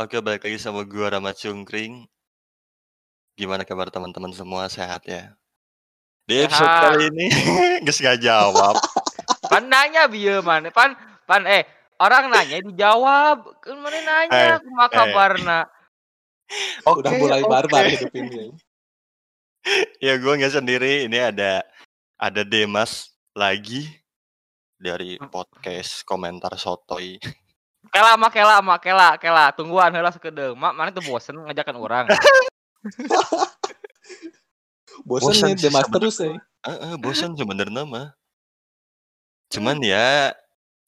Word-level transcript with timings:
Oke, 0.00 0.16
balik 0.24 0.48
lagi 0.48 0.56
sama 0.56 0.80
gua 0.88 1.12
Rama 1.12 1.36
Cungkring. 1.36 2.08
Gimana 3.36 3.68
kabar 3.68 3.92
teman-teman 3.92 4.32
semua? 4.32 4.64
Sehat 4.72 5.04
ya? 5.04 5.36
Di 6.24 6.46
episode 6.46 6.64
Sehat. 6.64 6.82
kali 6.88 7.04
ini 7.12 7.26
geus 7.84 8.00
nggak 8.00 8.20
jawab. 8.24 8.80
Pan 9.50 9.68
nanya 9.68 10.08
bieu 10.08 10.40
man. 10.40 10.72
Pan 10.72 10.96
pan 11.28 11.44
eh 11.44 11.68
orang 12.00 12.32
nanya 12.32 12.64
dijawab. 12.64 13.60
Kan 13.60 13.76
mana 13.76 13.92
Eh, 13.92 14.04
nanya 14.08 14.54
kumaha 14.64 14.88
eh. 14.88 14.92
kabarna. 14.94 15.60
Oke, 16.88 17.04
Udah 17.04 17.12
mulai 17.14 17.40
oke. 17.44 17.50
barbar 17.52 17.84
hidup 17.86 18.10
ini. 18.16 18.50
Ya 20.00 20.16
gua 20.16 20.40
nggak 20.40 20.54
sendiri. 20.56 21.04
Ini 21.12 21.28
ada 21.28 21.60
ada 22.16 22.42
Demas 22.42 23.12
lagi 23.36 23.84
dari 24.80 25.20
Hmm. 25.20 25.28
podcast 25.28 26.08
komentar 26.08 26.56
sotoy. 26.56 27.20
Kela 27.88 28.12
mah 28.20 28.28
kela 28.28 28.60
mah 28.60 28.76
kela 28.76 29.16
kela 29.16 29.48
tungguan 29.56 29.88
heula 29.96 30.12
sakedeung. 30.12 30.52
Mak 30.60 30.76
mana 30.76 30.92
tuh 30.92 31.00
bosen 31.00 31.40
ngajakan 31.40 31.76
orang. 31.80 32.06
Bosan 35.00 35.32
Bosan 35.32 35.48
nih 35.48 35.56
sih 35.56 35.72
Demas 35.72 35.88
terus 35.88 36.16
ya. 36.20 36.36
Heeh, 36.68 36.92
bosan 37.00 37.32
sebenarnya 37.32 37.88
mah. 37.88 38.12
Cuman 39.48 39.80
ya 39.80 40.36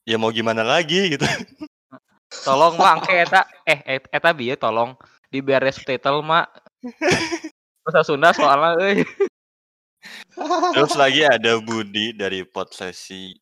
ya 0.05 0.17
mau 0.21 0.29
gimana 0.29 0.61
lagi 0.61 1.17
gitu. 1.17 1.25
Tolong 2.47 2.77
angke 2.77 3.25
eta 3.25 3.45
eh 3.65 3.81
et- 3.85 4.09
eta 4.13 4.31
bieu 4.37 4.57
tolong 4.57 4.97
diberes 5.33 5.81
subtitle 5.81 6.21
mak. 6.21 6.49
Bahasa 7.83 8.05
Sunda 8.05 8.37
soalnya 8.37 8.79
euy. 8.85 9.03
Terus 10.77 10.93
lagi 10.95 11.25
ada 11.25 11.57
Budi 11.59 12.13
dari 12.13 12.45
Podsesi. 12.45 13.33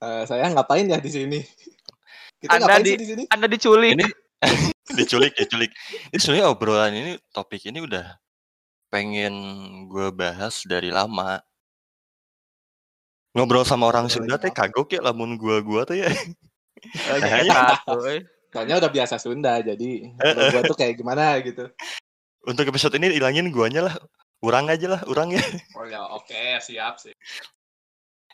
Eh, 0.00 0.22
saya 0.24 0.48
ngapain 0.48 0.88
ya 0.88 0.96
di 0.96 1.10
sini? 1.12 1.38
Kita 2.40 2.56
Anda 2.56 2.80
di- 2.80 2.96
di 2.96 3.06
sini? 3.06 3.22
Anda 3.28 3.46
diculik. 3.46 3.92
Ini 3.94 4.06
diculik 4.98 5.32
diculik 5.34 5.70
ini 6.08 6.18
sebenarnya 6.18 6.48
obrolan 6.48 6.90
ini 6.90 7.12
topik 7.30 7.60
ini 7.62 7.78
udah 7.78 8.16
pengen 8.88 9.34
gue 9.86 10.08
bahas 10.10 10.64
dari 10.64 10.88
lama 10.88 11.38
ngobrol 13.30 13.62
sama 13.62 13.86
orang 13.86 14.08
Sunda 14.08 14.34
teh 14.34 14.50
kagok 14.50 14.90
ya 14.90 15.00
lamun 15.00 15.36
gua 15.36 15.60
gua 15.60 15.84
tuh 15.84 15.94
ya 15.96 16.10
Eh, 16.10 17.44
euy. 17.86 18.24
Soalnya 18.50 18.80
udah 18.80 18.90
biasa 18.90 19.20
Sunda, 19.20 19.60
jadi 19.60 20.10
Eh, 20.10 20.32
gua 20.50 20.64
tuh 20.64 20.74
kayak 20.74 20.96
gimana 20.96 21.36
gitu. 21.38 21.68
untuk 22.42 22.64
episode 22.64 22.96
ini 22.96 23.12
ilangin 23.12 23.52
guanya 23.52 23.84
lah 23.84 23.94
urang 24.40 24.66
aja 24.66 24.88
lah 24.88 25.00
urang 25.04 25.28
ya 25.30 25.44
Oh 25.76 25.84
ya, 25.84 26.00
oke, 26.10 26.32
siap 26.58 26.96
sih. 26.96 27.12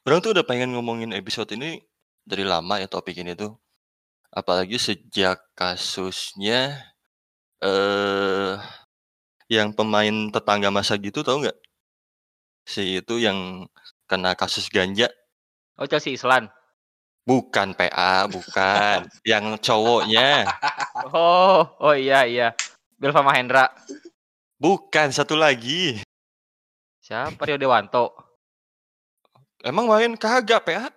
orang 0.07 0.23
tuh 0.23 0.31
udah 0.31 0.47
pengen 0.47 0.71
ngomongin 0.71 1.11
episode 1.11 1.51
ini 1.51 1.83
dari 2.23 2.47
lama 2.47 2.79
ya 2.79 2.87
topik 2.87 3.19
ini 3.19 3.35
tuh 3.35 3.59
apalagi 4.37 4.77
sejak 4.77 5.41
kasusnya 5.57 6.93
eh 7.65 8.61
yang 9.49 9.73
pemain 9.73 10.29
tetangga 10.29 10.69
masa 10.69 11.01
gitu 11.01 11.25
tau 11.25 11.41
nggak 11.41 11.57
si 12.69 13.01
itu 13.01 13.17
yang 13.17 13.65
kena 14.05 14.37
kasus 14.37 14.69
ganja 14.69 15.09
Oh 15.77 15.85
Chelsea 15.85 16.17
Islan. 16.17 16.49
Bukan 17.29 17.77
PA, 17.77 18.25
bukan. 18.33 19.05
yang 19.29 19.61
cowoknya. 19.61 20.49
Oh, 21.13 21.69
oh 21.85 21.93
iya 21.93 22.25
iya. 22.25 22.49
Belva 22.97 23.21
Mahendra. 23.21 23.69
Bukan, 24.57 25.13
satu 25.13 25.37
lagi. 25.37 26.01
Siapa 27.05 27.45
Rio 27.45 27.61
Dewanto? 27.61 28.09
Emang 29.61 29.85
main 29.85 30.17
kagak 30.17 30.65
PA? 30.65 30.89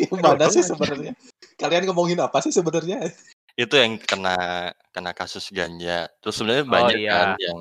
Yang 0.00 0.20
mana 0.24 0.48
sih 0.48 0.64
sebenarnya? 0.64 1.12
Kalian 1.58 1.90
ngomongin 1.90 2.22
apa 2.22 2.38
sih 2.38 2.54
sebenarnya? 2.54 3.10
Itu 3.58 3.74
yang 3.74 3.98
kena 3.98 4.70
kena 4.94 5.10
kasus 5.10 5.50
ganja. 5.50 6.06
Terus 6.22 6.38
sebenarnya 6.38 6.64
Oh, 6.64 6.70
banyak 6.70 6.98
iya. 7.02 7.10
kan 7.10 7.28
yang 7.42 7.60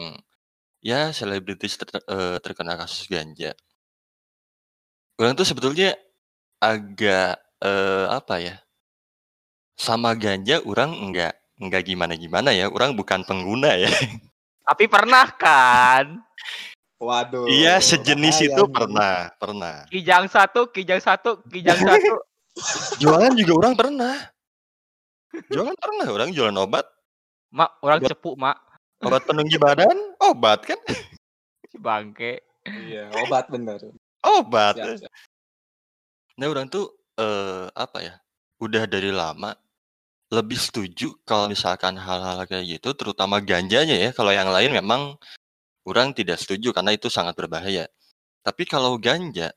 ya 0.85 0.99
selebritis 1.09 1.81
ter- 1.81 2.05
eh, 2.05 2.37
terkena 2.37 2.77
kasus 2.77 3.09
ganja. 3.09 3.57
Orang 5.17 5.33
tuh 5.33 5.49
sebetulnya 5.49 5.97
agak 6.61 7.41
eh, 7.65 8.05
apa 8.13 8.35
ya? 8.37 8.55
Sama 9.73 10.13
ganja 10.13 10.61
orang 10.61 10.93
enggak 10.93 11.33
enggak 11.57 11.81
gimana-gimana 11.89 12.53
ya. 12.53 12.69
Orang 12.69 12.93
bukan 12.93 13.25
pengguna 13.25 13.73
ya. 13.73 13.89
Tapi 14.67 14.85
pernah 14.85 15.25
kan? 15.33 16.21
Waduh. 16.97 17.45
Iya, 17.45 17.77
sejenis 17.77 18.49
itu 18.49 18.63
pernah, 18.73 19.29
pernah. 19.37 19.85
Kijang 19.89 20.25
satu, 20.29 20.69
kijang 20.73 20.97
satu, 20.97 21.45
kijang 21.45 21.77
satu. 21.77 22.26
Jualan 22.97 23.33
juga 23.37 23.53
orang 23.65 23.73
pernah. 23.77 24.15
Jualan 25.51 25.77
pernah, 25.77 26.07
orang 26.09 26.29
jualan 26.33 26.57
obat. 26.57 26.85
mak, 27.53 27.79
orang 27.79 28.03
Obat. 28.03 28.09
cepu 28.11 28.31
mak. 28.35 28.57
Obat 29.05 29.23
penunggi 29.29 29.55
badan, 29.61 29.97
obat 30.19 30.65
kan? 30.65 30.79
Si 31.67 31.75
bangke. 31.75 32.39
Iya, 32.63 33.11
obat 33.27 33.51
bener. 33.51 33.75
Obat. 34.23 34.79
Siap, 34.79 35.03
siap. 35.03 35.11
Nah, 36.39 36.47
orang 36.47 36.71
tuh 36.71 36.95
eh 37.19 37.67
apa 37.75 37.99
ya? 38.03 38.15
Udah 38.63 38.87
dari 38.87 39.11
lama 39.11 39.51
lebih 40.31 40.55
setuju 40.59 41.15
kalau 41.27 41.51
misalkan 41.51 41.95
hal-hal 41.99 42.43
kayak 42.47 42.79
gitu, 42.79 42.95
terutama 42.95 43.43
ganjanya 43.43 43.95
ya. 43.99 44.09
Kalau 44.15 44.31
yang 44.31 44.47
lain 44.47 44.71
memang 44.75 45.19
orang 45.83 46.15
tidak 46.15 46.39
setuju 46.39 46.71
karena 46.71 46.95
itu 46.95 47.11
sangat 47.11 47.35
berbahaya. 47.35 47.87
Tapi 48.43 48.63
kalau 48.63 48.95
ganja, 48.95 49.51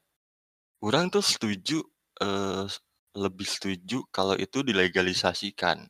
orang 0.83 1.10
tuh 1.15 1.22
setuju 1.22 1.78
eh 2.22 2.66
lebih 3.16 3.47
setuju 3.47 4.06
kalau 4.15 4.38
itu 4.38 4.62
dilegalisasikan. 4.62 5.87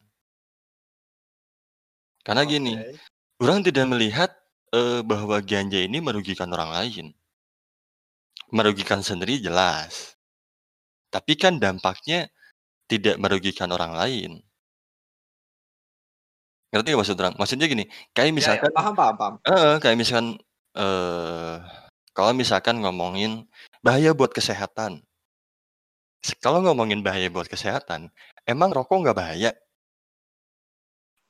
Karena 2.24 2.42
gini, 2.44 2.76
Oke. 2.76 2.96
Orang 3.40 3.64
tidak 3.64 3.88
melihat 3.88 4.30
eh, 4.76 5.00
bahwa 5.00 5.40
ganja 5.40 5.80
ini 5.80 5.96
merugikan 6.04 6.52
orang 6.52 6.76
lain. 6.76 7.16
Merugikan 8.52 9.00
sendiri 9.00 9.40
jelas. 9.40 10.20
Tapi 11.08 11.40
kan 11.40 11.56
dampaknya 11.56 12.28
tidak 12.84 13.16
merugikan 13.16 13.72
orang 13.72 13.96
lain. 13.96 14.30
Ngerti 16.70 16.92
gak 16.92 17.00
maksud 17.00 17.16
orang? 17.18 17.34
Maksudnya 17.40 17.66
gini, 17.66 17.88
kayak 18.12 18.28
Ya, 18.28 18.30
ya, 18.30 18.36
misalkan, 18.36 18.70
paham, 18.76 18.94
paham, 18.94 19.14
paham. 19.16 19.34
eh, 19.48 19.74
kayak 19.80 19.96
misalkan, 19.96 20.28
eh, 20.76 21.56
kalau 22.12 22.32
misalkan 22.36 22.76
ngomongin 22.84 23.48
bahaya 23.80 24.12
buat 24.12 24.30
kesehatan. 24.36 25.00
Kalau 26.44 26.60
ngomongin 26.60 27.00
bahaya 27.00 27.32
buat 27.32 27.48
kesehatan, 27.48 28.12
emang 28.44 28.70
rokok 28.76 29.08
nggak 29.08 29.16
bahaya? 29.16 29.50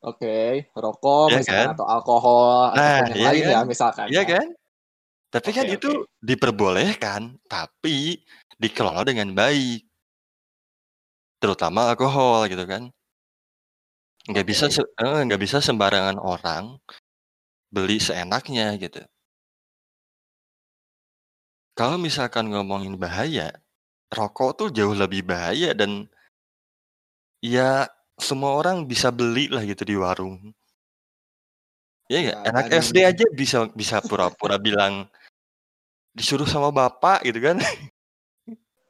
Oke, 0.01 0.67
rokok 0.75 1.29
Iya 1.31 1.39
misalkan 1.45 1.69
kan? 1.71 1.75
atau 1.77 1.87
alkohol 1.87 2.73
Nah, 2.73 3.05
ataupun 3.05 3.05
yang 3.13 3.21
iya 3.21 3.29
lain 3.29 3.43
kan? 3.45 3.53
ya 3.53 3.61
misalkan. 3.69 4.07
Iya 4.11 4.23
ya. 4.25 4.31
kan? 4.35 4.47
Tapi 5.31 5.51
kan 5.55 5.67
Oke, 5.71 5.77
itu 5.79 5.91
diperbolehkan, 6.19 7.23
tapi 7.47 8.25
dikelola 8.59 9.07
dengan 9.07 9.31
baik. 9.31 9.87
Terutama 11.39 11.95
alkohol 11.95 12.51
gitu 12.51 12.65
kan. 12.67 12.91
Nggak 14.27 14.47
bisa 14.49 14.65
Oke. 14.67 14.75
se- 14.81 14.91
eh, 15.01 15.21
nggak 15.25 15.41
bisa 15.41 15.63
sembarangan 15.63 16.19
orang 16.19 16.77
beli 17.71 18.03
seenaknya 18.03 18.75
gitu. 18.81 19.01
Kalau 21.79 21.97
misalkan 21.97 22.51
ngomongin 22.51 22.99
bahaya, 22.99 23.55
rokok 24.11 24.51
tuh 24.59 24.69
jauh 24.75 24.93
lebih 24.93 25.23
bahaya 25.23 25.71
dan 25.73 26.11
ya 27.41 27.87
semua 28.19 28.59
orang 28.59 28.85
bisa 28.85 29.09
beli 29.09 29.49
lah 29.49 29.65
gitu 29.65 29.87
di 29.87 29.97
warung. 29.97 30.53
Iya 32.11 32.19
nggak? 32.27 32.39
Ya, 32.43 32.51
Anak 32.51 32.67
dan- 32.69 32.83
SD 32.83 32.97
aja 33.07 33.25
bisa 33.31 33.59
bisa 33.71 34.03
pura-pura 34.03 34.59
bilang 34.59 35.07
disuruh 36.11 36.47
sama 36.47 36.75
bapak 36.75 37.23
gitu 37.25 37.39
kan. 37.39 37.57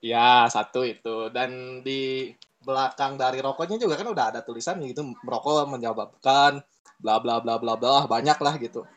Ya, 0.00 0.48
satu 0.48 0.80
itu. 0.88 1.28
Dan 1.28 1.84
di 1.84 2.32
belakang 2.64 3.20
dari 3.20 3.44
rokoknya 3.44 3.76
juga 3.76 4.00
kan 4.00 4.08
udah 4.08 4.24
ada 4.32 4.40
tulisan 4.40 4.80
gitu, 4.84 5.04
merokok 5.20 5.68
menyebabkan 5.68 6.64
bla 6.96 7.20
bla 7.20 7.40
bla 7.40 7.60
bla 7.60 7.76
bla, 7.76 8.08
banyak 8.08 8.40
lah 8.40 8.56
gitu. 8.56 8.88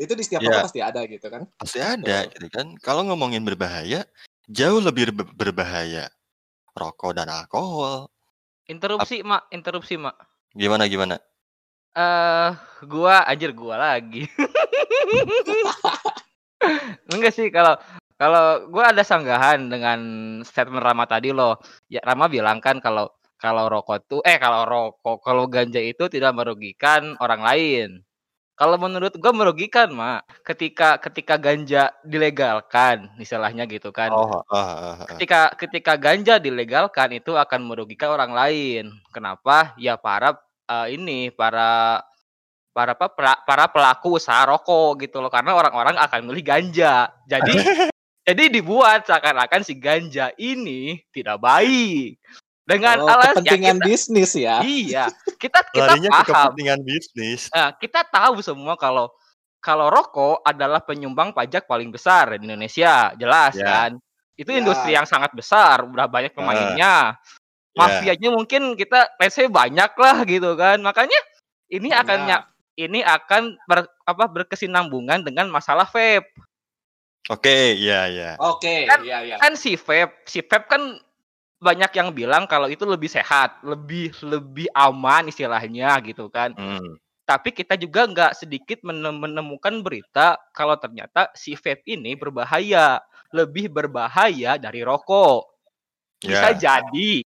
Itu 0.00 0.16
di 0.16 0.24
setiap 0.24 0.40
Ya. 0.40 0.48
rokok 0.48 0.72
pasti 0.72 0.80
ada 0.80 1.00
gitu 1.04 1.26
kan. 1.28 1.44
Pasti 1.60 1.78
ada 1.84 2.24
gitu 2.32 2.48
kan. 2.48 2.72
Kalau 2.80 3.04
ngomongin 3.04 3.44
berbahaya, 3.44 4.08
jauh 4.48 4.80
lebih 4.80 5.12
ber- 5.14 5.34
berbahaya 5.34 6.08
rokok 6.74 7.16
dan 7.16 7.30
alkohol. 7.30 8.10
Interupsi 8.66 9.20
mak, 9.20 9.46
interupsi 9.52 10.00
mak. 10.00 10.16
Gimana 10.56 10.88
gimana? 10.88 11.20
Eh, 11.94 12.50
gua 12.90 13.22
anjir 13.28 13.54
gua 13.54 13.78
lagi. 13.78 14.24
Enggak 17.12 17.32
sih 17.36 17.52
kalau 17.52 17.76
kalau 18.18 18.66
gua 18.72 18.90
ada 18.90 19.04
sanggahan 19.06 19.70
dengan 19.70 20.00
statement 20.42 20.82
Rama 20.82 21.06
tadi 21.06 21.30
loh. 21.30 21.60
Ya 21.86 22.02
Rama 22.02 22.26
bilang 22.26 22.58
kan 22.58 22.82
kalau 22.82 23.06
kalau 23.38 23.68
rokok 23.68 23.98
tuh 24.08 24.20
eh 24.24 24.40
kalau 24.40 24.64
rokok 24.64 25.20
kalau 25.20 25.44
ganja 25.46 25.78
itu 25.78 26.08
tidak 26.08 26.34
merugikan 26.34 27.14
orang 27.20 27.44
lain. 27.44 28.02
Kalau 28.54 28.78
menurut 28.78 29.10
gua 29.18 29.34
merugikan, 29.34 29.90
Mak. 29.90 30.46
Ketika 30.46 31.02
ketika 31.02 31.34
ganja 31.34 31.90
dilegalkan, 32.06 33.10
istilahnya 33.18 33.66
gitu 33.66 33.90
kan. 33.90 34.14
Oh, 34.14 34.38
heeh 34.46 34.66
heeh 34.66 34.94
heeh. 35.02 35.08
Ketika 35.10 35.40
ketika 35.58 35.92
ganja 35.98 36.38
dilegalkan 36.38 37.18
itu 37.18 37.34
akan 37.34 37.66
merugikan 37.66 38.14
orang 38.14 38.30
lain. 38.30 38.94
Kenapa? 39.10 39.74
Ya 39.74 39.98
para 39.98 40.38
eh, 40.70 40.94
ini 40.94 41.34
para 41.34 42.02
para 42.70 42.94
apa 42.94 43.06
pra- 43.10 43.42
para 43.42 43.66
pelaku 43.70 44.18
usaha 44.22 44.42
rokok 44.46 45.06
gitu 45.06 45.18
loh 45.18 45.30
karena 45.30 45.54
orang-orang 45.54 45.98
akan 45.98 46.20
beli 46.30 46.42
ganja. 46.46 47.10
Jadi 47.26 47.54
jadi 48.28 48.42
dibuat 48.54 49.06
seakan-akan 49.06 49.66
si 49.66 49.74
ganja 49.78 50.30
ini 50.38 51.02
tidak 51.10 51.42
baik. 51.42 52.22
Dengan 52.64 52.96
Oh, 52.96 53.08
alasan 53.08 53.44
ya 53.44 53.52
kepentingan 53.52 53.76
kita, 53.76 53.84
bisnis 53.84 54.30
ya. 54.32 54.56
iya, 54.60 55.04
kita 55.36 55.60
kita 55.76 55.84
Larinya 55.84 56.10
ke 56.10 56.20
paham. 56.24 56.32
kepentingan 56.48 56.80
bisnis. 56.80 57.40
Nah, 57.52 57.76
kita 57.76 58.00
tahu 58.02 58.40
semua 58.40 58.72
kalau 58.74 59.12
kalau 59.60 59.88
rokok 59.88 60.40
adalah 60.40 60.80
penyumbang 60.80 61.32
pajak 61.32 61.64
paling 61.64 61.88
besar 61.88 62.36
di 62.36 62.44
Indonesia, 62.44 63.12
jelas 63.14 63.52
Ya. 63.52 63.64
kan? 63.64 63.90
Itu 64.34 64.48
Ya. 64.48 64.60
industri 64.60 64.92
yang 64.92 65.04
sangat 65.04 65.32
besar, 65.32 65.84
udah 65.84 66.04
banyak 66.04 66.32
pemainnya. 66.32 67.12
Ya. 67.12 67.20
Mafianya 67.74 68.30
mungkin 68.30 68.72
kita 68.74 69.12
let's 69.18 69.34
say 69.34 69.44
banyak 69.44 69.92
lah 69.92 70.24
gitu 70.24 70.52
kan. 70.54 70.80
Makanya 70.80 71.16
ini 71.68 71.90
akan 71.90 72.06
Banyak. 72.22 72.28
nya- 72.30 72.46
ini 72.76 73.00
akan 73.00 73.60
ber, 73.62 73.84
apa 74.02 74.24
berkesinambungan 74.26 75.20
dengan 75.20 75.46
masalah 75.46 75.84
vape. 75.84 76.26
Oke, 77.26 77.72
iya 77.72 78.04
iya. 78.06 78.30
Oke, 78.36 78.84
Kan- 78.84 79.00
iya 79.00 79.18
iya. 79.22 79.36
Kan 79.36 79.52
si 79.54 79.76
vape, 79.76 80.12
si 80.24 80.40
vape 80.40 80.64
kan 80.66 80.96
banyak 81.64 81.88
yang 81.96 82.12
bilang 82.12 82.44
kalau 82.44 82.68
itu 82.68 82.84
lebih 82.84 83.08
sehat, 83.08 83.64
lebih 83.64 84.12
lebih 84.20 84.68
aman 84.76 85.32
istilahnya 85.32 85.96
gitu 86.04 86.28
kan. 86.28 86.52
Hmm. 86.52 87.00
tapi 87.24 87.56
kita 87.56 87.72
juga 87.80 88.04
nggak 88.04 88.36
sedikit 88.36 88.84
menem- 88.84 89.16
menemukan 89.16 89.80
berita 89.80 90.36
kalau 90.52 90.76
ternyata 90.76 91.32
si 91.32 91.56
vape 91.56 91.80
ini 91.88 92.12
berbahaya, 92.12 93.00
lebih 93.32 93.72
berbahaya 93.72 94.60
dari 94.60 94.84
rokok. 94.84 95.48
Bisa 96.20 96.52
Ya. 96.52 96.84
jadi, 96.84 97.24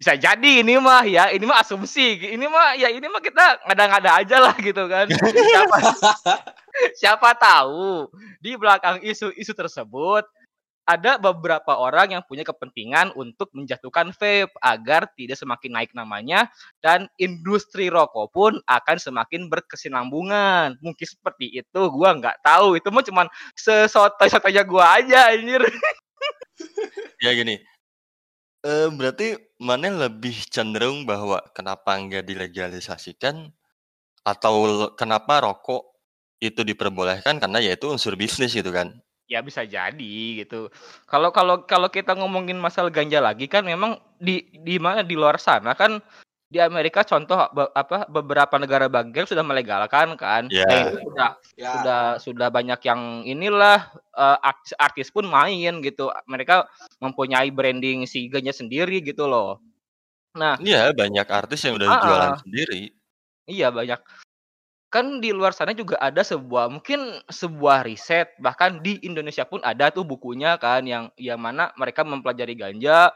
bisa 0.00 0.16
jadi 0.16 0.64
ini 0.64 0.80
mah 0.80 1.04
ya, 1.04 1.28
ini 1.28 1.44
mah 1.44 1.60
asumsi, 1.60 2.24
ini 2.24 2.48
mah 2.48 2.72
ya 2.72 2.88
ini 2.88 3.04
mah 3.04 3.20
kita 3.20 3.68
ngada-ngada 3.68 4.10
aja 4.24 4.36
lah 4.40 4.56
gitu 4.56 4.80
kan. 4.88 5.12
Siapa, 5.52 5.76
siapa 6.96 7.30
tahu 7.36 8.08
di 8.40 8.56
belakang 8.56 8.98
isu-isu 9.04 9.52
tersebut 9.52 10.24
ada 10.84 11.16
beberapa 11.16 11.80
orang 11.80 12.12
yang 12.12 12.22
punya 12.28 12.44
kepentingan 12.44 13.16
untuk 13.16 13.48
menjatuhkan 13.56 14.12
vape 14.12 14.52
agar 14.60 15.08
tidak 15.16 15.40
semakin 15.40 15.72
naik 15.72 15.90
namanya 15.96 16.52
dan 16.84 17.08
industri 17.16 17.88
rokok 17.88 18.28
pun 18.32 18.52
akan 18.68 18.96
semakin 19.00 19.48
berkesinambungan. 19.48 20.76
Mungkin 20.84 21.06
seperti 21.08 21.56
itu, 21.56 21.80
gua 21.88 22.12
nggak 22.12 22.44
tahu. 22.44 22.76
Itu 22.76 22.92
mah 22.92 23.04
cuman 23.04 23.26
sesotoy-sotoynya 23.56 24.62
gua 24.68 25.00
aja 25.00 25.32
anjir. 25.32 25.64
Ya 27.22 27.32
gini. 27.32 27.56
Eh 28.64 28.88
berarti 28.92 29.36
mana 29.56 29.88
lebih 30.08 30.44
cenderung 30.52 31.08
bahwa 31.08 31.40
kenapa 31.56 31.96
nggak 31.96 32.24
dilegalisasikan 32.24 33.48
atau 34.24 34.54
kenapa 34.92 35.40
rokok 35.44 35.82
itu 36.40 36.60
diperbolehkan 36.64 37.40
karena 37.40 37.58
yaitu 37.64 37.88
unsur 37.88 38.14
bisnis 38.16 38.52
gitu 38.52 38.70
kan? 38.70 38.92
Ya 39.34 39.42
bisa 39.42 39.66
jadi 39.66 40.14
gitu. 40.46 40.70
Kalau 41.10 41.34
kalau 41.34 41.66
kalau 41.66 41.90
kita 41.90 42.14
ngomongin 42.14 42.54
masalah 42.54 42.94
ganja 42.94 43.18
lagi 43.18 43.50
kan 43.50 43.66
memang 43.66 43.98
di 44.22 44.46
di 44.62 44.78
mana 44.78 45.02
di 45.02 45.18
luar 45.18 45.42
sana 45.42 45.74
kan 45.74 45.98
di 46.46 46.62
Amerika 46.62 47.02
contoh 47.02 47.50
be- 47.50 47.72
apa 47.74 48.06
beberapa 48.06 48.54
negara 48.62 48.86
bagian 48.86 49.26
sudah 49.26 49.42
melegalkan 49.42 50.14
kan. 50.14 50.46
Ya. 50.54 50.62
Dan 50.70 50.78
itu 50.86 50.98
sudah 51.10 51.30
Ya. 51.58 51.70
sudah 51.74 52.02
sudah 52.22 52.48
banyak 52.54 52.78
yang 52.86 53.26
inilah 53.26 53.90
eh, 54.14 54.38
artis, 54.38 54.70
artis 54.78 55.08
pun 55.10 55.26
main 55.26 55.82
gitu. 55.82 56.14
Mereka 56.30 56.70
mempunyai 57.02 57.50
branding 57.50 58.06
si 58.06 58.30
ganja 58.30 58.54
sendiri 58.54 59.02
gitu 59.02 59.26
loh. 59.26 59.58
Nah, 60.38 60.54
Iya 60.62 60.94
banyak 60.94 61.26
artis 61.26 61.62
yang 61.66 61.74
udah 61.78 61.88
Ah, 61.90 62.02
jualan 62.02 62.32
sendiri. 62.42 62.90
iya 63.50 63.70
banyak. 63.70 63.98
Kan 64.94 65.18
di 65.18 65.34
luar 65.34 65.50
sana 65.50 65.74
juga 65.74 65.98
ada 65.98 66.22
sebuah 66.22 66.70
mungkin 66.70 67.18
sebuah 67.26 67.82
riset 67.82 68.30
bahkan 68.38 68.78
di 68.78 69.02
Indonesia 69.02 69.42
pun 69.42 69.58
ada 69.66 69.90
tuh 69.90 70.06
bukunya 70.06 70.54
kan 70.54 70.86
yang 70.86 71.10
yang 71.18 71.42
mana 71.42 71.74
mereka 71.74 72.06
mempelajari 72.06 72.54
ganja 72.54 73.10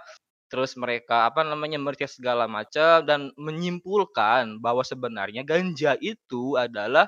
terus 0.50 0.74
mereka 0.74 1.30
apa 1.30 1.46
namanya 1.46 1.78
meriset 1.78 2.18
segala 2.18 2.50
macam 2.50 3.06
dan 3.06 3.30
menyimpulkan 3.38 4.58
bahwa 4.58 4.82
sebenarnya 4.82 5.46
ganja 5.46 5.94
itu 6.02 6.58
adalah 6.58 7.06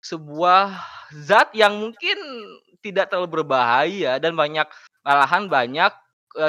sebuah 0.00 0.80
zat 1.28 1.52
yang 1.52 1.76
mungkin 1.76 2.18
tidak 2.80 3.12
terlalu 3.12 3.44
berbahaya 3.44 4.16
dan 4.16 4.32
banyak 4.32 4.64
malahan 5.04 5.52
banyak 5.52 5.92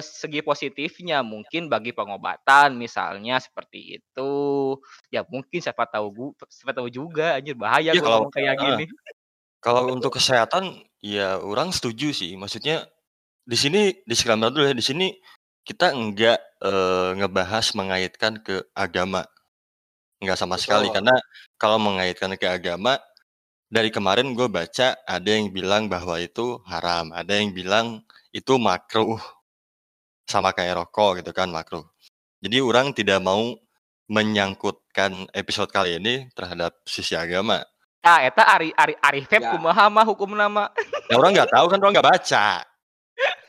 segi 0.02 0.46
positifnya 0.46 1.26
mungkin 1.26 1.66
bagi 1.66 1.90
pengobatan 1.90 2.78
misalnya 2.78 3.42
seperti 3.42 3.98
itu 3.98 4.32
ya 5.10 5.26
mungkin 5.26 5.58
siapa 5.58 5.90
tahu 5.90 6.08
gu- 6.14 6.36
siapa 6.54 6.78
tahu 6.78 6.86
juga 6.94 7.42
anjir 7.42 7.58
bahaya 7.58 7.92
gua 7.98 8.06
kalau- 8.06 8.30
kayak 8.30 8.54
ah. 8.58 8.62
gini 8.62 8.86
Kalau 9.62 9.94
untuk 9.94 10.18
kesehatan 10.18 10.74
ya 11.06 11.38
orang 11.38 11.70
setuju 11.70 12.10
sih. 12.18 12.34
Maksudnya 12.34 12.82
di 13.46 13.54
sini 13.54 13.94
disclaimer 14.10 14.50
dulu 14.50 14.66
ya 14.66 14.74
di 14.74 14.82
sini 14.82 15.14
kita 15.62 15.94
enggak 15.94 16.42
eh, 16.66 17.10
ngebahas 17.22 17.70
mengaitkan 17.78 18.42
ke 18.42 18.66
agama. 18.74 19.22
Enggak 20.18 20.42
sama 20.42 20.58
sekali 20.58 20.90
Betul. 20.90 21.06
karena 21.06 21.16
kalau 21.62 21.78
mengaitkan 21.78 22.34
ke 22.42 22.50
agama 22.50 22.98
dari 23.70 23.94
kemarin 23.94 24.34
gue 24.34 24.50
baca 24.50 24.98
ada 25.06 25.30
yang 25.30 25.54
bilang 25.54 25.86
bahwa 25.86 26.18
itu 26.18 26.58
haram, 26.66 27.14
ada 27.14 27.38
yang 27.38 27.54
bilang 27.54 28.02
itu 28.34 28.58
makruh 28.58 29.22
sama 30.32 30.56
kayak 30.56 30.80
rokok 30.80 31.20
gitu 31.20 31.36
kan 31.36 31.52
makruh. 31.52 31.84
Jadi 32.40 32.58
orang 32.58 32.96
tidak 32.96 33.20
mau 33.20 33.52
menyangkutkan 34.08 35.28
episode 35.32 35.68
kali 35.68 35.98
ini 35.98 36.32
terhadap 36.32 36.72
sisi 36.84 37.14
agama. 37.14 37.60
ah 38.02 38.18
eta 38.20 38.42
ari 38.42 38.74
ari 38.74 38.98
ari 38.98 39.22
vape 39.22 39.46
Ya. 39.46 39.54
kumaha 39.54 39.86
mah 39.86 40.02
hukum 40.02 40.34
nama 40.34 40.74
Ya 41.06 41.16
orang 41.16 41.38
nggak 41.38 41.54
tahu 41.54 41.66
kan 41.68 41.78
orang 41.78 41.94
nggak 41.94 42.10
baca. 42.10 42.48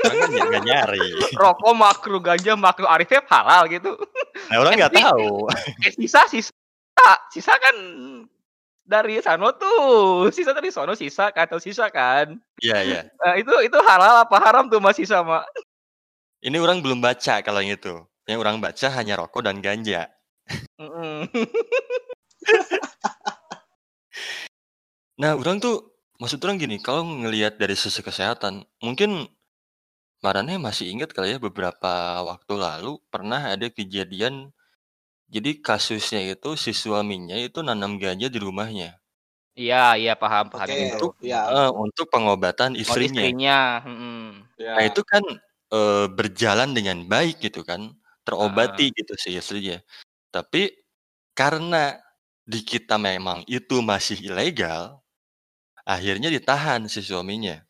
Orang 0.05 0.17
kan 0.19 0.29
nggak 0.53 0.67
nyari. 0.67 1.09
rokok 1.33 1.73
makro 1.73 2.19
ganja 2.21 2.53
makro 2.53 2.85
ari 2.85 3.07
vape 3.07 3.25
halal 3.27 3.65
gitu 3.67 3.97
Nah, 4.53 4.57
orang 4.61 4.77
nggak 4.77 4.93
Tapi- 4.93 5.05
tahu. 5.09 5.49
eh, 5.81 5.93
sisa 5.97 6.29
sisa 6.29 6.53
sisa 7.33 7.55
kan 7.57 7.77
dari 8.85 9.25
sano 9.25 9.57
tuh 9.57 10.29
sisa 10.29 10.53
dari 10.53 10.69
sono 10.69 10.93
sisa 10.93 11.33
kan 11.33 11.49
atau 11.49 11.57
sisa 11.57 11.89
kan 11.89 12.37
Iya 12.61 12.79
iya. 12.85 13.01
Eh, 13.09 13.41
itu 13.41 13.55
itu 13.63 13.79
halal 13.81 14.21
apa 14.21 14.37
haram 14.37 14.69
tuh 14.69 14.85
masih 14.85 15.09
sama 15.09 15.49
Ini 16.43 16.59
orang 16.59 16.83
belum 16.83 16.99
baca 16.99 17.39
kalau 17.47 17.63
yang 17.63 17.79
itu. 17.79 18.03
Yang 18.27 18.39
orang 18.43 18.59
baca 18.59 18.87
hanya 18.99 19.15
rokok 19.19 19.43
dan 19.47 19.63
ganja. 19.63 20.11
Mm-mm. 20.79 21.31
Nah, 25.23 25.39
orang 25.39 25.63
tuh 25.63 25.95
maksud 26.19 26.43
orang 26.43 26.59
gini, 26.59 26.83
kalau 26.83 27.07
ngelihat 27.07 27.55
dari 27.63 27.79
sisi 27.79 28.03
kesehatan, 28.03 28.67
mungkin 28.83 29.31
Marane 30.23 30.55
masih 30.55 30.87
ingat 30.95 31.11
kali 31.11 31.35
ya 31.35 31.39
beberapa 31.43 32.23
waktu 32.23 32.55
lalu 32.55 33.03
pernah 33.11 33.43
ada 33.51 33.67
kejadian 33.67 34.55
jadi 35.27 35.59
kasusnya 35.59 36.23
itu 36.23 36.55
si 36.55 36.71
suaminya 36.71 37.35
itu 37.35 37.59
nanam 37.59 37.99
ganja 37.99 38.31
di 38.31 38.39
rumahnya 38.39 39.03
iya 39.59 39.99
iya 39.99 40.15
paham 40.15 40.47
paham 40.47 40.63
Oke, 40.63 40.95
itu 40.95 41.07
eh, 41.27 41.71
untuk 41.75 42.07
pengobatan 42.07 42.79
Oh, 42.79 42.81
istrinya. 42.87 43.19
istrinya 43.19 43.61
mm-mm. 43.83 44.47
Ya. 44.63 44.79
Nah, 44.79 44.85
itu 44.87 45.03
kan 45.03 45.27
eh, 45.73 46.07
berjalan 46.13 46.71
dengan 46.77 46.99
baik 47.09 47.43
gitu 47.45 47.63
kan, 47.67 47.93
terobati 48.27 48.93
gitu 48.95 49.15
si 49.19 49.35
istrinya. 49.39 49.79
Tapi 50.35 50.73
karena 51.39 51.97
di 52.47 52.61
kita 52.67 52.97
memang 53.01 53.45
itu 53.49 53.81
masih 53.85 54.19
ilegal, 54.23 55.01
akhirnya 55.87 56.29
ditahan 56.33 56.87
si 56.91 57.01
suaminya. 57.05 57.63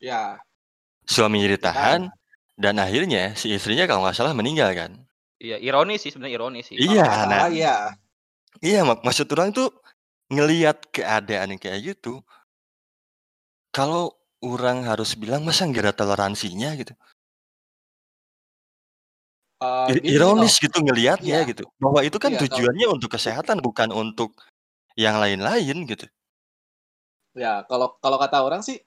Ya. 0.00 0.40
Suaminya 1.08 1.48
ditahan 1.52 2.08
dan 2.56 2.76
akhirnya 2.80 3.34
si 3.36 3.52
istrinya 3.56 3.84
kalau 3.88 4.04
nggak 4.06 4.16
salah 4.16 4.34
meninggal 4.36 4.70
kan. 4.76 4.92
iya 5.40 5.56
ironis 5.56 6.04
sih 6.04 6.12
sebenarnya 6.12 6.36
ironis 6.36 6.64
sih 6.68 6.76
Iya, 6.76 7.00
nggak 7.00 7.28
nah, 7.32 7.48
iya. 7.48 7.76
iya 8.64 8.80
mak 8.88 9.00
maksud 9.06 9.28
orang 9.34 9.50
tuh 9.56 9.68
ngelihat 10.32 10.78
keadaan 10.94 11.56
yang 11.56 11.60
kayak 11.62 11.80
gitu. 11.96 12.22
Kalau 13.74 14.12
orang 14.40 14.88
harus 14.88 15.12
bilang 15.16 15.44
masa 15.44 15.68
nggak 15.68 15.84
ada 15.90 15.94
toleransinya 15.94 16.72
gitu. 16.80 16.96
Eh, 19.60 19.92
I- 19.92 20.00
gini, 20.00 20.16
ironis 20.16 20.56
gitu 20.56 20.80
ngelihatnya 20.80 21.44
Iya. 21.44 21.50
gitu. 21.52 21.68
Bahwa 21.76 22.00
itu 22.00 22.16
kan 22.16 22.32
Iya, 22.32 22.40
kalau- 22.40 22.48
tujuannya 22.48 22.86
untuk 22.88 23.10
kesehatan 23.12 23.60
bukan 23.60 23.92
untuk 23.92 24.32
yang 24.96 25.20
lain-lain 25.20 25.84
gitu. 25.84 26.08
Ya, 27.36 27.62
kalau 27.68 27.94
kalau 28.00 28.16
kata 28.18 28.40
orang 28.42 28.64
sih 28.64 28.80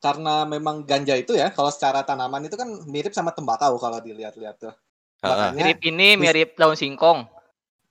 karena 0.00 0.48
memang 0.48 0.86
ganja 0.88 1.18
itu 1.18 1.36
ya, 1.36 1.50
kalau 1.52 1.68
secara 1.68 2.00
tanaman 2.06 2.46
itu 2.46 2.56
kan 2.56 2.70
mirip 2.88 3.12
sama 3.12 3.34
tembakau 3.34 3.76
kalau 3.76 3.98
dilihat-lihat 4.00 4.56
tuh. 4.56 4.72
Heeh. 5.20 5.28
Makanya 5.28 5.52
mirip 5.58 5.78
ini 5.84 6.08
mirip 6.16 6.50
daun 6.56 6.78
singkong 6.78 7.28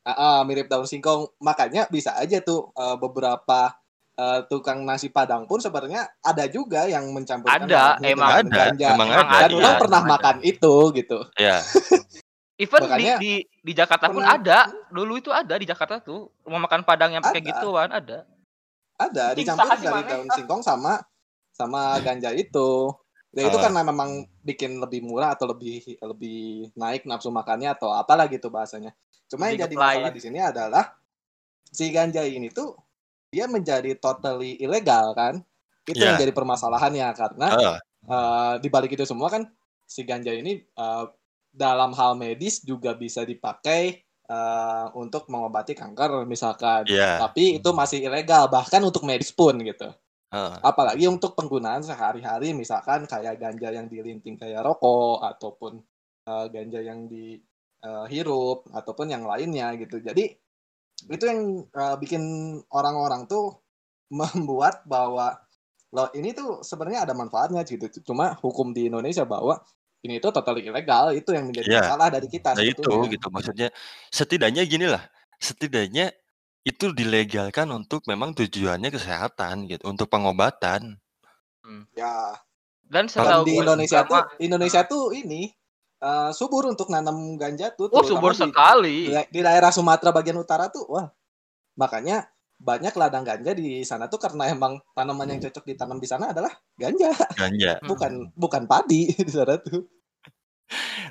Ah, 0.07 0.15
ah, 0.17 0.37
mirip 0.47 0.65
daun 0.71 0.87
singkong. 0.89 1.27
Makanya 1.43 1.85
bisa 1.91 2.15
aja 2.17 2.39
tuh 2.41 2.71
eh, 2.73 2.95
beberapa 2.97 3.75
eh, 4.19 4.39
tukang 4.51 4.83
nasi 4.83 5.07
padang 5.07 5.47
pun 5.47 5.63
sebenarnya 5.63 6.03
ada 6.19 6.43
juga 6.51 6.83
yang 6.91 7.07
mencampurkan 7.15 7.63
Ada, 7.63 8.03
emang 8.03 8.29
ada, 8.43 8.51
ganja. 8.67 8.87
emang 8.91 9.09
ada. 9.09 9.47
Dan 9.47 9.49
orang 9.55 9.73
iya. 9.75 9.79
pernah 9.79 10.01
ada. 10.03 10.11
makan 10.11 10.35
itu 10.43 10.73
gitu. 10.91 11.19
Ya, 11.39 11.57
Even 12.59 12.83
Makanya- 12.83 13.15
di, 13.23 13.47
di 13.47 13.71
di 13.71 13.73
Jakarta 13.73 14.11
pun 14.11 14.19
Pernah. 14.19 14.35
ada. 14.35 14.59
Dulu 14.91 15.13
itu 15.15 15.31
ada 15.31 15.55
di 15.55 15.63
Jakarta 15.63 16.03
tuh 16.03 16.27
rumah 16.43 16.67
makan 16.67 16.83
Padang 16.83 17.15
yang 17.15 17.23
pakai 17.23 17.39
gituan 17.39 17.87
ada. 17.87 18.27
Ada 18.99 19.31
dicampur 19.31 19.79
dari 19.79 20.03
daun 20.03 20.27
singkong 20.35 20.59
sama 20.59 20.99
sama 21.55 21.95
ganja 22.03 22.35
itu. 22.35 22.91
Ya 23.31 23.47
itu 23.47 23.55
Ah. 23.55 23.63
karena 23.63 23.81
memang 23.87 24.27
bikin 24.43 24.75
lebih 24.75 25.07
murah 25.07 25.39
atau 25.39 25.47
lebih 25.47 25.79
lebih 26.03 26.67
naik 26.75 27.07
nafsu 27.07 27.31
makannya 27.31 27.71
atau 27.71 27.95
apalah 27.95 28.27
gitu 28.27 28.51
bahasanya. 28.51 28.91
Cuma 29.31 29.47
yang 29.47 29.63
jadi 29.63 29.75
masalah 29.79 30.11
di 30.11 30.19
sini 30.19 30.43
adalah 30.43 30.99
si 31.63 31.87
ganja 31.95 32.27
ini 32.27 32.51
tuh 32.51 32.75
dia 33.29 33.45
menjadi 33.45 33.93
totally 33.97 34.57
ilegal 34.59 35.13
kan. 35.13 35.41
Itu 35.85 36.01
yang 36.05 36.17
Ya. 36.17 36.21
jadi 36.25 36.33
permasalahannya 36.33 37.07
karena 37.17 37.47
Ah, 37.49 37.77
eh, 38.05 38.53
di 38.61 38.69
balik 38.69 38.93
itu 38.93 39.05
semua 39.05 39.29
kan 39.29 39.45
si 39.85 40.05
ganja 40.05 40.29
ini 40.33 40.61
eh, 40.61 41.05
dalam 41.49 41.93
hal 41.97 42.13
medis 42.13 42.61
juga 42.61 42.93
bisa 42.93 43.25
dipakai 43.25 44.01
eh, 44.29 44.85
untuk 44.93 45.25
mengobati 45.33 45.73
kanker 45.73 46.25
misalkan. 46.29 46.85
Iya. 46.85 47.17
Tapi 47.17 47.57
itu 47.61 47.69
masih 47.73 48.05
ilegal 48.05 48.45
bahkan 48.49 48.81
untuk 48.85 49.01
medis 49.05 49.33
pun 49.33 49.57
gitu. 49.61 49.89
ah. 50.29 50.57
Apalagi 50.61 51.09
untuk 51.09 51.33
penggunaan 51.33 51.81
sehari-hari 51.81 52.53
misalkan 52.53 53.09
kayak 53.09 53.41
ganja 53.41 53.69
yang 53.73 53.89
dilinting 53.89 54.37
kayak 54.37 54.61
rokok 54.61 55.25
ataupun 55.25 55.81
eh, 56.29 56.45
ganja 56.53 56.79
yang 56.85 57.09
dihirup 57.09 58.69
ataupun 58.69 59.07
yang 59.09 59.23
lainnya 59.25 59.73
gitu. 59.79 59.97
Jadi 60.01 60.35
itu 61.07 61.23
yang 61.23 61.63
eh, 61.69 61.95
bikin 62.01 62.23
orang-orang 62.73 63.29
tuh 63.29 63.63
membuat 64.19 64.83
bahwa 64.83 65.39
loh 65.89 66.09
ini 66.13 66.33
tuh 66.37 66.61
sebenarnya 66.61 67.09
ada 67.09 67.13
manfaatnya 67.17 67.65
gitu. 67.65 67.89
Cuma 68.05 68.37
hukum 68.43 68.75
di 68.75 68.91
Indonesia 68.91 69.25
bahwa 69.25 69.61
ini 70.05 70.21
itu 70.21 70.29
totally 70.31 70.63
ilegal 70.67 71.11
itu 71.11 71.31
yang 71.35 71.49
menjadi 71.49 71.67
Iya. 71.67 71.81
masalah 71.83 72.07
dari 72.07 72.27
kita 72.31 72.55
Nah 72.55 72.63
itu 72.63 72.87
gitu 73.11 73.27
maksudnya 73.27 73.67
setidaknya 74.13 74.63
gini 74.63 74.87
lah 74.87 75.03
setidaknya 75.39 76.15
itu 76.67 76.91
dilegalkan 76.91 77.71
untuk 77.71 78.03
memang 78.05 78.35
tujuannya 78.35 78.91
kesehatan 78.91 79.67
gitu 79.71 79.87
untuk 79.87 80.11
pengobatan. 80.11 80.99
Ya, 81.95 82.35
Dan 82.89 83.05
setahu 83.05 83.45
di 83.45 83.61
Indonesia 83.61 84.03
tuh 84.03 84.23
Indonesia 84.41 84.81
tuh 84.83 85.13
ini 85.13 85.53
eh, 85.99 86.31
subur 86.31 86.67
untuk 86.67 86.87
nanam 86.87 87.35
ganja 87.35 87.71
tuh 87.71 87.91
oh 87.91 88.03
subur 88.03 88.31
di, 88.31 88.39
sekali. 88.43 88.97
di, 89.07 89.13
di 89.31 89.39
daerah 89.39 89.69
Sumatera 89.69 90.09
bagian 90.11 90.39
utara 90.39 90.67
tuh 90.67 90.87
wah 90.87 91.07
makanya 91.75 92.27
banyak 92.59 92.91
ladang 92.91 93.23
ganja 93.23 93.55
di 93.55 93.87
sana 93.87 94.11
tuh 94.11 94.19
karena 94.19 94.51
emang 94.51 94.83
tanaman 94.91 95.31
yang 95.31 95.39
cocok 95.47 95.63
ditanam 95.63 95.95
di 95.95 96.07
sana 96.07 96.35
adalah 96.35 96.51
ganja 96.75 97.15
ganja 97.35 97.79
Hmm. 97.79 97.87
bukan 97.91 98.11
bukan 98.35 98.63
padi 98.67 99.07
di 99.27 99.31
sana 99.31 99.55
tuh 99.59 99.87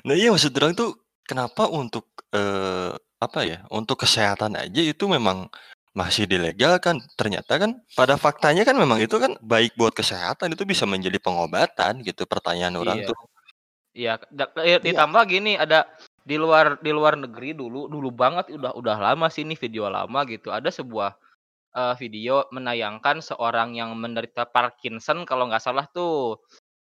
nah 0.05 0.15
iya 0.15 0.29
maksud 0.29 0.53
orang 0.55 0.77
tuh 0.77 0.93
kenapa 1.25 1.67
untuk 1.67 2.05
eh, 2.31 2.93
apa 3.19 3.39
ya 3.43 3.65
untuk 3.73 3.99
kesehatan 3.99 4.55
aja 4.55 4.79
itu 4.79 5.03
memang 5.09 5.49
masih 5.91 6.29
dilegalkan 6.29 7.01
ternyata 7.17 7.57
kan 7.59 7.81
pada 7.97 8.15
faktanya 8.15 8.61
kan 8.63 8.77
memang 8.77 9.01
itu 9.01 9.17
kan 9.19 9.35
baik 9.41 9.73
buat 9.75 9.91
kesehatan 9.91 10.53
itu 10.53 10.63
bisa 10.63 10.85
menjadi 10.85 11.17
pengobatan 11.19 12.05
gitu 12.05 12.23
pertanyaan 12.29 12.77
orang 12.77 13.03
Iya. 13.03 13.09
tuh 13.11 13.17
Iya, 13.93 14.21
da- 14.29 14.53
eh, 14.61 14.77
ditambah 14.77 15.23
gini 15.25 15.57
ada 15.57 15.89
di 16.21 16.37
luar 16.37 16.77
di 16.77 16.93
luar 16.93 17.17
negeri 17.17 17.57
dulu 17.57 17.89
dulu 17.89 18.13
banget 18.13 18.53
udah 18.53 18.77
udah 18.77 18.97
lama 19.01 19.27
sih 19.33 19.41
ini 19.41 19.57
video 19.57 19.89
lama 19.89 20.23
gitu. 20.29 20.53
Ada 20.53 20.69
sebuah 20.69 21.17
eh, 21.73 21.95
video 21.97 22.45
menayangkan 22.53 23.21
seorang 23.21 23.73
yang 23.77 23.93
menderita 23.97 24.45
Parkinson 24.45 25.25
kalau 25.25 25.49
nggak 25.49 25.61
salah 25.63 25.85
tuh. 25.89 26.37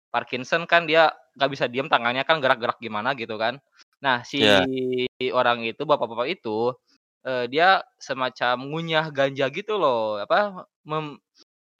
Parkinson 0.09 0.65
kan 0.65 0.87
dia 0.87 1.11
nggak 1.37 1.51
bisa 1.53 1.65
diem 1.69 1.85
tangannya 1.91 2.23
kan 2.25 2.41
gerak-gerak 2.41 2.79
gimana 2.81 3.13
gitu 3.13 3.37
kan. 3.37 3.61
Nah, 4.01 4.23
si 4.25 4.41
Iya. 4.41 5.33
orang 5.33 5.65
itu 5.65 5.83
bapak-bapak 5.85 6.29
itu 6.33 6.73
eh, 7.27 7.45
dia 7.51 7.83
semacam 7.99 8.55
ngunyah 8.71 9.11
ganja 9.13 9.45
gitu 9.51 9.75
loh. 9.77 10.17
Apa 10.17 10.65
mem- 10.87 11.19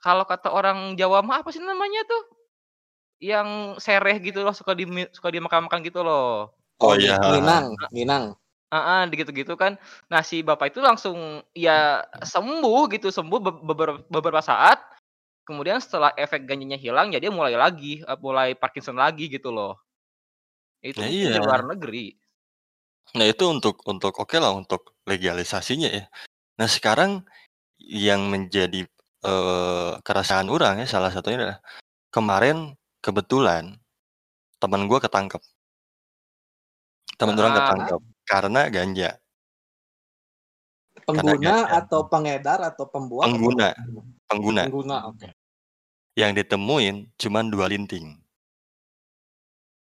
kalau 0.03 0.27
kata 0.27 0.53
orang 0.53 0.93
Jawa 0.99 1.23
mah 1.25 1.41
apa 1.41 1.49
sih 1.49 1.63
namanya 1.63 2.03
tuh? 2.05 2.36
Yang 3.17 3.81
sereh 3.81 4.17
gitu 4.21 4.45
loh, 4.45 4.53
suka 4.53 4.77
di 4.77 4.85
suka 5.13 5.33
dimakan-makan 5.33 5.81
gitu 5.81 6.05
loh. 6.05 6.53
Oh, 6.77 6.93
iya. 6.93 7.17
minang 7.33 7.73
minang 7.89 8.37
Heeh, 8.67 9.01
gitu-gitu 9.15 9.55
kan. 9.55 9.79
Nah, 10.11 10.19
si 10.27 10.43
bapak 10.43 10.75
itu 10.75 10.83
langsung 10.83 11.39
ya 11.55 12.03
sembuh 12.19 12.91
gitu, 12.91 13.07
sembuh 13.07 13.39
be- 13.39 13.63
beberapa 13.63 13.99
beberapa 14.11 14.43
saat. 14.43 14.83
Kemudian 15.47 15.79
setelah 15.79 16.11
efek 16.19 16.43
ganjanya 16.43 16.75
hilang, 16.75 17.15
ya 17.15 17.23
dia 17.23 17.31
mulai 17.31 17.55
lagi, 17.55 18.03
eh, 18.03 18.19
mulai 18.19 18.59
Parkinson 18.59 18.99
lagi 18.99 19.31
gitu 19.31 19.55
loh. 19.55 19.79
Itu 20.83 20.99
Ya, 20.99 21.07
mungkin 21.07 21.29
di 21.31 21.39
iya. 21.39 21.39
luar 21.39 21.61
negeri. 21.63 22.05
Nah 23.15 23.25
itu 23.25 23.43
untuk 23.47 23.81
untuk 23.87 24.13
oke 24.19 24.35
lah 24.35 24.51
untuk 24.51 24.99
legalisasinya 25.07 25.89
ya. 25.89 26.05
Nah 26.59 26.67
sekarang 26.67 27.23
yang 27.81 28.27
menjadi 28.29 28.85
eh, 29.25 29.91
keresahan 30.03 30.51
orang 30.51 30.83
ya 30.83 30.87
salah 30.87 31.09
satunya 31.09 31.37
adalah 31.41 31.59
kemarin 32.13 32.76
kebetulan 32.99 33.77
teman 34.57 34.85
gue 34.85 34.99
ketangkep. 34.99 35.41
Teman 37.15 37.33
orang 37.33 37.51
Ah. 37.51 37.57
ketangkep 37.59 38.01
karena 38.23 38.61
ganja. 38.67 39.11
pengguna 40.99 41.39
ganja. 41.39 41.55
atau 41.77 41.99
pengedar 42.03 42.59
atau 42.65 42.83
pembuat 42.85 43.25
Pengguna. 43.25 43.71
atau- 43.71 44.03
Pengguna 44.27 44.61
pengguna 44.67 44.97
oke 45.07 45.27
yang 46.13 46.35
ditemuin 46.35 47.15
cuman 47.15 47.47
dua 47.47 47.71
linting. 47.71 48.19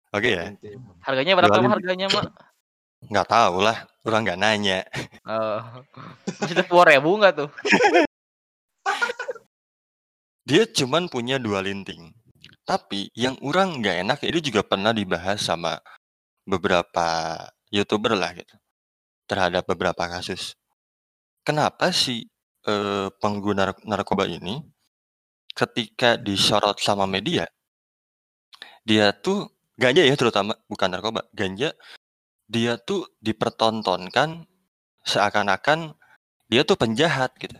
Oke 0.09 0.29
ya, 0.31 0.53
Harganya 1.01 1.33
berapa 1.33 1.49
Jualin. 1.49 1.65
mah 1.65 1.73
harganya, 1.73 2.07
Mak? 2.09 2.25
nggak 3.09 3.27
tahu 3.27 3.55
lah, 3.59 3.77
orang 4.03 4.21
nggak 4.21 4.37
nanya. 4.37 4.77
Eh, 5.23 5.59
masih 6.43 6.55
sepuluh 6.59 6.85
ribu 6.85 7.17
nggak 7.17 7.33
tuh? 7.37 7.49
Dia 10.43 10.65
cuman 10.67 11.05
punya 11.07 11.37
dua 11.37 11.61
linting. 11.61 12.09
Tapi 12.69 13.09
yang 13.17 13.33
orang 13.41 13.81
nggak 13.81 13.97
enak 14.05 14.17
ini 14.29 14.39
juga 14.45 14.61
pernah 14.61 14.93
dibahas 14.93 15.41
sama 15.41 15.81
beberapa 16.45 17.07
youtuber 17.73 18.13
lah 18.13 18.29
gitu 18.37 18.53
terhadap 19.25 19.65
beberapa 19.65 20.05
kasus. 20.05 20.53
Kenapa 21.41 21.89
sih 21.89 22.29
eh, 22.69 23.07
pengguna 23.17 23.73
nar- 23.73 23.85
narkoba 23.89 24.29
ini 24.29 24.61
ketika 25.57 26.13
disorot 26.15 26.77
sama 26.77 27.09
media 27.09 27.49
dia 28.85 29.11
tuh 29.17 29.49
ganja 29.81 30.05
ya 30.05 30.13
terutama 30.13 30.53
bukan 30.69 30.89
narkoba 30.93 31.25
ganja 31.33 31.73
dia 32.49 32.77
tuh 32.77 33.05
dipertontonkan 33.21 34.45
seakan-akan 35.05 35.97
dia 36.49 36.61
tuh 36.65 36.77
penjahat 36.77 37.33
gitu. 37.41 37.57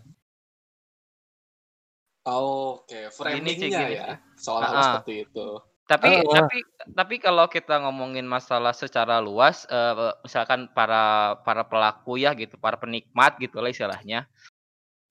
Oke 2.36 3.09
framingnya 3.09 3.53
gini 3.57 3.95
ya 3.98 4.05
sih. 4.13 4.17
seolah-olah 4.45 4.69
Ah, 4.69 4.77
ah. 4.77 4.93
seperti 5.01 5.15
itu 5.25 5.48
Tapi 5.89 6.21
Oh. 6.21 6.29
tapi 6.38 6.57
tapi 6.93 7.15
kalau 7.17 7.50
kita 7.50 7.81
ngomongin 7.81 8.21
masalah 8.21 8.77
secara 8.77 9.17
luas, 9.17 9.65
eh, 9.65 10.13
misalkan 10.21 10.69
para 10.69 11.33
para 11.41 11.65
pelaku 11.65 12.13
ya 12.21 12.38
gitu, 12.38 12.62
para 12.62 12.77
penikmat 12.77 13.41
gitu 13.41 13.57
lah 13.57 13.74
istilahnya. 13.74 14.29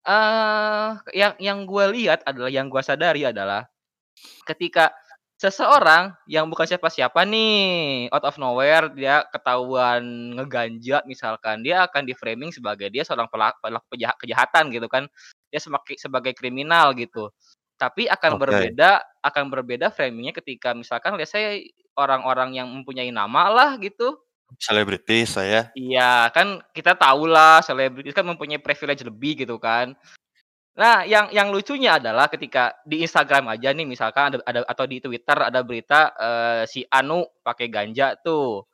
Eh, 0.07 0.89
yang 1.19 1.35
yang 1.43 1.59
gue 1.67 1.85
lihat 1.99 2.23
adalah 2.23 2.47
yang 2.47 2.71
gue 2.71 2.79
sadari 2.79 3.27
adalah 3.27 3.67
ketika 4.47 4.95
seseorang 5.35 6.15
yang 6.27 6.47
bukan 6.47 6.67
siapa-siapa 6.67 7.27
nih 7.27 8.07
out 8.11 8.27
of 8.27 8.39
nowhere 8.39 8.87
dia 8.91 9.23
ketahuan 9.31 10.03
ngeganja 10.35 11.03
misalkan 11.07 11.63
dia 11.63 11.87
akan 11.87 12.03
di 12.03 12.15
framing 12.15 12.51
sebagai 12.51 12.91
dia 12.91 13.03
seorang 13.03 13.27
pelaku, 13.31 13.59
pelaku 13.63 13.87
pejahat- 13.95 14.19
kejahatan 14.19 14.71
gitu 14.71 14.87
kan 14.87 15.07
dia 15.49 15.61
sebagai 15.61 15.97
sebagai 15.97 16.33
kriminal 16.37 16.93
gitu 16.97 17.33
tapi 17.79 18.11
akan 18.11 18.37
Oke. 18.37 18.41
berbeda 18.47 19.01
akan 19.23 19.45
berbeda 19.49 19.87
framingnya 19.91 20.35
ketika 20.37 20.75
misalkan 20.75 21.15
let's 21.15 21.33
say 21.33 21.69
orang-orang 21.99 22.55
yang 22.59 22.69
mempunyai 22.71 23.11
nama 23.11 23.51
lah 23.51 23.71
gitu 23.81 24.19
Selebritis 24.57 25.37
saya. 25.37 25.69
Iya, 25.77 26.33
kan 26.33 26.65
kita 26.73 26.97
tahu 26.97 27.29
lah 27.29 27.61
selebritis 27.61 28.17
kan 28.17 28.25
mempunyai 28.25 28.57
privilege 28.57 29.05
lebih 29.05 29.45
gitu 29.45 29.61
kan. 29.61 29.93
Nah, 30.79 31.05
yang 31.05 31.29
yang 31.35 31.53
lucunya 31.53 32.01
adalah 32.01 32.31
ketika 32.33 32.73
di 32.87 33.05
Instagram 33.05 33.51
aja 33.53 33.75
nih 33.75 33.85
misalkan 33.85 34.33
ada, 34.33 34.37
ada 34.49 34.61
atau 34.65 34.87
di 34.89 35.03
Twitter 35.05 35.37
ada 35.37 35.61
berita 35.61 36.15
eh, 36.17 36.63
si 36.65 36.87
Anu 36.89 37.29
pakai 37.45 37.69
ganja 37.69 38.17
tuh. 38.17 38.65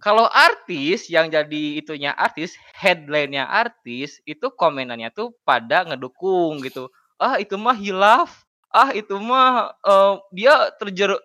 Kalau 0.00 0.26
artis 0.32 1.12
yang 1.12 1.28
jadi 1.28 1.78
itunya 1.80 2.16
artis, 2.16 2.56
headline-nya 2.72 3.44
artis, 3.44 4.18
itu 4.24 4.48
komenannya 4.48 5.12
tuh 5.12 5.36
pada 5.44 5.84
ngedukung 5.84 6.64
gitu. 6.64 6.88
Ah, 7.20 7.36
itu 7.36 7.54
mah 7.60 7.76
hilaf. 7.76 8.48
Ah, 8.72 8.96
itu 8.96 9.14
mah 9.20 9.76
eh, 9.84 10.14
dia 10.32 10.72
terjer 10.80 11.20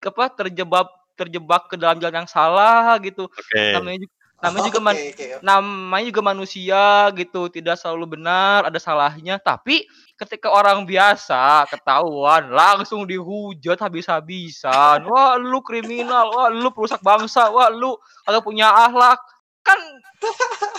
apa 0.00 0.32
terjebak 0.32 0.88
terjebak 1.18 1.68
ke 1.68 1.76
dalam 1.76 2.00
jalan 2.00 2.24
yang 2.24 2.30
salah 2.30 2.96
gitu 3.04 3.28
Oke. 3.28 3.76
namanya 3.76 4.08
juga 4.08 4.14
namanya 4.40 4.66
juga 4.72 4.80
man- 4.80 4.96
Oke, 5.00 5.12
oke. 5.12 5.26
namanya 5.44 6.04
juga 6.08 6.22
manusia 6.24 7.08
gitu 7.14 7.48
tidak 7.52 7.76
selalu 7.76 8.16
benar 8.18 8.68
ada 8.68 8.80
salahnya. 8.80 9.36
Tapi 9.40 9.84
ketika 10.16 10.52
orang 10.52 10.84
biasa 10.84 11.68
ketahuan 11.68 12.52
langsung 12.52 13.04
dihujat 13.08 13.80
habis-habisan. 13.80 15.04
Wah 15.08 15.36
lu 15.40 15.60
kriminal 15.64 16.32
wah 16.32 16.48
lu 16.48 16.68
perusak 16.72 17.00
bangsa 17.00 17.48
wah 17.52 17.68
lu 17.68 17.96
kagak 18.24 18.44
punya 18.44 18.68
akhlak. 18.68 19.20
Kan 19.64 19.78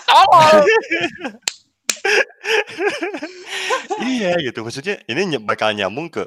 tolol. 0.05 0.65
Iya 4.01 4.41
gitu, 4.41 4.65
maksudnya 4.65 4.97
ini 5.05 5.37
bakal 5.37 5.77
nyambung 5.77 6.09
ke 6.09 6.25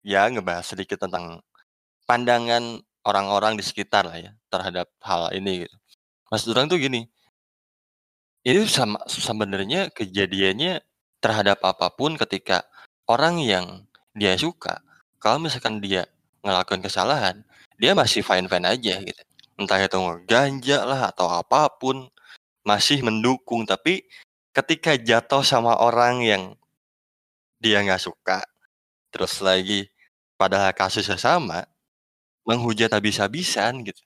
ya 0.00 0.24
ngebahas 0.32 0.64
sedikit 0.64 1.04
tentang 1.04 1.44
pandangan 2.08 2.80
orang-orang 3.04 3.58
di 3.58 3.64
sekitar 3.66 4.06
lah 4.08 4.18
ya 4.18 4.32
terhadap 4.48 4.88
hal 5.02 5.30
ini 5.36 5.66
gitu. 5.66 5.76
Maksud 6.32 6.56
orang 6.56 6.72
tuh 6.72 6.80
gini, 6.80 7.04
ini 8.40 8.64
sama 8.64 9.04
sebenarnya 9.04 9.92
kejadiannya 9.92 10.80
terhadap 11.20 11.60
apa 11.60 11.92
pun 11.92 12.16
ketika 12.16 12.64
orang 13.04 13.36
yang 13.44 13.84
dia 14.16 14.32
suka, 14.40 14.80
kalau 15.20 15.44
misalkan 15.44 15.84
dia 15.84 16.08
ngelakuin 16.40 16.80
kesalahan, 16.80 17.44
dia 17.76 17.92
masih 17.92 18.24
fine-fine 18.24 18.64
aja 18.64 18.96
gitu. 19.04 19.22
Entah 19.60 19.76
itu 19.76 20.00
ngeganja 20.00 20.78
lah 20.88 21.12
atau 21.12 21.28
apa 21.28 21.68
pun, 21.76 22.08
masih 22.64 23.04
mendukung. 23.04 23.68
Tapi 23.68 24.08
ketika 24.56 24.96
jatuh 24.96 25.44
sama 25.44 25.76
orang 25.84 26.24
yang 26.24 26.42
dia 27.60 27.84
nggak 27.84 28.00
suka, 28.00 28.40
terus 29.12 29.36
lagi 29.44 29.92
padahal 30.40 30.72
kasusnya 30.72 31.20
sama, 31.20 31.68
menghujat 32.48 32.88
habis-habisan 32.88 33.84
gitu. 33.84 34.00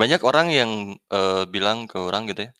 Banyak 0.00 0.20
orang 0.30 0.48
yang 0.60 0.70
eh, 1.18 1.42
bilang 1.54 1.78
ke 1.90 1.98
orang 2.08 2.22
gitu 2.30 2.40
ya, 2.48 2.50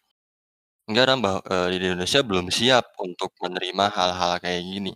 enggak 0.88 1.04
Ram, 1.09 1.18
bah, 1.26 1.37
eh, 1.54 1.66
di 1.80 1.87
Indonesia 1.88 2.20
belum 2.30 2.47
siap 2.59 2.85
untuk 3.06 3.30
menerima 3.44 3.85
hal-hal 3.97 4.32
kayak 4.44 4.62
gini. 4.73 4.92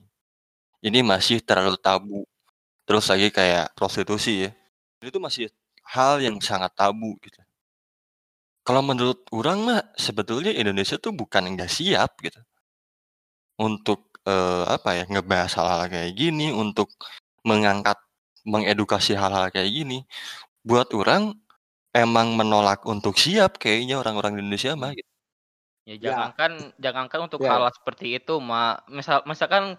Ini 0.88 1.00
masih 1.12 1.38
terlalu 1.48 1.76
tabu. 1.86 2.20
Terus 2.88 3.06
lagi 3.12 3.28
kayak 3.38 3.66
prostitusi 3.78 4.32
ya. 4.48 4.52
Itu 5.10 5.18
masih 5.26 5.44
hal 5.94 6.14
yang 6.26 6.36
sangat 6.42 6.72
tabu 6.80 7.10
gitu. 7.24 7.40
Kalau 8.66 8.80
menurut 8.80 9.20
orang 9.38 9.58
mah 9.66 9.80
sebetulnya 9.96 10.52
Indonesia 10.52 10.96
tuh 11.04 11.12
bukan 11.20 11.42
nggak 11.52 11.70
siap 11.78 12.10
gitu. 12.24 12.40
Untuk 13.58 14.18
eh, 14.26 14.64
apa 14.66 14.90
ya 14.98 15.04
ngebahas 15.06 15.52
hal-hal 15.58 15.82
kayak 15.92 16.12
gini, 16.18 16.50
untuk 16.50 16.90
mengangkat, 17.46 17.98
mengedukasi 18.46 19.14
hal-hal 19.14 19.46
kayak 19.54 19.70
gini. 19.70 20.02
Buat 20.66 20.92
orang 20.96 21.36
emang 21.94 22.34
menolak 22.34 22.82
untuk 22.84 23.14
siap 23.14 23.56
kayaknya 23.62 24.02
orang-orang 24.02 24.36
di 24.36 24.40
Indonesia 24.42 24.74
mah 24.74 24.92
gitu. 24.92 25.10
ya 25.86 25.94
Ya. 25.94 25.98
jangankan 26.10 26.52
jangankan 26.80 27.20
untuk 27.30 27.40
Ya. 27.44 27.54
hal 27.54 27.70
seperti 27.70 28.18
itu 28.18 28.34
mak 28.42 28.82
misal 28.90 29.22
misalkan 29.28 29.78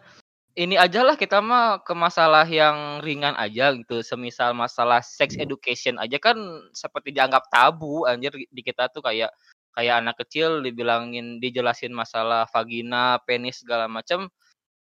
ini 0.55 0.79
aja 0.79 1.03
lah 1.03 1.19
kita 1.19 1.43
mah 1.43 1.83
ke 1.83 1.91
masalah 1.91 2.47
yang 2.47 3.03
ringan 3.03 3.35
aja 3.35 3.75
gitu 3.75 3.99
semisal 3.99 4.55
masalah 4.55 5.03
sex 5.03 5.35
education 5.35 5.99
aja 5.99 6.15
kan 6.15 6.39
seperti 6.71 7.11
dianggap 7.11 7.51
tabu 7.51 8.07
anjir 8.07 8.31
di 8.31 8.61
kita 8.63 8.87
tuh 8.87 9.03
kayak 9.03 9.35
kayak 9.75 9.99
anak 9.99 10.15
kecil 10.23 10.63
dibilangin 10.63 11.43
dijelasin 11.43 11.91
masalah 11.91 12.47
vagina 12.47 13.19
penis 13.27 13.59
segala 13.59 13.91
macam 13.91 14.31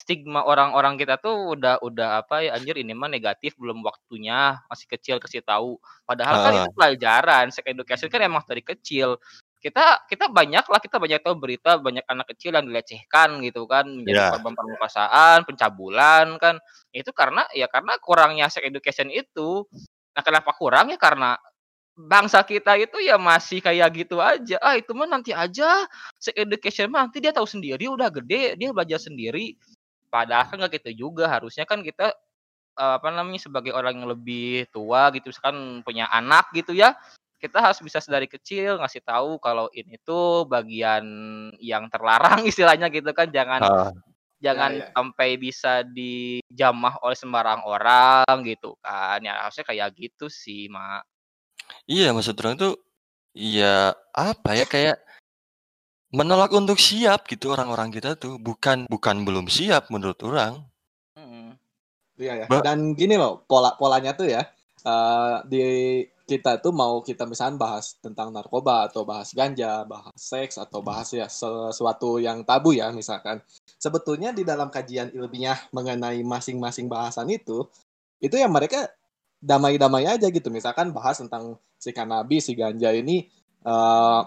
stigma 0.05 0.45
orang-orang 0.45 1.01
kita 1.01 1.17
tuh 1.17 1.57
udah 1.57 1.81
udah 1.81 2.21
apa 2.21 2.45
ya 2.45 2.53
anjir 2.53 2.77
ini 2.77 2.93
mah 2.93 3.09
negatif 3.09 3.57
belum 3.57 3.81
waktunya 3.81 4.61
masih 4.69 4.85
kecil 4.85 5.17
kasih 5.17 5.41
tahu. 5.41 5.81
Padahal 6.05 6.35
kan 6.45 6.53
Ah. 6.53 6.57
itu 6.61 6.69
pelajaran 6.77 7.45
sex 7.49 7.65
education 7.65 8.13
kan 8.13 8.21
emang 8.21 8.45
dari 8.45 8.61
kecil. 8.61 9.17
Kita 9.57 10.05
kita 10.05 10.29
banyak 10.29 10.61
lah 10.69 10.77
kita 10.77 11.01
banyak 11.01 11.25
tahu 11.25 11.41
berita 11.41 11.81
banyak 11.81 12.05
anak 12.05 12.29
kecil 12.37 12.53
yang 12.53 12.69
dilecehkan 12.69 13.41
gitu 13.41 13.65
kan 13.65 13.89
menjadi 13.89 14.29
Ya. 14.29 14.31
korban 14.37 14.53
perkosaan 14.53 15.37
pencabulan 15.41 16.37
kan. 16.37 16.61
Itu 16.93 17.09
karena 17.09 17.41
ya 17.57 17.65
karena 17.65 17.97
kurangnya 17.97 18.45
sex 18.53 18.61
education 18.61 19.09
itu. 19.09 19.65
Nah 20.13 20.21
kenapa 20.21 20.53
kurang? 20.53 20.93
Ya 20.93 21.01
karena 21.01 21.33
bangsa 21.97 22.43
kita 22.43 22.75
itu 22.77 22.99
ya 23.01 23.15
masih 23.17 23.63
kayak 23.63 23.89
gitu 24.05 24.21
aja. 24.21 24.61
Ah 24.61 24.77
itu 24.77 24.93
mah 24.93 25.09
nanti 25.09 25.33
aja 25.33 25.87
sex 26.21 26.35
education 26.37 26.93
mah 26.93 27.09
nanti 27.09 27.23
dia 27.23 27.33
tahu 27.33 27.49
sendiri 27.49 27.89
udah 27.89 28.13
gede 28.13 28.53
dia 28.59 28.69
belajar 28.69 29.01
sendiri 29.01 29.57
padahal 30.15 30.47
kan 30.47 30.55
nggak 30.63 30.79
gitu 30.79 31.11
juga 31.11 31.27
harusnya 31.27 31.67
kan 31.67 31.83
kita 31.83 32.15
eh, 32.79 32.93
apa 32.95 33.11
namanya 33.11 33.43
sebagai 33.43 33.75
orang 33.75 33.99
yang 33.99 34.07
lebih 34.07 34.71
tua 34.71 35.11
gitu 35.11 35.27
misalkan 35.27 35.83
punya 35.83 36.07
anak 36.07 36.47
gitu 36.55 36.71
ya 36.71 36.95
kita 37.45 37.61
harus 37.61 37.79
bisa 37.83 38.01
dari 38.09 38.25
kecil 38.25 38.81
ngasih 38.81 39.05
tahu 39.05 39.37
kalau 39.37 39.69
ini 39.75 39.99
tuh 40.01 40.49
bagian 40.49 41.05
yang 41.61 41.85
terlarang 41.91 42.41
istilahnya 42.51 42.89
gitu 42.89 43.11
kan. 43.13 43.29
Jangan 43.29 43.61
Ah, 43.61 43.91
jangan 44.41 44.71
Ya, 44.73 44.81
ya. 44.81 44.87
sampai 44.95 45.29
bisa 45.37 45.85
dijamah 45.85 46.97
oleh 47.05 47.17
sembarang 47.17 47.61
orang 47.67 48.35
gitu 48.47 48.73
kan. 48.81 49.21
Ya 49.21 49.45
harusnya 49.45 49.65
kayak 49.67 49.93
gitu 49.93 50.25
sih 50.31 50.71
mak. 50.71 51.05
Iya 51.85 52.13
maksud 52.13 52.37
orang 52.41 52.57
tuh 52.57 52.73
ya 53.35 53.93
apa 54.15 54.57
ya 54.57 54.65
kayak 54.65 54.97
menolak 56.13 56.51
untuk 56.53 56.77
siap 56.77 57.25
gitu 57.25 57.55
orang-orang 57.55 57.89
kita 57.89 58.13
tuh 58.19 58.37
bukan 58.37 58.85
bukan 58.85 59.25
belum 59.25 59.49
siap 59.49 59.89
menurut 59.89 60.19
orang. 60.21 60.61
Mm. 61.17 61.57
Iya 62.15 62.33
ya. 62.43 62.45
Ba- 62.47 62.63
Dan 62.63 62.93
gini 62.95 63.15
loh, 63.19 63.43
pola 63.47 63.75
polanya 63.75 64.13
tuh 64.15 64.29
ya. 64.29 64.43
eh, 64.85 65.35
di 65.49 65.63
kita 66.25 66.61
tuh 66.61 66.69
mau 66.73 67.01
kita 67.01 67.25
misalnya 67.25 67.57
bahas 67.57 67.97
tentang 68.01 68.29
narkoba 68.33 68.85
atau 68.89 69.01
bahas 69.05 69.33
ganja, 69.33 69.81
bahas 69.85 70.13
seks 70.17 70.57
atau 70.61 70.81
bahas 70.81 71.09
ya 71.13 71.25
sesuatu 71.29 72.21
yang 72.21 72.45
tabu 72.45 72.73
ya 72.73 72.89
misalkan. 72.93 73.41
Sebetulnya 73.81 74.29
di 74.33 74.41
dalam 74.45 74.69
kajian 74.69 75.09
ilmiah 75.13 75.57
mengenai 75.73 76.21
masing-masing 76.21 76.85
bahasan 76.89 77.29
itu, 77.33 77.65
itu 78.21 78.35
ya 78.37 78.45
mereka 78.49 78.89
damai-damai 79.41 80.05
aja 80.05 80.29
gitu. 80.29 80.49
Misalkan 80.53 80.93
bahas 80.93 81.17
tentang 81.21 81.57
si 81.81 81.89
cannabis, 81.93 82.45
si 82.49 82.53
ganja 82.57 82.89
ini 82.93 83.25
eh, 83.65 84.21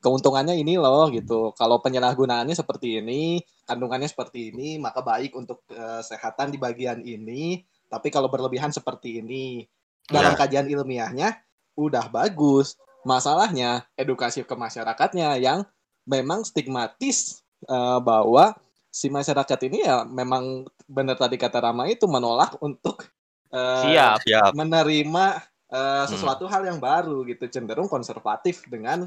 keuntungannya 0.00 0.54
ini 0.56 0.76
loh 0.76 1.08
gitu. 1.10 1.52
Kalau 1.56 1.80
penyalahgunaannya 1.80 2.54
seperti 2.54 3.00
ini, 3.00 3.40
kandungannya 3.64 4.06
seperti 4.06 4.50
ini, 4.54 4.76
maka 4.78 5.00
baik 5.02 5.34
untuk 5.34 5.62
kesehatan 5.66 6.52
di 6.52 6.58
bagian 6.58 7.02
ini. 7.02 7.62
Tapi 7.86 8.10
kalau 8.10 8.26
berlebihan 8.26 8.70
seperti 8.70 9.22
ini, 9.22 9.62
dalam 10.06 10.34
Ya. 10.34 10.38
kajian 10.38 10.66
ilmiahnya 10.66 11.28
udah 11.74 12.08
bagus. 12.10 12.74
Masalahnya 13.06 13.86
edukasi 13.94 14.42
ke 14.42 14.54
masyarakatnya 14.54 15.38
yang 15.38 15.62
memang 16.06 16.42
stigmatis 16.42 17.42
eh, 17.66 17.98
bahwa 18.02 18.54
si 18.90 19.06
masyarakat 19.10 19.58
ini 19.68 19.84
ya 19.84 20.02
memang 20.02 20.64
benar 20.86 21.18
tadi 21.18 21.36
kata 21.36 21.60
Rama 21.60 21.84
itu 21.86 22.06
menolak 22.06 22.56
untuk 22.62 23.06
eh, 23.50 23.82
siap 23.82 24.22
Siap. 24.22 24.50
menerima 24.54 25.24
eh, 25.66 26.02
Hmm. 26.02 26.06
sesuatu 26.06 26.46
hal 26.46 26.62
yang 26.66 26.78
baru 26.78 27.26
gitu 27.26 27.46
cenderung 27.46 27.90
konservatif 27.90 28.62
dengan 28.66 29.06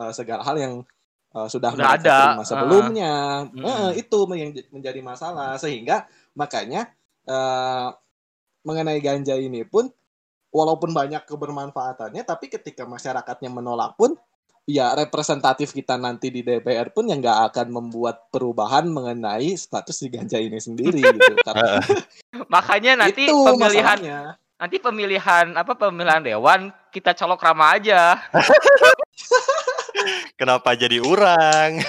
eh, 0.00 0.12
segala 0.12 0.42
hal 0.44 0.56
yang 0.56 0.74
eh, 1.34 1.48
sudah 1.48 1.70
Udah 1.72 1.78
mereka 1.78 1.96
ada. 2.00 2.16
terima 2.20 2.44
sebelumnya 2.44 3.14
Mm. 3.52 3.64
Eh, 3.64 3.90
itu 4.04 4.18
yang 4.36 4.50
menjadi 4.72 5.00
masalah 5.00 5.56
sehingga 5.60 6.06
makanya 6.36 6.92
eh, 7.28 7.88
mengenai 8.66 8.98
ganja 8.98 9.38
ini 9.38 9.62
pun 9.62 9.86
walaupun 10.50 10.90
banyak 10.90 11.22
kebermanfaatannya 11.28 12.22
tapi 12.26 12.48
ketika 12.50 12.88
masyarakatnya 12.88 13.50
menolak 13.52 13.94
pun 13.94 14.16
ya 14.66 14.90
representatif 14.98 15.70
kita 15.70 15.94
nanti 15.94 16.34
di 16.34 16.42
DPR 16.42 16.90
pun 16.90 17.06
yang 17.06 17.22
nggak 17.22 17.54
akan 17.54 17.66
membuat 17.70 18.26
perubahan 18.34 18.90
mengenai 18.90 19.54
status 19.54 20.02
di 20.02 20.08
ganja 20.10 20.42
ini 20.42 20.58
sendiri 20.58 20.98
gitu 20.98 21.32
Karena 21.46 21.78
makanya 22.50 23.06
nanti 23.06 23.30
itu 23.30 23.36
pemilihan 23.46 23.98
masalahnya. 24.02 24.20
Nanti 24.56 24.76
pemilihan 24.78 25.52
apa 25.52 25.72
pemilihan 25.72 26.20
dewan 26.20 26.68
kita 26.88 27.12
colok 27.12 27.40
Rama 27.40 27.76
aja 27.76 28.16
Kenapa 30.36 30.76
jadi 30.76 31.00
orang? 31.00 31.80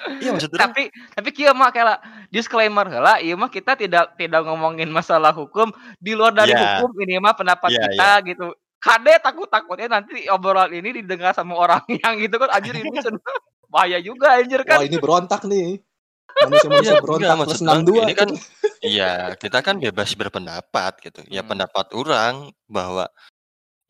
Iya 0.00 0.32
maksud 0.32 0.48
orang 0.56 0.72
tapi 0.72 0.88
tapi 1.12 1.28
kia 1.28 1.52
mah 1.52 1.68
kayak 1.68 2.00
disclaimer 2.32 2.88
lah 2.88 3.20
iya 3.20 3.36
mah 3.36 3.52
kita 3.52 3.76
tidak 3.76 4.16
tidak 4.16 4.48
ngomongin 4.48 4.88
masalah 4.88 5.28
hukum 5.28 5.68
di 6.00 6.16
luar 6.16 6.32
dari 6.32 6.56
Ya. 6.56 6.80
hukum 6.80 6.96
ini 7.04 7.20
mah 7.20 7.36
pendapat 7.36 7.68
Ya, 7.68 7.84
kita 7.84 8.10
gitu 8.32 8.46
kade 8.80 9.12
takut 9.20 9.44
takutnya 9.52 10.00
nanti 10.00 10.24
obrolan 10.32 10.72
ini 10.72 11.04
didengar 11.04 11.36
sama 11.36 11.52
orang 11.52 11.84
yang 12.00 12.16
gitu 12.16 12.40
kan 12.40 12.48
anjir 12.48 12.80
ini 12.80 12.88
bahaya 13.68 14.00
juga 14.00 14.40
anjir 14.40 14.64
Wah 14.64 14.80
kan 14.80 14.88
ini 14.88 14.96
berontak 14.96 15.44
nih. 15.44 15.84
Manusia-manusia 16.48 16.92
Iya, 16.96 17.02
berontak 17.04 17.28
plus 17.36 17.40
maksud 17.44 17.60
orang 17.60 17.80
62. 17.84 18.00
ini 18.00 18.14
kan 18.16 18.28
iya 18.84 19.36
kita 19.42 19.58
kan 19.66 19.76
bebas 19.84 20.10
berpendapat 20.20 20.92
gitu. 21.04 21.20
Ya 21.34 21.40
Hmm. 21.40 21.50
pendapat 21.50 21.86
orang 21.96 22.52
bahwa 22.76 23.04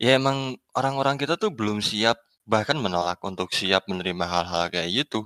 ya 0.03 0.17
emang 0.19 0.57
orang-orang 0.77 1.17
kita 1.21 1.35
tuh 1.41 1.51
belum 1.53 1.79
siap 1.83 2.17
bahkan 2.47 2.77
menolak 2.79 3.19
untuk 3.25 3.49
siap 3.55 3.83
menerima 3.91 4.25
hal-hal 4.33 4.63
kayak 4.73 4.89
gitu. 5.05 5.19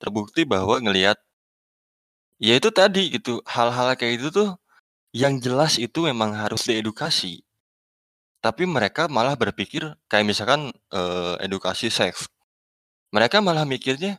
Terbukti 0.00 0.42
bahwa 0.48 0.76
ngelihat 0.84 1.18
ya 2.40 2.56
itu 2.56 2.70
tadi 2.72 3.02
gitu 3.14 3.44
hal-hal 3.54 3.92
kayak 4.00 4.14
itu 4.20 4.28
tuh 4.32 4.48
yang 5.16 5.38
jelas 5.44 5.78
itu 5.80 6.00
memang 6.10 6.32
harus 6.36 6.62
diedukasi. 6.68 7.42
Tapi 8.40 8.64
mereka 8.64 9.04
malah 9.08 9.36
berpikir 9.36 9.84
kayak 10.08 10.24
misalkan, 10.28 10.72
eee, 10.92 11.34
edukasi 11.44 11.92
seks. 11.92 12.24
Mereka 13.14 13.40
malah 13.44 13.64
mikirnya, 13.68 14.18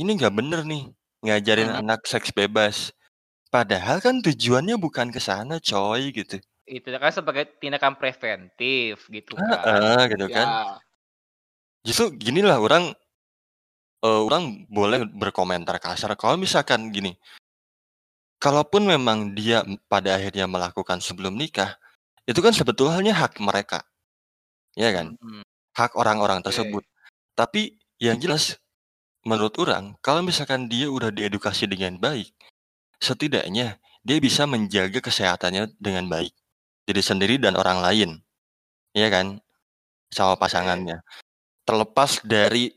"Ini 0.00 0.10
nggak 0.18 0.34
bener 0.36 0.60
nih, 0.66 0.90
ngajarin 1.26 1.70
Mhm. 1.70 1.80
anak 1.80 2.04
seks 2.08 2.32
bebas." 2.34 2.92
Padahal 3.50 3.98
kan 3.98 4.22
tujuannya 4.22 4.78
bukan 4.78 5.10
ke 5.10 5.18
sana 5.18 5.58
coy, 5.58 6.14
gitu. 6.14 6.38
Itu 6.68 6.88
kan 6.94 7.10
sebagai 7.10 7.44
tindakan 7.58 7.98
preventif 7.98 9.08
gitu 9.10 9.34
kan. 9.34 9.66
Heeh, 9.66 10.00
gitu 10.14 10.26
kan. 10.30 10.46
Ya. 10.46 10.80
Justru 11.84 12.12
ginilah 12.20 12.60
orang 12.60 12.92
eee, 14.02 14.20
orang 14.24 14.64
boleh 14.72 15.04
berkomentar 15.12 15.76
kasar 15.76 16.16
kalau 16.16 16.40
misalkan 16.40 16.88
gini 16.88 17.12
kalaupun 18.40 18.88
memang 18.88 19.36
dia 19.36 19.60
pada 19.84 20.16
akhirnya 20.16 20.48
melakukan 20.48 20.96
sebelum 21.04 21.36
nikah, 21.36 21.76
itu 22.24 22.40
kan 22.44 22.52
sebetulnya 22.52 23.12
hak 23.16 23.40
mereka. 23.40 23.84
Ya 24.76 24.92
kan? 24.92 25.16
Mhm. 25.20 25.42
Hak 25.76 25.96
orang-orang 25.96 26.40
tersebut. 26.44 26.84
Tapi 27.36 27.76
yang 28.00 28.20
jelas 28.20 28.56
menurut 29.26 29.56
orang, 29.60 29.96
kalau 30.04 30.24
misalkan 30.24 30.68
dia 30.68 30.88
udah 30.90 31.12
diedukasi 31.12 31.68
dengan 31.70 31.96
baik, 32.00 32.32
setidaknya 33.00 33.80
dia 34.04 34.16
bisa 34.20 34.44
menjaga 34.44 35.00
kesehatannya 35.00 35.76
dengan 35.80 36.06
baik. 36.08 36.32
Diri 36.84 37.02
sendiri 37.02 37.34
dan 37.40 37.56
orang 37.56 37.80
lain. 37.80 38.10
Iya 38.96 39.08
kan? 39.12 39.26
Sama 40.12 40.36
pasangannya. 40.36 41.00
Terlepas 41.64 42.20
dari, 42.24 42.72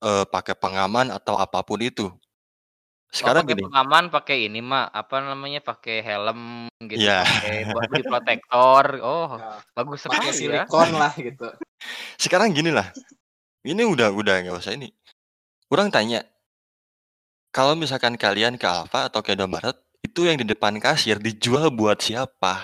eee, 0.00 0.24
pakai 0.28 0.54
pengaman 0.56 1.10
atau 1.12 1.36
apa 1.40 1.60
pun 1.64 1.80
itu. 1.82 2.06
Oh, 2.06 2.18
Sekarang 3.14 3.46
pakai 3.48 3.54
gini 3.56 3.62
pengaman, 3.64 4.04
pakai 4.12 4.36
ini 4.50 4.60
mah, 4.60 4.92
apa 4.92 5.24
namanya, 5.24 5.60
pakai 5.64 6.04
helm 6.04 6.68
gitu, 6.84 7.00
Iya. 7.06 7.24
pakai 7.24 7.54
body 7.74 8.02
protector. 8.04 8.84
Oh, 9.00 9.40
Ya. 9.40 9.50
bagus 9.72 10.04
Pakai 10.04 10.32
sekali 10.34 10.52
ya. 10.52 10.64
silikon 10.68 10.90
lah 11.00 11.12
gitu. 11.16 11.48
Sekarang 12.20 12.52
ginilah, 12.52 12.92
ini 13.64 13.82
udah 13.82 14.12
udah 14.12 14.34
nggak 14.44 14.58
usah 14.58 14.76
ini. 14.76 14.92
Orang 15.72 15.90
tanya 15.90 16.22
kalau 17.54 17.74
misalkan 17.78 18.14
kalian 18.18 18.58
ke 18.60 18.66
Alfa 18.66 19.08
atau 19.10 19.22
ke 19.22 19.34
Indomaret, 19.34 19.74
itu 20.04 20.26
yang 20.26 20.38
di 20.38 20.46
depan 20.46 20.76
kasir 20.78 21.18
dijual 21.18 21.72
buat 21.74 21.98
siapa? 21.98 22.62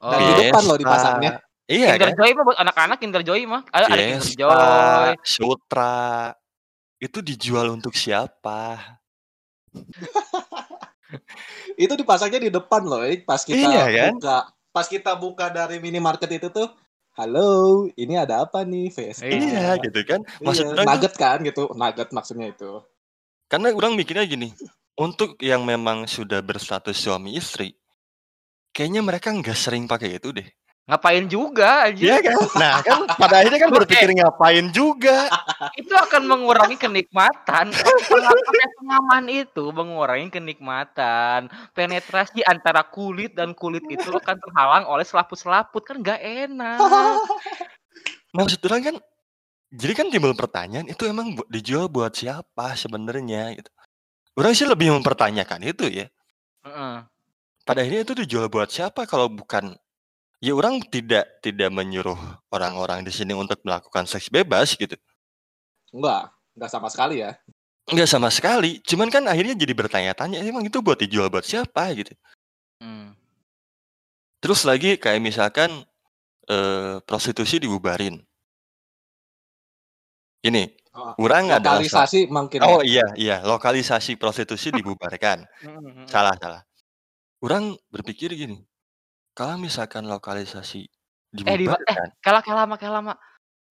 Dan 0.00 0.18
di 0.24 0.32
Oh. 0.32 0.38
depan 0.48 0.62
loh 0.64 0.78
dipasangnya. 0.80 1.32
Iya 1.70 1.94
Kinder 1.94 2.10
kan? 2.10 2.18
Joy 2.18 2.30
mah 2.34 2.44
buat 2.50 2.58
anak-anak 2.58 2.96
Kinder 2.98 3.22
Joy 3.22 3.40
mah. 3.46 3.62
Ada 3.70 3.84
ada 3.86 4.02
Kinder 4.02 4.34
Joy. 4.34 5.10
Sutra, 5.22 6.34
itu 6.98 7.18
dijual 7.22 7.70
untuk 7.70 7.94
siapa? 7.94 8.82
Itu 11.78 11.94
dipasangnya 11.98 12.40
di 12.42 12.50
depan 12.50 12.82
loh, 12.86 13.02
eh, 13.06 13.22
pas 13.22 13.42
kita 13.42 13.58
Iya 13.58 13.84
kan? 13.90 14.10
buka 14.18 14.38
pas 14.70 14.86
kita 14.86 15.18
buka 15.18 15.50
dari 15.50 15.82
minimarket 15.82 16.30
itu 16.38 16.46
tuh, 16.54 16.70
"Halo, 17.18 17.86
ini 17.98 18.14
ada 18.14 18.46
apa 18.46 18.62
nih? 18.62 18.90
Vespa." 18.94 19.26
Iya, 19.26 19.78
gitu 19.82 20.00
kan. 20.06 20.20
Maksud 20.42 20.64
Iya, 20.70 20.86
nugget 20.86 21.14
kan 21.18 21.38
gitu, 21.42 21.66
nugget 21.74 22.08
maksudnya 22.14 22.46
itu. 22.50 22.82
Karena 23.50 23.74
orang 23.74 23.98
mikirnya 23.98 24.22
gini, 24.30 24.54
untuk 24.94 25.34
yang 25.42 25.66
memang 25.66 26.06
sudah 26.06 26.38
berstatus 26.38 26.94
suami 26.94 27.34
istri, 27.34 27.74
kayaknya 28.70 29.02
mereka 29.02 29.34
nggak 29.34 29.58
sering 29.58 29.90
pakai 29.90 30.22
itu 30.22 30.30
deh. 30.30 30.46
Ngapain 30.90 31.22
juga 31.30 31.86
Iya 31.86 32.18
anjing. 32.18 32.26
kan? 32.26 32.38
Nah 32.58 32.74
kan 32.82 32.98
pada 33.14 33.34
akhirnya 33.38 33.62
kan 33.62 33.70
berpikir 33.70 34.10
ngapain 34.10 34.66
juga. 34.74 35.30
Itu 35.78 35.94
akan 35.94 36.26
mengurangi 36.26 36.74
kenikmatan. 36.82 37.70
Penga 38.10 38.30
pakai 38.34 38.68
pengaman 38.74 39.24
itu 39.30 39.64
mengurangi 39.70 40.34
kenikmatan. 40.34 41.46
Penetrasi 41.78 42.42
antara 42.42 42.82
kulit 42.82 43.38
dan 43.38 43.54
kulit 43.54 43.86
itu 43.86 44.10
akan 44.10 44.34
terhalang 44.42 44.84
oleh 44.90 45.06
selaput-selaput, 45.06 45.86
kan 45.86 46.02
nggak 46.02 46.18
enak. 46.50 46.82
Maksud 48.34 48.58
orang 48.66 48.82
kan 48.82 48.96
jadi 49.70 49.92
kan 49.94 50.06
timbul 50.10 50.34
pertanyaan, 50.34 50.86
itu 50.90 51.06
emang 51.06 51.38
bu 51.38 51.42
dijual 51.46 51.86
buat 51.86 52.10
siapa 52.14 52.74
sebenarnya 52.74 53.54
gitu. 53.54 53.70
Orang 54.34 54.52
sih 54.54 54.66
lebih 54.66 54.90
mempertanyakan 54.94 55.62
itu 55.66 55.86
ya. 55.90 56.06
Heeh. 56.66 56.96
Pada 57.64 57.78
akhirnya 57.84 58.02
itu 58.02 58.14
dijual 58.26 58.50
buat 58.50 58.70
siapa 58.70 59.06
kalau 59.06 59.30
bukan 59.30 59.74
ya 60.42 60.52
orang 60.56 60.82
tidak 60.88 61.28
tidak 61.44 61.70
menyuruh 61.70 62.18
orang-orang 62.50 63.04
di 63.04 63.12
sini 63.14 63.36
untuk 63.36 63.60
melakukan 63.62 64.08
seks 64.08 64.32
bebas 64.32 64.74
gitu. 64.74 64.96
Enggak, 65.94 66.32
enggak 66.56 66.70
sama 66.70 66.88
sekali 66.90 67.22
ya. 67.22 67.36
Enggak 67.90 68.08
sama 68.10 68.30
sekali, 68.30 68.78
cuman 68.86 69.10
kan 69.10 69.26
akhirnya 69.26 69.58
jadi 69.58 69.74
bertanya-tanya, 69.74 70.42
emang 70.46 70.62
itu 70.62 70.78
buat 70.78 70.98
dijual 70.98 71.26
buat 71.26 71.42
siapa 71.42 71.90
gitu. 71.98 72.14
Mmm. 72.78 73.18
Terus 74.40 74.64
lagi 74.64 74.96
kayak 74.96 75.20
misalkan, 75.20 75.84
eee, 76.48 77.02
prostitusi 77.04 77.60
dibubarin. 77.60 78.22
Ini, 80.40 80.80
Oh, 80.90 81.14
urang 81.22 81.54
adalah 81.54 81.78
sa 81.86 82.02
lokalisasi 82.02 82.26
mungkin 82.34 82.66
oh 82.66 82.82
ya. 82.82 83.06
iya 83.06 83.06
iya, 83.14 83.36
lokalisasi 83.46 84.18
prostitusi 84.18 84.74
dibubarkan. 84.78 85.46
Salah 86.10 86.34
salah. 86.34 86.66
Urang 87.46 87.78
berpikir 87.94 88.34
gini, 88.34 88.58
kalau 89.38 89.54
misalkan 89.54 90.10
lokalisasi 90.10 90.90
Eh, 91.30 91.38
di 91.38 91.46
eh, 91.46 91.62
dibubarkan 91.62 92.10
kela 92.18 92.42
kela 92.42 92.66
lama 92.66 92.74
kela 92.74 92.98
lama. 92.98 93.14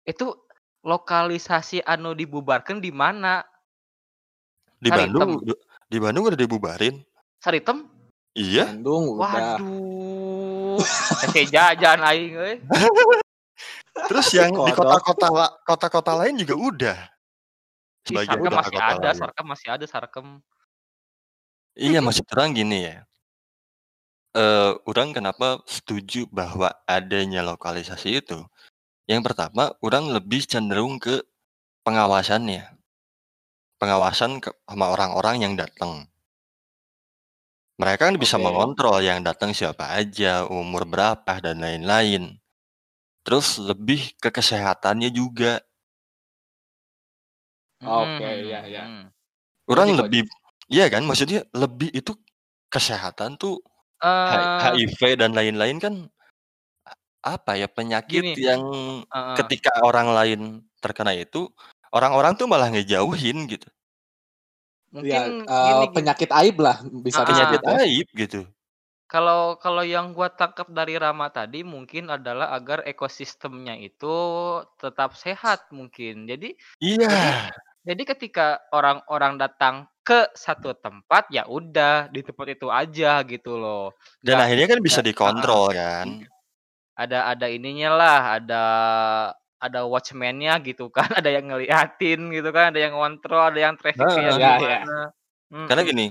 Itu 0.07 0.47
lokalisasi 0.87 1.83
anu 1.83 2.15
dibubarkan 2.15 2.79
di 2.79 2.87
mana? 2.95 3.43
Di 4.79 4.87
Bandung 4.87 5.43
Saritem? 5.43 5.59
di 5.91 5.97
Bandung 5.99 6.23
udah 6.31 6.39
dibubarin. 6.39 6.95
Saritem? 7.43 7.83
Iya. 8.31 8.71
Bandung 8.71 9.19
udah. 9.19 9.59
Waduh, 9.59 10.79
hese 11.27 11.51
jajan 11.51 11.99
aing 11.99 12.31
euy. 12.31 12.55
Terus 14.07 14.27
yang 14.31 14.55
di 14.55 14.71
kota-kota 14.71 15.27
kota-kota 15.67 16.11
lain 16.15 16.39
juga 16.39 16.55
udah. 16.55 16.99
Sebagian 18.07 18.39
Sarkem 18.39 18.51
masih 18.55 18.71
kota-kota 18.71 18.93
ada, 18.95 19.09
lain. 19.11 19.19
Sarkem 19.19 19.45
masih 19.45 19.67
ada, 19.69 19.85
Sarkem. 19.85 20.27
Iya, 21.75 21.99
maksud 21.99 22.25
orang 22.31 22.55
gini 22.55 22.77
ya. 22.87 22.97
Eee, 24.33 24.71
urang 24.87 25.11
kenapa 25.11 25.59
setuju 25.65 26.29
bahwa 26.29 26.69
adanya 26.85 27.41
lokalisasi 27.43 28.21
itu, 28.21 28.39
yang 29.09 29.25
pertama 29.25 29.73
urang 29.81 30.09
lebih 30.13 30.45
cenderung 30.45 31.01
ke 31.01 31.19
pengawasannya. 31.83 32.77
Pengawasan 33.79 34.39
ke 34.39 34.51
sama 34.67 34.91
orang-orang 34.95 35.43
yang 35.43 35.53
datang. 35.59 36.07
Mereka 37.79 38.11
kan 38.11 38.15
bisa 38.19 38.35
Oke. 38.35 38.43
mengontrol 38.43 38.99
yang 38.99 39.23
datang 39.23 39.55
siapa 39.55 39.95
aja, 39.95 40.43
umur 40.47 40.83
berapa, 40.83 41.39
dan 41.39 41.63
lain-lain. 41.63 42.38
Terus 43.25 43.59
lebih 43.59 44.15
ke 44.19 44.29
kesehatannya 44.31 45.09
juga. 45.11 45.59
Oke, 47.85 48.23
Mhm 48.23 48.43
iya 48.43 48.57
iya. 48.69 48.81
mhm. 48.83 49.11
Urang 49.71 49.91
Logik, 49.99 49.99
lebih 49.99 50.23
iya 50.73 50.85
kan, 50.93 51.03
maksudnya 51.09 51.45
lebih 51.55 51.89
itu 51.99 52.13
kesehatan 52.73 53.31
tuh 53.41 53.61
H 54.29 54.31
Eee 54.37 54.79
HIV 54.79 55.01
dan 55.21 55.31
lain-lain 55.37 55.77
kan, 55.83 55.95
apa 57.25 57.51
ya, 57.61 57.67
penyakit 57.71 58.27
Gini 58.27 58.33
yang 58.37 58.63
heeh. 59.13 59.39
ketika 59.39 59.71
orang 59.87 60.07
lain 60.17 60.39
terkena 60.83 61.13
itu, 61.17 61.49
orang-orang 61.95 62.33
tuh 62.39 62.47
malah 62.51 62.69
ngejauhin 62.73 63.37
gitu. 63.51 63.69
Mungkin 64.93 65.21
Ya, 65.21 65.31
eee, 65.47 65.63
gini 65.63 65.85
gini 65.93 65.95
penyakit 65.95 66.29
aib 66.35 66.55
lah 66.59 66.83
bisa 67.05 67.23
Penyakit 67.27 67.61
disebut 67.63 67.63
ya. 67.63 67.79
aib 67.79 68.07
gitu. 68.15 68.49
Kalau 69.09 69.57
kalau 69.57 69.81
yang 69.81 70.13
gua 70.13 70.29
tangkap 70.29 70.69
dari 70.69 70.93
Rama 70.93 71.33
tadi 71.33 71.65
mungkin 71.65 72.13
adalah 72.13 72.53
agar 72.53 72.85
ekosistemnya 72.85 73.73
itu 73.73 74.15
tetap 74.77 75.17
sehat 75.17 75.65
mungkin. 75.73 76.29
Jadi 76.29 76.53
jadi 76.77 77.29
Iya. 77.33 77.49
jadi 77.89 78.01
ketika 78.05 78.61
orang-orang 78.69 79.41
datang 79.41 79.89
ke 80.05 80.29
satu 80.37 80.77
tempat, 80.77 81.25
ya 81.33 81.49
udah 81.49 82.05
di 82.13 82.21
tempat 82.21 82.53
itu 82.53 82.69
aja 82.69 83.25
gitu 83.25 83.57
loh. 83.57 83.97
Dan 84.21 84.37
Nggak 84.37 84.45
akhirnya 84.45 84.67
kan 84.69 84.79
bisa 84.85 84.99
dikontrol 85.01 85.65
kan. 85.73 86.07
Ada 86.93 87.33
ada 87.33 87.47
ininya 87.49 87.89
lah, 87.97 88.19
ada 88.37 88.63
ada 89.57 89.79
watchman-nya 89.89 90.61
gitu 90.61 90.93
kan, 90.93 91.09
ada 91.19 91.33
yang 91.33 91.49
ngeliatin 91.49 92.29
gitu 92.29 92.49
kan, 92.53 92.77
ada 92.77 92.79
yang 92.79 92.93
ngontrol, 92.93 93.41
ada 93.41 93.57
yang 93.57 93.73
traffic-nya 93.73 94.05
Heeh. 94.05 94.37
Iya 94.37 94.53
iya. 94.61 94.77
gimana. 94.85 94.97
Karena 95.65 95.81
gini, 95.81 96.05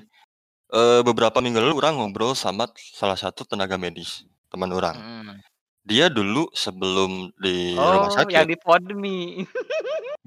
eee, 0.72 1.00
beberapa 1.06 1.38
minggu 1.44 1.60
lalu 1.62 1.74
urang 1.80 1.96
ngobrol 2.00 2.32
sama 2.36 2.68
salah 2.76 3.16
satu 3.18 3.44
tenaga 3.48 3.76
medis, 3.80 4.24
teman 4.52 4.70
urang. 4.72 4.98
Mhm. 4.98 5.42
Dia 5.86 6.08
dulu 6.12 6.50
sebelum 6.54 7.32
di 7.40 7.86
rumah 7.92 8.12
Oh, 8.16 8.30
yang 8.32 8.44
sakit 8.44 8.48
di 8.48 8.56
Podme. 8.56 9.44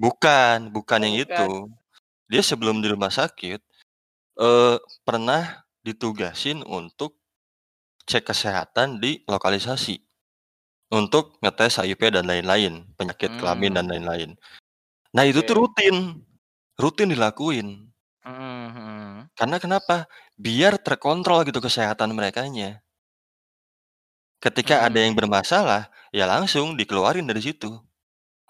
bukan, 0.00 0.72
bukan 0.74 1.00
Oh, 1.00 1.06
yang 1.06 1.16
itu. 1.26 1.68
Dia 2.30 2.42
sebelum 2.44 2.80
di 2.84 2.88
rumah 2.92 3.12
sakit, 3.12 3.60
eee, 4.40 4.76
pernah 5.06 5.64
ditugasin 5.86 6.62
untuk 6.66 7.18
cek 8.08 8.28
kesehatan 8.30 9.00
di 9.02 9.22
lokalisasi. 9.28 10.00
Untuk 10.92 11.38
ngetes 11.42 11.80
HIV 11.82 12.02
dan 12.20 12.26
lain-lain, 12.30 12.86
penyakit 12.98 13.34
kelamin 13.40 13.74
dan 13.78 13.86
Mmm. 13.86 13.92
lain-lain. 13.92 14.36
Nah 15.16 15.24
itu 15.26 15.42
tuh 15.44 15.56
rutin, 15.66 16.22
rutin 16.80 17.10
dilakuin. 17.12 17.92
Mhm 18.24 18.32
mhm. 18.76 19.30
Karena 19.38 19.56
kenapa? 19.56 20.04
Biar 20.44 20.74
terkontrol 20.86 21.46
gitu 21.48 21.60
kesehatan 21.66 22.10
merekanya. 22.18 22.82
Ketika 24.42 24.82
ada 24.86 24.98
yang 24.98 25.14
Mhm. 25.14 25.20
bermasalah, 25.22 25.82
ya 26.10 26.26
langsung 26.26 26.74
dikeluarin 26.74 27.22
dari 27.30 27.38
situ. 27.46 27.70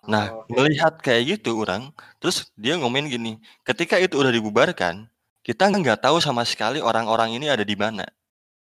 Nah, 0.09 0.33
Oke. 0.33 0.53
melihat 0.57 0.95
kayak 1.05 1.23
gitu 1.39 1.61
orang, 1.63 1.93
terus 2.23 2.49
dia 2.57 2.75
ngomen 2.81 3.07
gini, 3.13 3.33
ketika 3.69 3.97
itu 4.01 4.15
udah 4.23 4.33
dibubarkan, 4.33 5.07
kita 5.47 5.65
nggak 5.69 6.01
tahu 6.05 6.19
sama 6.25 6.43
sekali 6.49 6.81
orang-orang 6.81 7.37
ini 7.39 7.47
ada 7.53 7.65
di 7.67 7.77
mana. 7.77 8.07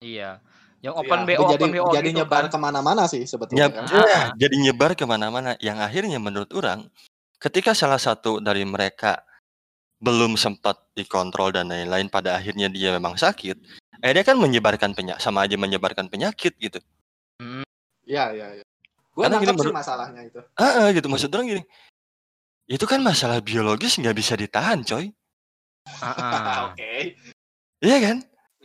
Iya. 0.02 0.42
Yang 0.82 0.96
Iya, 0.98 1.02
open 1.06 1.20
BO, 1.30 1.44
jadi 1.54 1.66
open 1.66 1.72
BO 1.78 1.90
jadi 1.94 2.10
gitu 2.10 2.18
nyebar 2.18 2.44
kan. 2.44 2.52
ke 2.54 2.58
mana-mana 2.58 3.04
sih 3.06 3.22
sebetulnya 3.30 3.70
Nyeb 3.70 3.72
kan. 3.72 3.86
iya, 3.94 4.18
Heeh. 4.18 4.26
jadi 4.42 4.56
nyebar 4.66 4.92
ke 4.98 5.06
mana-mana, 5.06 5.52
yang 5.62 5.78
akhirnya 5.78 6.18
menurut 6.18 6.50
orang, 6.58 6.90
ketika 7.38 7.72
salah 7.78 8.02
satu 8.02 8.42
dari 8.42 8.64
mereka 8.66 9.22
belum 10.02 10.34
sempat 10.36 10.82
dikontrol 10.98 11.54
dan 11.54 11.70
lain-lain, 11.70 12.10
pada 12.10 12.36
akhirnya 12.42 12.68
dia 12.74 12.90
memang 12.98 13.16
sakit, 13.16 13.56
akhirnya 14.02 14.26
kan 14.26 14.38
menyebarkan 14.42 14.98
penya 14.98 15.16
sama 15.22 15.46
aja 15.46 15.56
menyebarkan 15.62 16.10
penyakit 16.10 16.58
gitu. 16.58 16.82
Mhm. 17.38 17.64
Iya, 18.10 18.26
iya, 18.34 18.48
iya. 18.60 18.66
Gue 19.14 19.28
gini 19.30 19.46
nangkep 19.46 19.56
sih 19.62 19.76
masalahnya 19.76 20.22
itu. 20.26 20.40
heeh, 20.58 20.88
gitu, 20.98 21.08
maksud 21.12 21.30
orang 21.30 21.48
gini, 21.54 21.64
itu 22.66 22.86
kan 22.90 23.00
masalah 23.04 23.44
biologis 23.44 24.00
nggak 24.02 24.18
bisa 24.18 24.34
ditahan 24.34 24.82
coy. 24.82 25.14
Heeh. 25.86 26.56
Oke. 26.74 26.94
Iya 27.82 27.98
kan? 28.02 28.18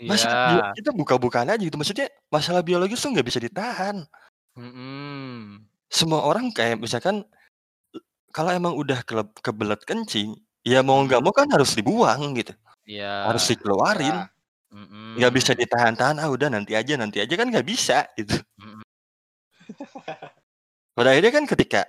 Masa 0.06 0.28
bio 0.28 0.60
Iya. 0.60 0.66
kita 0.76 0.90
buka-bukaan 0.92 1.48
aja 1.52 1.60
gitu, 1.60 1.76
maksudnya 1.80 2.08
masalah 2.28 2.60
biologis 2.60 3.00
tuh 3.00 3.12
nggak 3.12 3.26
bisa 3.28 3.40
ditahan. 3.40 4.04
Mhm. 4.56 5.66
Semua 5.92 6.24
orang 6.24 6.52
kayak 6.52 6.80
misalkan, 6.80 7.24
kalau 8.32 8.52
emang 8.52 8.76
udah 8.76 9.00
keleb 9.08 9.32
kebelet 9.40 9.80
kencing, 9.88 10.36
ya 10.66 10.80
mau 10.86 10.98
nggak 11.06 11.20
Mhm. 11.20 11.24
mau 11.24 11.32
kan 11.34 11.48
harus 11.54 11.72
dibuang 11.78 12.34
gitu, 12.38 12.52
harus 13.26 13.44
Iya. 13.44 13.52
dikeluarin. 13.52 14.16
Ya. 14.22 14.30
Nggak 15.18 15.32
bisa 15.38 15.52
Mhm. 15.52 15.60
ditahan-tahan, 15.60 16.16
"Ah, 16.22 16.30
udah 16.32 16.48
nanti 16.52 16.72
aja 16.78 16.94
nanti 17.00 17.18
aja," 17.24 17.34
kan 17.40 17.48
nggak 17.52 17.66
bisa 17.68 18.06
gitu. 18.18 18.36
Mhm. 18.58 18.82
Pada 20.96 21.12
akhirnya 21.12 21.28
kan 21.36 21.44
ketika 21.44 21.82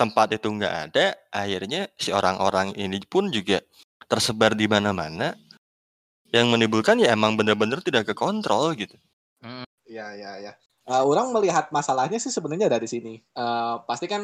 tempat 0.00 0.32
itu 0.40 0.48
nggak 0.48 0.74
ada, 0.88 1.06
akhirnya 1.32 1.92
si 2.00 2.08
orang-orang 2.16 2.72
ini 2.80 2.96
pun 3.04 3.28
juga 3.28 3.60
tersebar 4.08 4.56
di 4.56 4.64
mana-mana, 4.64 5.36
yang 6.32 6.48
menimbulkan 6.52 6.98
ya 7.02 7.12
emang 7.16 7.36
bener-bener 7.40 7.80
tidak 7.84 8.10
kekontrol 8.12 8.74
gitu. 8.78 8.96
Iya, 9.86 10.06
iya, 10.18 10.30
iya. 10.42 10.52
Eee, 10.88 11.02
urang 11.04 11.30
melihat 11.36 11.68
masalahnya 11.70 12.18
sih 12.18 12.32
sebenarnya 12.32 12.66
dari 12.72 12.88
sini, 12.88 13.20
eee, 13.22 13.74
pasti 13.86 14.06
kan, 14.10 14.22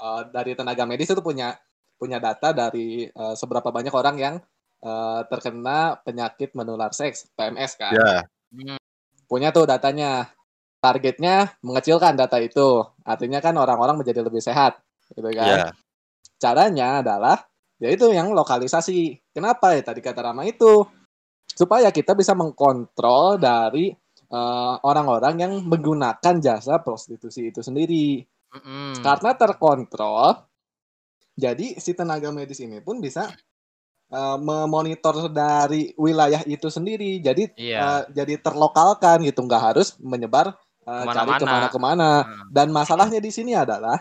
eee, 0.00 0.20
dari 0.32 0.52
tenaga 0.56 0.84
medis 0.88 1.10
itu 1.12 1.20
punya 1.20 1.58
punya 2.00 2.16
data 2.18 2.56
dari, 2.56 3.04
eee, 3.06 3.34
seberapa 3.36 3.68
banyak 3.68 3.92
orang 3.92 4.16
yang, 4.16 4.34
eee, 4.80 5.20
terkena 5.28 6.00
penyakit 6.00 6.56
menular 6.56 6.90
seks, 6.96 7.28
PMS 7.36 7.76
kan. 7.76 7.92
Ya. 7.94 8.12
Mhm. 8.56 8.80
Punya 9.28 9.52
tuh 9.54 9.68
datanya. 9.68 10.32
Targetnya 10.80 11.60
mengecilkan 11.60 12.16
data 12.16 12.40
itu, 12.40 12.80
artinya 13.04 13.40
kan 13.44 13.52
orang-orang 13.60 14.00
menjadi 14.00 14.24
lebih 14.24 14.40
sehat, 14.40 14.80
gitu 15.12 15.28
kan. 15.36 15.58
Iya. 15.60 15.66
Caranya 16.40 17.04
adalah, 17.04 17.36
ya 17.80 17.88
itu 17.92 18.08
yang 18.12 18.32
lokalisasi. 18.32 19.20
Kenapa? 19.34 19.76
Ya 19.76 19.82
tadi 19.84 20.00
kata 20.00 20.24
Rama 20.24 20.44
itu, 20.48 20.84
supaya 21.52 21.90
kita 21.94 22.16
bisa 22.18 22.32
mengkontrol 22.36 23.38
dari, 23.38 23.92
eee, 24.30 24.74
orang-orang 24.84 25.34
yang 25.42 25.52
menggunakan 25.66 26.36
jasa 26.42 26.80
prostitusi 26.84 27.52
itu 27.52 27.60
sendiri. 27.64 28.24
Mhm. 28.56 29.04
Karena 29.04 29.32
terkontrol, 29.38 30.34
jadi 31.40 31.66
si 31.80 31.96
tenaga 31.96 32.28
medis 32.30 32.60
ini 32.60 32.78
pun 32.84 33.00
bisa, 33.00 33.32
eee, 34.12 34.36
memonitor 34.42 35.28
dari 35.32 35.92
wilayah 35.98 36.42
itu 36.48 36.68
sendiri. 36.72 37.18
Jadi, 37.24 37.44
eee, 37.52 38.00
Iya. 38.02 38.02
jadi 38.14 38.38
terlokalkan 38.42 39.24
gitu, 39.26 39.40
nggak 39.46 39.62
harus 39.74 39.96
menyebar, 40.02 40.54
eee, 40.88 41.06
cari 41.14 41.32
Ke 41.38 41.46
mana-mana. 41.46 41.46
ke 41.46 41.46
mana-kemana. 41.48 42.10
Heeh. 42.24 42.50
Dan 42.50 42.70
masalahnya 42.74 43.18
di 43.22 43.30
sini 43.34 43.54
adalah, 43.58 43.98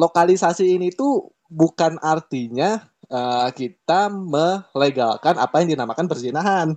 lokalisasi 0.00 0.66
ini 0.78 0.90
tuh 0.94 1.32
bukan 1.50 1.98
artinya, 2.02 2.82
eee, 3.10 3.48
kita 3.56 4.08
melegalkan 4.12 5.36
apa 5.40 5.62
yang 5.64 5.76
dinamakan 5.78 6.06
perzinahan. 6.10 6.68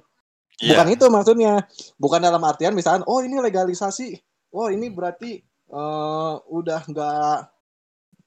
Bukan 0.66 0.88
Iya. 0.88 0.94
itu 0.94 1.08
maksudnya. 1.12 1.66
Bukan 2.02 2.20
dalam 2.24 2.42
artian 2.46 2.74
misalkan, 2.78 3.04
"Oh 3.10 3.22
ini 3.24 3.38
legalisasi, 3.42 4.16
oh 4.56 4.70
ini 4.74 4.90
berarti, 4.94 5.40
eee, 5.72 6.34
udah 6.52 6.82
nggak, 6.90 7.38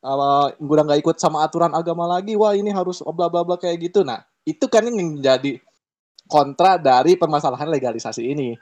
eee, 0.03 0.47
udah 0.63 0.83
nggak 0.87 1.01
ikut 1.07 1.17
sama 1.23 1.47
aturan 1.47 1.73
agama 1.75 2.07
lagi, 2.11 2.35
wah 2.39 2.53
ini 2.59 2.71
harus 2.75 3.01
bla 3.07 3.31
bla 3.33 3.43
bla," 3.47 3.57
kayak 3.59 3.79
gitu. 3.91 4.03
Nah, 4.07 4.21
itu 4.47 4.67
kan 4.71 4.85
yang 4.87 4.99
menjadi 4.99 5.59
kontra 6.31 6.79
dari 6.81 7.17
permasalahan 7.19 7.69
legalisasi 7.71 8.23
ini. 8.27 8.55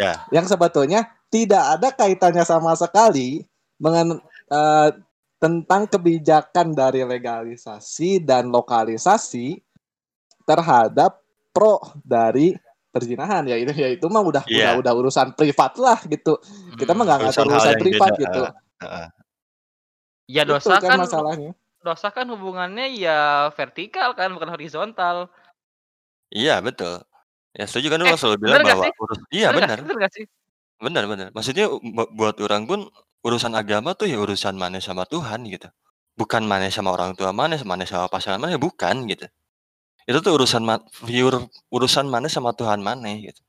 Iya. 0.00 0.26
Yang 0.34 0.56
sebetulnya 0.56 1.06
tidak 1.32 1.64
ada 1.80 1.88
kaitannya 1.94 2.44
sama 2.46 2.74
sekali 2.78 3.44
mengen 3.82 4.20
eee, 4.52 4.90
tentang 5.42 5.86
kebijakan 5.90 6.72
dari 6.76 7.04
legalisasi 7.06 8.22
dan 8.24 8.48
lokalisasi 8.50 9.60
terhadap 10.48 11.20
pro 11.54 11.80
dari 12.04 12.54
perzinahan, 12.94 13.44
ya 13.48 13.56
itu 13.60 13.72
ya 13.76 13.90
itu 13.94 14.06
mah 14.10 14.22
udah 14.24 14.44
udah 14.50 14.72
Iya. 14.76 14.80
udah 14.80 14.92
urusan 14.96 15.34
privat 15.38 15.76
lah 15.80 15.98
gitu. 16.08 16.38
Kita 16.78 16.92
mah 16.96 17.04
nggak 17.08 17.20
ngatur 17.28 17.46
Urusan 17.50 17.76
privat 17.80 18.12
beda, 18.14 18.22
gitu. 18.26 18.42
Ya 20.28 20.42
Itu 20.42 20.52
dosa 20.52 20.80
kan 20.80 20.88
kan 20.88 21.00
masalahnya. 21.00 21.54
dosa 21.86 22.08
kan 22.16 22.26
hubungannya 22.32 22.84
ya 23.02 23.12
vertikal 23.58 24.10
kan, 24.18 24.28
bukan 24.36 24.50
horizontal. 24.54 25.16
Iya 26.32 26.64
betul. 26.64 27.04
Ya 27.58 27.64
setuju 27.68 27.88
kan 27.92 28.00
Eh, 28.02 28.16
selalu 28.20 28.38
bilang 28.44 28.60
bahwa 28.64 28.86
urus 29.00 29.20
iya 29.34 29.50
Bener 29.50 29.58
nggak 29.60 29.70
bener. 29.76 29.78
sih? 30.16 30.26
Bener 30.82 31.04
bener. 31.10 31.28
Maksudnya 31.36 31.66
bu 31.70 32.04
buat 32.18 32.36
orang 32.42 32.64
pun 32.70 32.80
urusan 33.26 33.54
agama 33.56 33.94
tuh 33.98 34.08
ya 34.12 34.18
urusan 34.22 34.56
maneh 34.58 34.82
sama 34.84 35.04
Tuhan 35.08 35.46
gitu. 35.50 35.68
Bukan 36.18 36.44
maneh 36.46 36.70
sama 36.74 36.92
orang 36.94 37.14
tua 37.18 37.32
maneh, 37.34 37.60
maneh 37.66 37.86
sama 37.88 38.06
pasangan 38.12 38.40
maneh, 38.42 38.58
bukan 38.60 39.06
gitu. 39.10 39.26
Itu 40.08 40.18
tuh 40.24 40.32
urusan 40.40 40.64
pure 41.04 41.38
urusan 41.74 42.06
maneh 42.10 42.30
sama 42.32 42.52
Tuhan 42.56 42.80
maneh 42.84 43.30
gitu. 43.32 43.40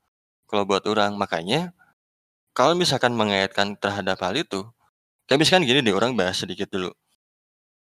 Kalau 0.49 0.63
buat 0.69 0.83
orang, 0.89 1.15
makanya 1.19 1.73
kalau 2.57 2.73
misalkan 2.77 3.13
mengaitkan 3.17 3.75
terhadap 3.79 4.19
hal 4.23 4.35
itu, 4.37 4.65
kayak 5.25 5.39
misalkan 5.41 5.65
gini 5.67 5.81
deh, 5.85 5.95
orang 5.95 6.13
bahas 6.17 6.37
sedikit 6.41 6.69
dulu. 6.69 6.93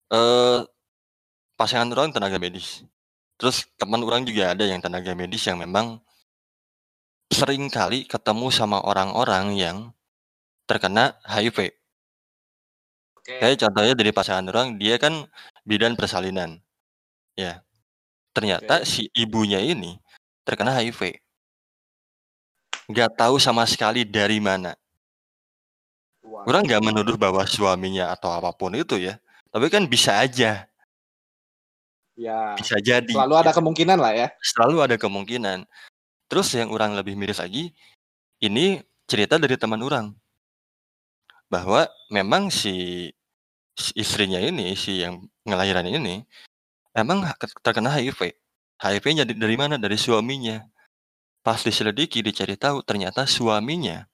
Eee, 0.10 0.66
pasangan 1.60 1.92
orang 1.94 2.16
tenaga 2.16 2.40
medis. 2.40 2.88
Terus 3.40 3.68
teman 3.80 4.04
orang 4.04 4.24
juga 4.28 4.52
ada 4.52 4.64
yang 4.68 4.84
tenaga 4.84 5.16
medis 5.16 5.44
yang 5.48 5.60
memang 5.60 6.00
sering 7.30 7.70
kali 7.72 8.04
ketemu 8.04 8.52
sama 8.52 8.82
orang-orang 8.84 9.56
yang 9.56 9.78
terkena 10.68 11.16
HIV. 11.24 11.72
Oke. 13.16 13.38
Kayak 13.38 13.58
contohnya 13.64 13.94
dari 13.94 14.12
pasangan 14.12 14.46
orang, 14.50 14.68
dia 14.82 14.98
kan 14.98 15.30
bidan 15.64 15.94
persalinan. 15.94 16.60
Ya. 17.38 17.62
Ternyata 18.34 18.84
Oke. 18.84 18.90
si 18.90 19.08
ibunya 19.14 19.62
ini 19.62 20.02
terkena 20.44 20.74
HIV. 20.74 21.16
Nggak 22.90 23.16
tahu 23.16 23.38
sama 23.38 23.64
sekali 23.70 24.02
dari 24.04 24.42
mana. 24.42 24.74
Orang 26.48 26.64
nggak 26.68 26.84
menuduh 26.84 27.16
bahwa 27.20 27.44
suaminya 27.44 28.14
atau 28.14 28.32
apa 28.32 28.54
pun 28.56 28.72
itu 28.78 28.96
ya, 28.96 29.20
tapi 29.50 29.68
kan 29.68 29.84
bisa 29.90 30.22
aja. 30.22 30.70
Ya, 32.20 32.54
Bisa 32.60 32.76
jadi 32.84 33.16
selalu 33.16 33.36
ada 33.40 33.52
kemungkinan 33.56 33.96
lah 33.96 34.12
ya. 34.12 34.28
Selalu 34.44 34.76
ada 34.84 34.96
kemungkinan. 35.00 35.64
Terus 36.28 36.52
yang 36.52 36.70
orang 36.76 36.92
lebih 36.92 37.16
miris 37.16 37.40
lagi, 37.40 37.72
ini 38.44 38.84
cerita 39.08 39.40
dari 39.40 39.56
teman 39.56 39.80
orang. 39.80 40.12
Bahwa 41.48 41.88
memang 42.12 42.52
si 42.52 43.08
istrinya 43.96 44.38
ini, 44.38 44.76
si 44.76 45.00
yang 45.00 45.24
ngelahiran 45.48 45.88
ini, 45.88 46.28
emang 46.92 47.24
terkena 47.64 47.96
HIV. 47.96 48.36
HIV-nya 48.80 49.24
dari 49.24 49.56
mana? 49.56 49.80
Dari 49.80 49.96
suaminya. 49.96 50.60
Pas 51.40 51.64
diselidiki, 51.64 52.20
dicari 52.20 52.60
tahu, 52.60 52.84
ternyata 52.84 53.24
suaminya, 53.24 54.06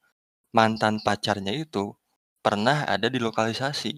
mantan 0.54 1.02
pacarnya 1.02 1.52
itu 1.52 1.90
pernah 2.46 2.78
ada 2.94 3.06
di 3.14 3.18
lokalisasi. 3.26 3.92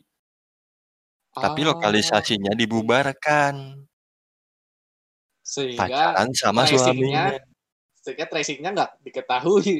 Tapi 1.37 1.61
Oh, 1.63 1.71
lokalisasinya 1.71 2.53
dibubarkan. 2.61 3.55
Sehingga 5.53 6.03
Pacaran 6.13 6.29
sama 6.41 6.63
tracing-nya 6.67 7.25
suaminya. 7.25 7.37
sehingga 8.05 8.27
tracing-nya 8.33 8.71
nggak 8.77 8.91
diketahui 9.05 9.75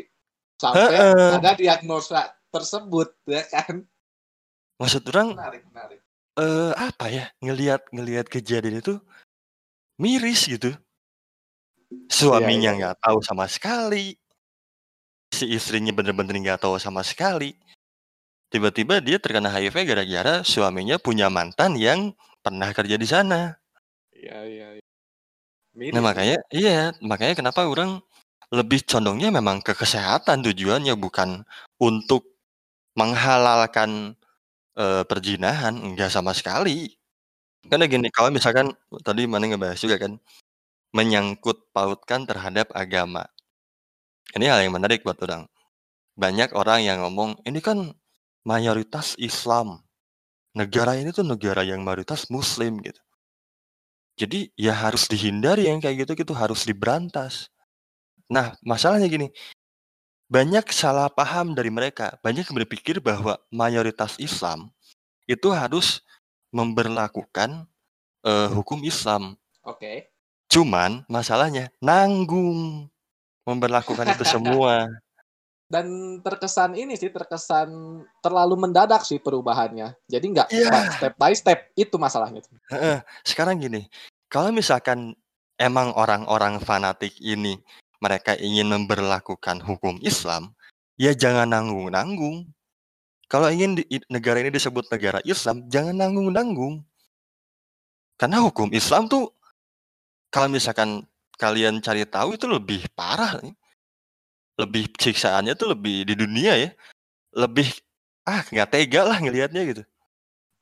sampai 0.63 0.97
Heeh. 1.01 1.33
ada 1.39 1.51
diagnosa 1.57 2.21
tersebut 2.53 3.09
ya 3.29 3.43
kan. 3.53 3.85
Maksud 4.81 5.03
orang, 5.11 5.29
Menarik 5.35 5.63
menarik. 5.71 6.01
eee, 6.39 6.73
apa 6.89 7.07
ya, 7.11 7.25
ngelihat 7.45 7.83
ngelihat 7.95 8.27
kejadian 8.31 8.81
itu 8.83 8.95
miris 10.03 10.47
gitu. 10.49 10.71
Iya 11.91 12.09
Suaminya 12.19 12.71
iya 12.71 12.73
iya. 12.79 12.79
nggak 12.79 12.95
tahu 13.05 13.19
sama 13.25 13.45
sekali. 13.55 14.17
Si 15.37 15.45
istrinya 15.57 15.93
bener-bener 15.93 16.35
nggak 16.41 16.61
tahu 16.65 16.77
sama 16.81 17.03
sekali. 17.05 17.53
Tiba-tiba 18.53 19.05
dia 19.05 19.21
terkena 19.21 19.53
HIV 19.53 19.77
gara-gara 19.85 20.41
suaminya 20.41 20.97
punya 20.97 21.29
mantan 21.29 21.77
yang 21.77 22.17
pernah 22.41 22.73
kerja 22.73 22.97
di 22.97 23.05
sana. 23.05 23.61
Iya 24.17 24.39
iya 24.49 24.67
iya. 24.79 24.85
Nah 25.95 26.03
makanya 26.05 26.37
iya, 26.53 26.93
makanya 27.01 27.35
kenapa 27.41 27.65
orang 27.65 28.05
lebih 28.53 28.81
condongnya 28.89 29.29
memang 29.33 29.61
ke 29.65 29.73
kesehatan 29.77 30.45
tujuannya, 30.45 30.97
bukan 31.01 31.45
untuk 31.81 32.25
menghalalkan, 32.99 34.15
eee, 34.79 35.03
perzinahan, 35.11 35.75
enggak 35.79 36.11
sama 36.13 36.33
sekali. 36.37 36.95
Karena 37.71 37.87
gini, 37.91 38.09
kalau 38.15 38.31
misalkan 38.35 38.73
tadi 39.07 39.25
Mana 39.31 39.47
ngebahas 39.51 39.81
juga 39.81 39.97
kan, 40.01 40.19
menyangkut 40.97 41.71
pautkan 41.75 42.25
terhadap 42.29 42.71
agama. 42.77 43.27
Ini 44.37 44.45
hal 44.53 44.61
yang 44.65 44.75
menarik 44.77 45.05
buat 45.05 45.17
orang. 45.25 45.49
Banyak 46.19 46.53
orang 46.57 46.81
yang 46.85 46.99
ngomong, 47.05 47.41
"Ini 47.49 47.61
kan 47.65 47.93
mayoritas 48.49 49.13
Islam. 49.21 49.85
Negara 50.57 50.97
ini 51.01 51.11
tuh 51.15 51.27
negara 51.29 51.63
yang 51.67 51.85
mayoritas 51.87 52.29
muslim," 52.33 52.81
gitu. 52.83 53.01
Jadi, 54.19 54.51
ya 54.59 54.75
harus 54.75 55.07
dihindari 55.07 55.71
yang 55.71 55.79
kayak 55.79 56.03
gitu-gitu, 56.03 56.35
harus 56.35 56.67
diberantas. 56.67 57.55
Nah, 58.31 58.55
masalahnya 58.65 59.09
gini, 59.11 59.31
banyak 60.31 60.69
salah 60.75 61.09
paham 61.13 61.55
dari 61.57 61.71
mereka, 61.73 62.17
banyak 62.25 62.49
yang 62.49 62.57
berpikir 62.65 62.99
bahwa 63.03 63.39
mayoritas 63.53 64.17
Islam 64.23 64.71
itu 65.29 65.51
harus 65.55 66.03
memberlakukan, 66.55 67.67
eee, 68.27 68.49
hukum 68.55 68.83
Islam. 68.87 69.37
Oke. 69.65 70.11
Cuman 70.51 71.05
masalahnya 71.13 71.69
nanggung 71.85 72.89
memberlakukan 73.49 74.09
itu 74.13 74.25
semua. 74.25 74.89
Dan 75.69 76.19
terkesan 76.25 76.73
ini 76.81 76.97
sih, 76.97 77.13
terkesan 77.13 78.01
terlalu 78.25 78.57
mendadak 78.57 79.05
sih 79.05 79.21
perubahannya. 79.21 79.93
Jadi 80.09 80.27
nggak 80.33 80.49
nggak 80.49 80.85
step 80.97 81.15
by 81.21 81.33
step, 81.37 81.69
itu 81.77 82.01
masalahnya 82.01 82.41
sekarang 83.21 83.61
gini, 83.61 83.85
kalau 84.33 84.49
misalkan 84.49 85.13
emang 85.61 85.93
orang-orang 85.93 86.57
fanatik 86.57 87.13
ini, 87.21 87.61
mereka 88.01 88.33
ingin 88.41 88.73
memberlakukan 88.73 89.61
hukum 89.61 90.01
Islam, 90.01 90.57
ya 90.97 91.13
jangan 91.13 91.53
nanggung-nanggung. 91.53 92.49
Kalau 93.29 93.53
ingin 93.53 93.77
di 93.77 93.85
negara 94.09 94.41
ini 94.41 94.49
disebut 94.49 94.89
negara 94.89 95.21
Islam, 95.29 95.69
jangan 95.69 96.01
nanggung-nanggung. 96.01 96.81
Karena 98.17 98.41
hukum 98.41 98.73
Islam 98.73 99.05
tuh, 99.05 99.37
kalau 100.33 100.49
misalkan 100.49 101.05
kalian 101.37 101.85
cari 101.85 102.09
tahu 102.09 102.41
itu 102.41 102.49
lebih 102.49 102.89
parah 102.97 103.37
nih. 103.45 103.53
Lebih 104.59 104.91
siksaannya 104.99 105.55
tuh 105.55 105.73
lebih 105.73 106.03
di 106.03 106.15
dunia 106.19 106.59
ya, 106.59 106.71
lebih, 107.33 107.71
ah 108.27 108.43
nggak 108.43 108.69
tega 108.75 109.07
lah 109.07 109.19
ngelihatnya 109.23 109.63
gitu. 109.65 109.83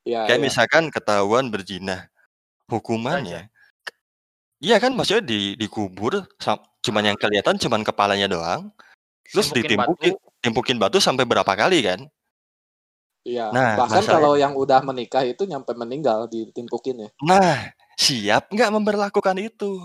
Iya 0.06 0.28
Kayak 0.28 0.40
iya. 0.40 0.46
misalkan 0.46 0.84
ketahuan 0.92 1.48
berzina, 1.50 2.06
hukumannya 2.70 3.50
iya 4.60 4.80
kan 4.80 4.92
maksudnya 4.96 5.24
di 5.24 5.54
dikubur 5.58 6.24
cuman 6.80 7.04
yang 7.12 7.18
kelihatan 7.18 7.58
cuman 7.60 7.82
kepalanya 7.82 8.30
doang, 8.30 8.70
terus 9.26 9.50
Timpukin 9.50 9.76
ditimpukin 9.76 10.12
batu. 10.14 10.40
timpukin 10.40 10.76
batu 10.78 10.98
sampai 11.02 11.26
berapa 11.26 11.52
kali 11.52 11.82
kan. 11.82 12.00
Iya, 13.26 13.50
Nah, 13.50 13.74
bahkan 13.74 14.06
masalahnya 14.06 14.14
kalau 14.14 14.32
yang 14.38 14.54
udah 14.54 14.80
menikah 14.86 15.26
itu 15.26 15.50
nyampe 15.50 15.74
meninggal 15.74 16.30
ditimpukin 16.30 16.94
ya. 17.02 17.08
Nah, 17.26 17.74
siap 17.98 18.54
nggak 18.54 18.70
memberlakukan 18.70 19.34
itu? 19.42 19.82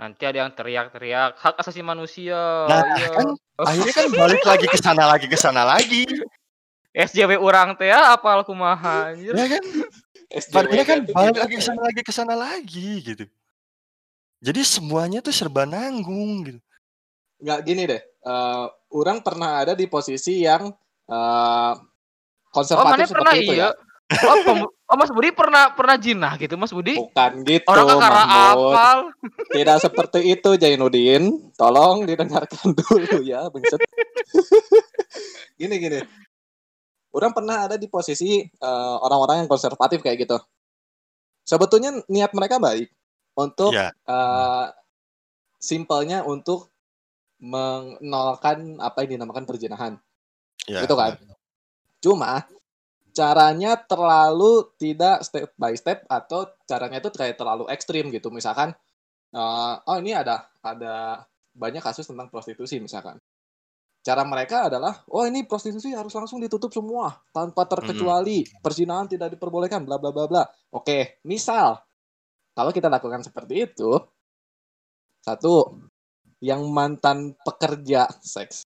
Nanti 0.00 0.24
ada 0.24 0.48
yang 0.48 0.52
teriak-teriak, 0.56 1.36
"Hak 1.36 1.60
asasi 1.60 1.84
manusia." 1.84 2.40
Nah, 2.64 2.80
iya. 2.96 3.12
kan 3.12 3.28
akhirnya 3.60 3.92
kan 3.92 4.06
balik 4.16 4.42
lagi 4.48 4.66
ke 4.72 4.78
sana 4.80 5.04
lagi 5.04 5.26
ke 5.28 5.36
sana 5.36 5.62
lagi. 5.68 6.08
SJW 6.96 7.36
urang 7.36 7.76
teh 7.76 7.92
ya 7.92 8.16
apal 8.16 8.40
kumaha 8.42 9.12
anjir. 9.12 9.36
Ya 9.36 9.46
kan? 9.46 9.62
SJW 10.32 10.56
Padahal 10.56 10.86
kan 10.88 10.98
balik 11.12 11.36
lagi 11.36 11.54
ke 11.54 11.62
ya? 11.62 11.68
sana 11.68 11.80
lagi 11.84 12.00
ke 12.00 12.12
sana 12.16 12.34
lagi 12.34 12.90
gitu. 13.04 13.24
Jadi 14.40 14.60
semuanya 14.64 15.20
tuh 15.20 15.36
serba 15.36 15.68
nanggung 15.68 16.48
gitu. 16.48 16.60
Nggak 17.44 17.60
gini 17.68 17.82
deh, 17.84 18.00
eee, 18.00 18.64
orang 18.96 19.20
pernah 19.20 19.60
ada 19.60 19.76
di 19.76 19.84
posisi 19.84 20.40
yang, 20.40 20.72
Oh, 21.10 21.74
konservatif 22.54 23.10
pernah 23.10 23.34
seperti 23.34 23.38
itu 23.42 23.52
iya? 23.58 23.68
ya. 23.68 23.89
Oh, 24.10 24.36
pem 24.42 24.58
oh, 24.66 24.96
Mas 24.98 25.10
Budi 25.14 25.30
pernah 25.30 25.70
pernah 25.70 25.94
jinah 25.94 26.34
gitu, 26.34 26.58
Mas 26.58 26.74
Budi? 26.74 26.98
Bukan 26.98 27.46
gitu, 27.46 27.70
Orang 27.70 27.86
kakara 27.94 28.22
apal. 28.26 28.98
Tidak 29.54 29.78
seperti 29.78 30.18
itu, 30.34 30.50
Jainuddin. 30.58 31.54
Tolong 31.54 32.02
didengarkan 32.02 32.74
dulu 32.78 33.22
ya, 33.22 33.46
bengset. 33.46 33.78
Gini 35.60 35.76
gini. 35.78 36.00
Orang 37.10 37.34
pernah 37.34 37.66
ada 37.66 37.74
di 37.78 37.86
posisi, 37.90 38.42
eee, 38.42 38.94
orang-orang 39.02 39.44
yang 39.44 39.50
konservatif 39.50 40.02
kayak 40.02 40.26
gitu. 40.26 40.38
Sebetulnya 41.42 41.98
niat 42.06 42.30
mereka 42.34 42.62
baik 42.62 42.90
untuk, 43.34 43.74
Iya. 43.74 43.90
eee, 44.06 44.66
simpelnya 45.58 46.22
untuk 46.22 46.70
menolakkan 47.42 48.78
apa 48.78 49.02
yang 49.04 49.18
dinamakan 49.18 49.44
perzinahan, 49.46 49.92
Iya, 50.70 50.86
gitu 50.86 50.94
kan. 50.94 51.18
Cuma 52.00 52.46
caranya 53.20 53.72
terlalu 53.76 54.52
tidak 54.80 55.20
step 55.28 55.52
by 55.60 55.76
step 55.76 56.08
atau 56.08 56.48
caranya 56.64 57.04
itu 57.04 57.12
kayak 57.12 57.36
terlalu 57.36 57.68
ekstrim 57.68 58.08
gitu. 58.16 58.32
Misalkan, 58.32 58.72
eee, 59.36 59.74
oh 59.90 59.96
ini 60.00 60.12
ada 60.16 60.48
ada 60.64 61.24
banyak 61.54 61.82
kasus 61.84 62.08
tentang 62.08 62.28
prostitusi 62.32 62.80
misalkan. 62.80 63.20
Cara 64.00 64.24
mereka 64.24 64.72
adalah, 64.72 65.04
"Oh 65.12 65.28
ini 65.28 65.44
prostitusi 65.44 65.92
harus 65.92 66.14
langsung 66.16 66.40
ditutup 66.40 66.72
semua 66.72 67.12
tanpa 67.36 67.68
terkecuali, 67.68 68.48
perzinahan 68.64 69.04
tidak 69.12 69.36
diperbolehkan, 69.36 69.84
bla 69.84 70.00
bla 70.00 70.10
bla 70.14 70.24
bla." 70.30 70.42
Oke, 70.72 71.20
misal 71.28 71.76
kalau 72.56 72.72
kita 72.72 72.88
lakukan 72.88 73.20
seperti 73.24 73.68
itu, 73.68 73.92
satu, 75.20 75.76
yang 76.40 76.64
mantan 76.72 77.36
pekerja 77.44 78.08
seks 78.24 78.64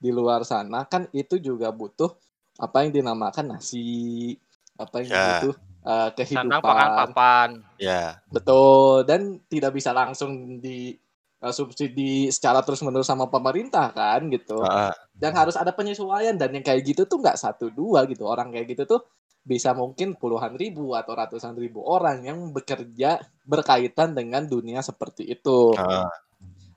di 0.00 0.10
luar 0.14 0.46
sana 0.46 0.86
kan 0.88 1.10
itu 1.12 1.36
juga 1.42 1.74
butuh 1.74 2.14
apa 2.60 2.76
yang 2.86 2.92
dinamakan 2.96 3.56
nasi, 3.56 4.36
apa 4.78 4.96
yang 5.04 5.10
Ya. 5.10 5.46
eee, 5.84 6.08
Sandang 6.24 6.62
pangan 6.68 6.90
kehidupan. 6.94 6.94
papan. 6.96 7.50
Ya. 7.78 8.22
Betul, 8.32 9.04
dan 9.08 9.40
tidak 9.52 9.72
bisa 9.78 9.90
langsung 9.96 10.60
di 10.62 10.94
eee, 11.42 11.52
subsidi 11.54 12.30
secara 12.34 12.60
terus-menerus 12.66 13.08
sama 13.10 13.28
pemerintah 13.32 13.90
kan 13.96 14.26
gitu. 14.32 14.60
Heeh. 14.60 14.94
Dan 15.16 15.32
harus 15.38 15.56
ada 15.58 15.72
penyesuaian 15.76 16.36
dan 16.40 16.52
yang 16.56 16.64
kayak 16.66 16.82
gitu 16.86 17.04
tuh 17.10 17.20
nggak 17.22 17.38
1, 17.40 17.68
2 17.74 18.04
gitu. 18.10 18.24
Orang 18.28 18.52
kayak 18.54 18.74
gitu 18.76 18.84
tuh 18.98 19.00
bisa 19.46 19.72
mungkin 19.76 20.16
puluhan 20.20 20.54
ribu 20.58 20.92
atau 20.98 21.14
ratusan 21.16 21.56
ribu 21.58 21.80
orang 21.86 22.24
yang 22.28 22.38
bekerja 22.56 23.20
berkaitan 23.46 24.12
dengan 24.16 24.46
dunia 24.48 24.80
seperti 24.84 25.24
itu. 25.28 25.76
Heeh. 25.76 26.10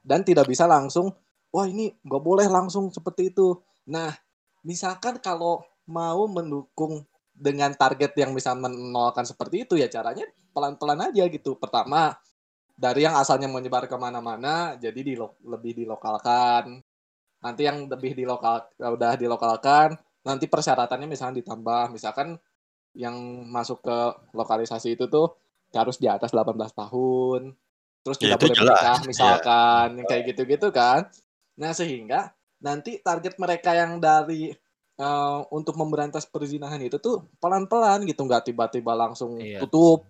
Dan 0.03 0.23
tidak 0.27 0.47
bisa 0.51 0.67
langsung, 0.67 1.15
"Wah 1.55 1.67
ini 1.69 1.91
nggak 2.03 2.23
boleh 2.23 2.47
langsung 2.51 2.91
seperti 2.91 3.31
itu." 3.35 3.55
Nah, 3.91 4.11
misalkan 4.67 5.19
kalau 5.23 5.63
mau 5.89 6.25
mendukung 6.29 7.03
dengan 7.33 7.73
target 7.73 8.13
yang 8.15 8.31
bisa 8.31 8.53
menolakkan 8.53 9.25
seperti 9.25 9.65
itu, 9.65 9.73
ya 9.75 9.89
caranya 9.89 10.29
pelan-pelan 10.53 11.09
aja 11.09 11.25
gitu. 11.27 11.57
Pertama, 11.57 12.13
dari 12.77 13.05
yang 13.05 13.17
asalnya 13.17 13.49
menyebar 13.49 13.89
ke 13.89 13.97
mana-mana, 13.97 14.77
jadi 14.77 14.99
dilo 15.01 15.37
lebih 15.41 15.83
dilokalkan. 15.83 16.81
Nanti 17.43 17.61
yang 17.67 17.89
lebih 17.89 18.15
dilokal 18.15 18.71
udah 18.79 19.13
dilokalkan, 19.19 19.97
nanti 20.23 20.45
persyaratannya 20.47 21.09
misalnya 21.09 21.43
ditambah. 21.43 21.91
Misalkan 21.91 22.39
yang 22.93 23.17
masuk 23.49 23.81
ke 23.83 23.97
lokalisasi 24.37 24.95
itu 24.95 25.09
tuh 25.09 25.33
harus 25.73 25.97
di 25.97 26.05
atas 26.05 26.29
18 26.29 26.53
tahun, 26.71 27.57
terus 28.05 28.17
Ya, 28.21 28.37
tidak 28.37 28.37
itu 28.37 28.45
boleh 28.53 28.57
menikah 28.61 28.99
iya. 29.01 29.09
misalkan, 29.09 29.87
yang 29.97 30.07
kayak 30.07 30.23
gitu-gitu 30.31 30.67
kan. 30.69 31.09
Nah, 31.57 31.73
sehingga 31.73 32.29
nanti 32.61 33.01
target 33.01 33.41
mereka 33.41 33.73
yang 33.73 33.97
dari 33.97 34.53
eee, 34.99 35.39
untuk 35.53 35.75
memberantas 35.79 36.25
perzinahan 36.29 36.81
itu 36.83 36.97
tuh 37.01 37.25
pelan-pelan 37.41 38.05
gitu, 38.09 38.21
nggak 38.27 38.51
tiba-tiba 38.53 38.93
langsung 38.97 39.33
Iya. 39.41 39.59
tutup. 39.61 40.07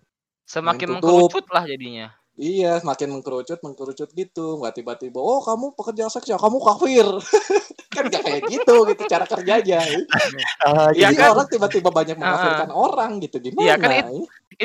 Semakin 0.47 0.99
tutup. 0.99 1.31
mengkerucut 1.31 1.45
lah 1.55 1.63
jadinya. 1.67 2.07
Iya, 2.39 2.81
semakin 2.81 3.09
mengkerucut 3.19 3.59
mengkerucut 3.61 4.09
gitu, 4.17 4.57
nggak 4.61 4.73
tiba-tiba, 4.81 5.19
"Oh 5.21 5.41
kamu 5.45 5.77
pekerja 5.77 6.09
seks 6.09 6.27
ya, 6.33 6.37
kamu 6.41 6.57
kafir." 6.65 7.07
Kan 7.95 8.09
nggak 8.09 8.23
kayak 8.25 8.43
gitu 8.49 8.75
gitu 8.89 9.03
cara 9.09 9.25
kerjanya. 9.29 9.81
Ah, 10.65 10.89
Iya 10.95 11.11
Jadi 11.11 11.15
kan? 11.15 11.29
orang 11.35 11.47
tiba-tiba 11.51 11.89
banyak 11.93 12.17
Heeh. 12.17 12.21
mengkafirkan 12.23 12.69
orang 12.73 13.19
gitu, 13.23 13.37
gimana? 13.43 13.61
Iya 13.65 13.75
kan 13.77 13.91
it 13.93 14.05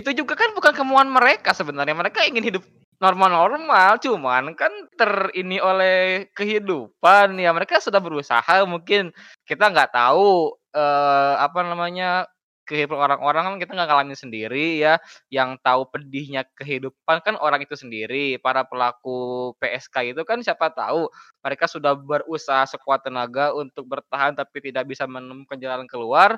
itu 0.04 0.10
juga 0.24 0.34
kan 0.36 0.52
bukan 0.56 0.72
kemauan 0.76 1.08
mereka 1.12 1.52
sebenarnya. 1.56 1.96
Mereka 1.96 2.24
ingin 2.28 2.44
hidup 2.44 2.64
normal-normal, 2.98 3.98
cuman 4.02 4.54
kan 4.58 4.70
terini 4.98 5.58
oleh 5.62 6.26
kehidupan. 6.34 7.38
Ya 7.38 7.50
mereka 7.54 7.78
sudah 7.78 8.02
berusaha 8.02 8.66
mungkin 8.66 9.14
kita 9.46 9.70
nggak 9.70 9.94
tahu, 9.94 10.54
eee, 10.74 11.34
apa 11.38 11.60
namanya, 11.62 12.26
kehidupan 12.68 13.00
orang-orang 13.00 13.42
kan 13.48 13.56
kita 13.64 13.72
nggak 13.78 13.88
ngalamin 13.88 14.18
sendiri 14.18 14.82
ya. 14.82 14.98
Yang 15.32 15.56
tahu 15.64 15.82
pedihnya 15.88 16.44
kehidupan 16.58 17.24
kan 17.24 17.34
orang 17.40 17.62
itu 17.64 17.74
sendiri. 17.78 18.36
Para 18.42 18.66
pelaku 18.66 19.54
PSK 19.62 20.12
itu 20.14 20.22
kan 20.26 20.42
siapa 20.44 20.68
tahu 20.74 21.08
mereka 21.40 21.64
sudah 21.70 21.96
berusaha 21.96 22.66
sekuat 22.68 23.06
tenaga 23.08 23.54
untuk 23.56 23.88
bertahan 23.88 24.36
tapi 24.36 24.60
tidak 24.60 24.84
bisa 24.90 25.06
menemukan 25.08 25.56
jalan 25.56 25.86
keluar. 25.88 26.36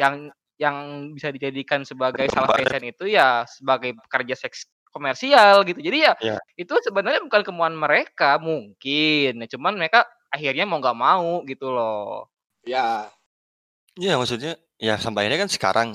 Yang 0.00 0.32
yang 0.58 0.76
bisa 1.14 1.30
dijadikan 1.30 1.86
sebagai 1.86 2.26
salah 2.34 2.50
passion 2.50 2.82
itu 2.82 3.06
ya 3.06 3.46
sebagai 3.46 3.94
pekerja 3.94 4.34
seks 4.34 4.66
komersial 4.90 5.62
gitu. 5.68 5.80
Jadi 5.80 5.98
ya 6.04 6.12
Iya. 6.20 6.38
itu 6.56 6.74
sebenarnya 6.84 7.20
bukan 7.24 7.42
kemauan 7.44 7.76
mereka 7.76 8.36
mungkin, 8.40 9.42
ya 9.44 9.46
cuman 9.54 9.78
mereka 9.78 10.04
akhirnya 10.28 10.64
mau 10.68 10.80
nggak 10.80 10.98
mau 10.98 11.42
gitu 11.44 11.72
loh. 11.72 12.28
Ya. 12.64 13.08
Iya 13.98 14.14
maksudnya 14.20 14.54
ya 14.78 14.94
sampai 15.00 15.26
ini 15.26 15.36
kan 15.40 15.50
sekarang 15.50 15.88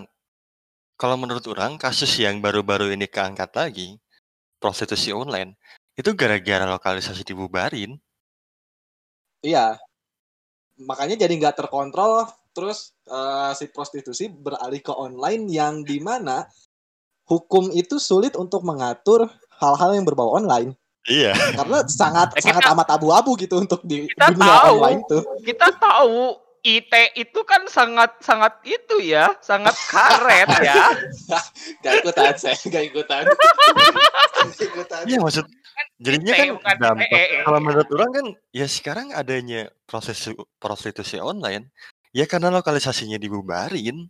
kalau 0.99 1.15
menurut 1.17 1.43
orang 1.49 1.79
kasus 1.79 2.11
yang 2.19 2.39
baru-baru 2.43 2.93
ini 2.93 3.07
keangkat 3.07 3.49
lagi 3.55 3.97
prostitusi 4.59 5.11
online 5.11 5.55
itu 5.99 6.11
gara-gara 6.17 6.65
lokalisasi 6.65 7.21
dibubarin. 7.27 7.99
Iya. 9.43 9.77
Makanya 10.79 11.19
jadi 11.19 11.33
nggak 11.37 11.59
terkontrol 11.63 12.25
terus 12.53 12.93
eh, 13.09 13.51
si 13.57 13.69
prostitusi 13.69 14.29
beralih 14.29 14.81
ke 14.81 14.93
online 14.93 15.49
yang 15.49 15.81
di 15.85 15.97
mana 16.01 16.45
hukum 17.23 17.71
itu 17.71 17.97
sulit 17.97 18.35
untuk 18.35 18.61
mengatur 18.61 19.27
hal-hal 19.57 19.93
yang 19.93 20.03
berbau 20.03 20.33
online 20.33 20.75
Iya. 21.03 21.35
karena 21.53 21.83
sangat 21.85 22.31
Ya, 22.31 22.39
kita- 22.39 22.47
sangat 22.55 22.63
amat 22.71 22.87
abu-abu 22.95 23.35
gitu 23.35 23.59
untuk 23.59 23.83
di 23.83 24.07
Kita 24.07 24.31
dunia 24.31 24.55
tahu. 24.57 24.67
online 24.73 25.01
tuh. 25.05 25.21
Kita 25.41 25.67
tahu 25.75 26.39
IT 26.63 26.93
itu 27.19 27.39
kan 27.43 27.67
sangat 27.67 28.15
sangat 28.19 28.55
itu 28.63 29.03
ya, 29.03 29.27
sangat 29.43 29.75
karet 29.83 30.47
ya. 30.63 30.95
Gak 31.83 31.93
ikutan 31.99 32.31
saya, 32.33 32.55
gak 32.55 32.83
ikutan. 32.87 33.23
Iya 35.03 35.19
maksud 35.19 35.45
jadinya 35.97 36.33
IT, 36.33 36.59
kan 36.59 36.75
dampak 36.77 37.07
ITE. 37.09 37.43
kalau 37.43 37.59
menurut 37.59 37.87
orang 37.91 38.11
kan 38.11 38.25
ya 38.51 38.67
sekarang 38.67 39.11
adanya 39.11 39.67
proses 39.83 40.19
prostitusi 40.55 41.17
online 41.17 41.71
ya 42.11 42.23
karena 42.25 42.47
lokalisasinya 42.49 43.15
dibubarin. 43.17 44.07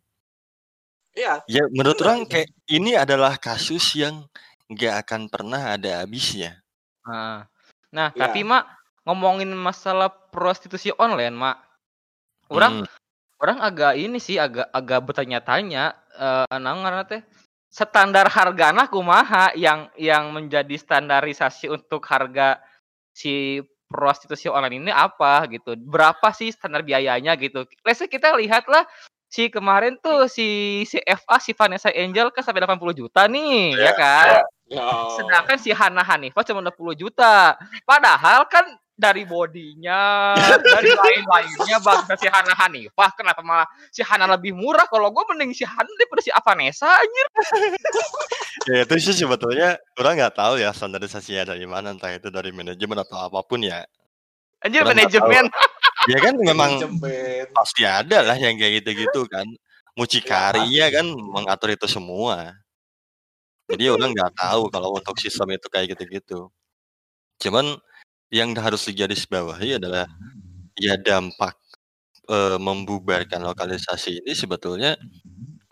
Iya, 1.13 1.45
Ya 1.45 1.63
menurut 1.69 1.99
Benar, 2.01 2.09
orang 2.09 2.19
kayak 2.25 2.49
ini 2.71 2.97
adalah 2.97 3.37
kasus 3.37 3.93
yang 3.93 4.25
nggak 4.71 5.05
akan 5.05 5.21
pernah 5.29 5.75
ada 5.77 6.01
habisnya. 6.01 6.63
Nah, 7.05 7.45
nah 7.91 8.07
Iya. 8.15 8.25
tapi 8.25 8.41
mak 8.47 8.63
ngomongin 9.05 9.51
masalah 9.53 10.09
prostitusi 10.31 10.89
online, 10.95 11.35
mak, 11.35 11.59
orang 12.49 12.81
Hmm, 12.81 12.87
orang 13.43 13.59
agak 13.59 13.93
ini 13.99 14.17
sih 14.23 14.39
agak 14.39 14.71
agak 14.71 14.99
bertanya-tanya 15.03 15.83
eh 16.15 16.57
nah, 16.57 16.73
ngaranna 16.79 17.05
teh 17.05 17.21
standar 17.67 18.29
hargana 18.31 18.87
kumaha 18.87 19.51
yang 19.59 19.91
yang 19.99 20.31
menjadi 20.31 20.77
standarisasi 20.79 21.67
untuk 21.67 22.05
harga 22.07 22.61
si 23.11 23.59
prostitusi 23.91 24.47
online 24.49 24.89
ini 24.89 24.91
apa 24.93 25.45
gitu. 25.51 25.75
Berapa 25.77 26.31
sih 26.33 26.49
standar 26.55 26.81
biayanya 26.87 27.35
gitu. 27.37 27.67
Say 27.93 28.07
kita 28.09 28.33
lihatlah 28.39 28.87
si 29.33 29.49
kemarin 29.49 29.97
tuh 29.97 30.29
si 30.29 30.81
si 30.85 31.01
FA 31.01 31.41
si 31.41 31.57
Vanessa 31.57 31.89
Angel 31.89 32.29
kan 32.29 32.45
sampai 32.45 32.61
80 32.69 33.01
juta 33.01 33.25
nih 33.25 33.73
ya 33.73 33.91
kan? 33.97 34.45
Ya. 34.69 34.85
sedangkan 35.17 35.57
si 35.57 35.73
Hana 35.73 36.05
Hanifah 36.05 36.45
cuma 36.45 36.61
20 36.61 37.01
juta. 37.01 37.57
Padahal 37.81 38.45
kan 38.45 38.61
dari 38.93 39.25
bodinya 39.25 40.37
dari 40.61 40.93
lain-lainnya 40.93 41.81
bagus 41.81 42.13
si 42.21 42.29
Hana 42.29 42.53
Hanifah 42.53 43.09
kenapa 43.17 43.41
malah 43.41 43.65
si 43.89 44.05
Hana 44.05 44.29
lebih 44.29 44.53
murah? 44.53 44.85
Kalau 44.85 45.09
gue 45.09 45.23
mending 45.33 45.57
si 45.57 45.65
Hana 45.65 45.89
daripada 45.97 46.21
si 46.21 46.29
Avanesa 46.29 46.93
anjir. 46.93 47.27
Ya 48.69 48.85
itu 48.85 48.95
sih 49.01 49.17
sebetulnya 49.17 49.81
orang 49.97 50.13
nggak 50.23 50.37
tahu 50.37 50.61
ya 50.61 50.69
standarisasinya 50.71 51.57
dari 51.57 51.65
mana 51.65 51.91
entah 51.91 52.13
itu 52.13 52.29
dari 52.29 52.53
manajemen 52.53 53.01
atau 53.01 53.17
apa 53.17 53.41
pun 53.41 53.65
ya. 53.65 53.81
anjir 54.63 54.85
manajemen 54.87 55.51
Ya 56.11 56.17
kan 56.19 56.35
memang 56.35 56.71
pasti 57.55 57.83
ada 57.87 58.19
lah 58.25 58.35
yang 58.35 58.55
kayak 58.59 58.83
gitu-gitu 58.83 59.23
kan. 59.31 59.47
Mucikarinya 59.95 60.85
kan 60.89 61.05
mengatur 61.13 61.69
itu 61.77 61.87
semua. 61.87 62.57
Jadi 63.71 63.87
orang 63.87 64.11
nggak 64.11 64.33
tahu 64.35 64.67
kalau 64.67 64.89
untuk 64.99 65.15
sistem 65.21 65.55
itu 65.55 65.67
kayak 65.71 65.95
gitu-gitu. 65.95 66.51
Cuman 67.41 67.79
yang 68.33 68.51
harus 68.57 68.85
digarisbawahi 68.89 69.79
adalah 69.79 70.09
ya 70.79 70.97
dampak 70.99 71.55
eh, 72.29 72.57
membubarkan 72.59 73.41
lokalisasi 73.43 74.23
ini 74.23 74.33
sebetulnya 74.35 74.97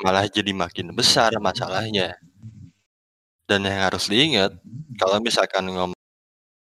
malah 0.03 0.27
jadi 0.29 0.51
makin 0.55 0.93
besar 0.95 1.36
masalahnya. 1.41 2.15
Dan 3.49 3.67
yang 3.67 3.84
harus 3.91 4.07
diingat 4.07 4.55
kalau 4.95 5.19
misalkan 5.19 5.67
ngomong 5.67 5.97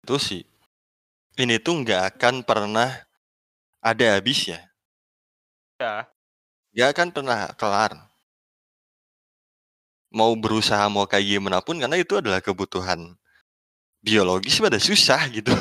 itu 0.05 0.17
sih 0.19 0.43
ini 1.39 1.59
tuh 1.63 1.83
nggak 1.85 2.17
akan 2.17 2.43
pernah 2.47 3.04
ada 3.85 4.17
habisnya. 4.17 4.65
Ya. 5.77 6.09
Nggak 6.73 6.89
akan 6.97 7.09
pernah 7.13 7.41
kelar. 7.61 7.93
Mau 10.15 10.33
berusaha 10.39 10.89
mau 10.89 11.05
kayak 11.05 11.27
gimana 11.37 11.61
pun 11.61 11.77
karena 11.77 12.01
itu 12.01 12.17
adalah 12.17 12.41
kebutuhan 12.41 13.13
biologis 14.01 14.57
pada 14.63 14.81
susah 14.81 15.29
gitu. 15.29 15.53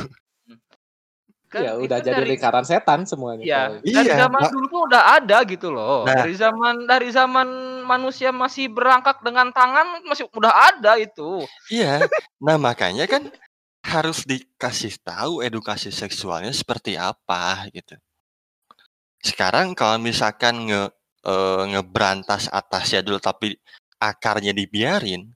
Kan 1.52 1.62
ya 1.62 1.78
itu 1.78 1.86
udah 1.86 2.00
jadi 2.02 2.22
dari- 2.22 2.32
lingkaran 2.34 2.66
setan 2.66 3.06
semuanya. 3.06 3.44
Iya, 3.46 3.62
kalau- 3.62 3.82
dari 3.86 4.08
Iya, 4.10 4.16
zaman 4.26 4.42
dulu 4.50 4.66
tuh 4.70 4.82
udah 4.90 5.02
ada 5.22 5.38
gitu 5.46 5.68
loh. 5.70 6.02
Nah. 6.06 6.16
Dari 6.22 6.34
zaman 6.38 6.76
dari 6.90 7.10
zaman 7.14 7.48
manusia 7.86 8.30
masih 8.34 8.72
berangkat 8.74 9.22
dengan 9.22 9.54
tangan 9.54 10.02
masih 10.06 10.26
udah 10.34 10.54
ada 10.74 10.98
itu. 10.98 11.46
Iya. 11.70 12.06
Nah, 12.42 12.58
makanya 12.58 13.06
kan 13.06 13.30
harus 13.84 14.24
dikasih 14.26 14.98
tahu 15.04 15.44
edukasi 15.46 15.92
seksualnya 15.94 16.50
seperti 16.56 16.98
apa 16.98 17.68
gitu. 17.70 17.98
Sekarang 19.24 19.72
kalau 19.72 19.98
misalkan 20.04 20.68
nge 20.68 20.92
eh, 21.24 21.64
ngeberantas 21.72 22.52
atasnya 22.52 23.00
dulu 23.00 23.24
tapi 23.24 23.56
akarnya 23.96 24.52
dibiarin, 24.52 25.32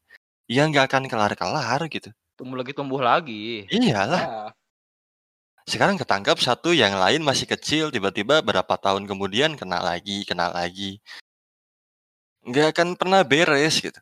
ya 0.51 0.67
nggak 0.67 0.91
akan 0.91 1.03
kelar-kelar 1.07 1.87
gitu. 1.87 2.11
Tumbuh 2.35 2.59
lagi 2.59 2.71
tumbuh 2.75 2.99
lagi. 2.99 3.63
Iyalah. 3.71 4.21
Ya. 4.21 4.47
Sekarang 5.67 5.99
ketangkap 5.99 6.39
satu, 6.39 6.71
yang 6.71 6.95
lain 6.95 7.19
masih 7.27 7.43
kecil, 7.43 7.91
tiba-tiba 7.91 8.39
berapa 8.39 8.71
tahun 8.79 9.03
kemudian 9.03 9.59
kena 9.59 9.83
lagi, 9.83 10.23
kena 10.23 10.47
lagi. 10.47 11.03
Nggak 12.47 12.71
akan 12.71 12.95
pernah 12.95 13.19
beres 13.27 13.83
gitu. 13.83 13.99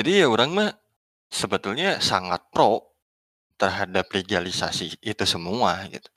Jadi 0.00 0.24
ya 0.24 0.32
orang 0.32 0.50
mah 0.56 0.70
sebetulnya 1.28 2.00
sangat 2.00 2.40
pro 2.48 2.96
terhadap 3.60 4.08
legalisasi 4.08 4.96
itu 5.04 5.24
semua 5.28 5.84
gitu. 5.92 6.08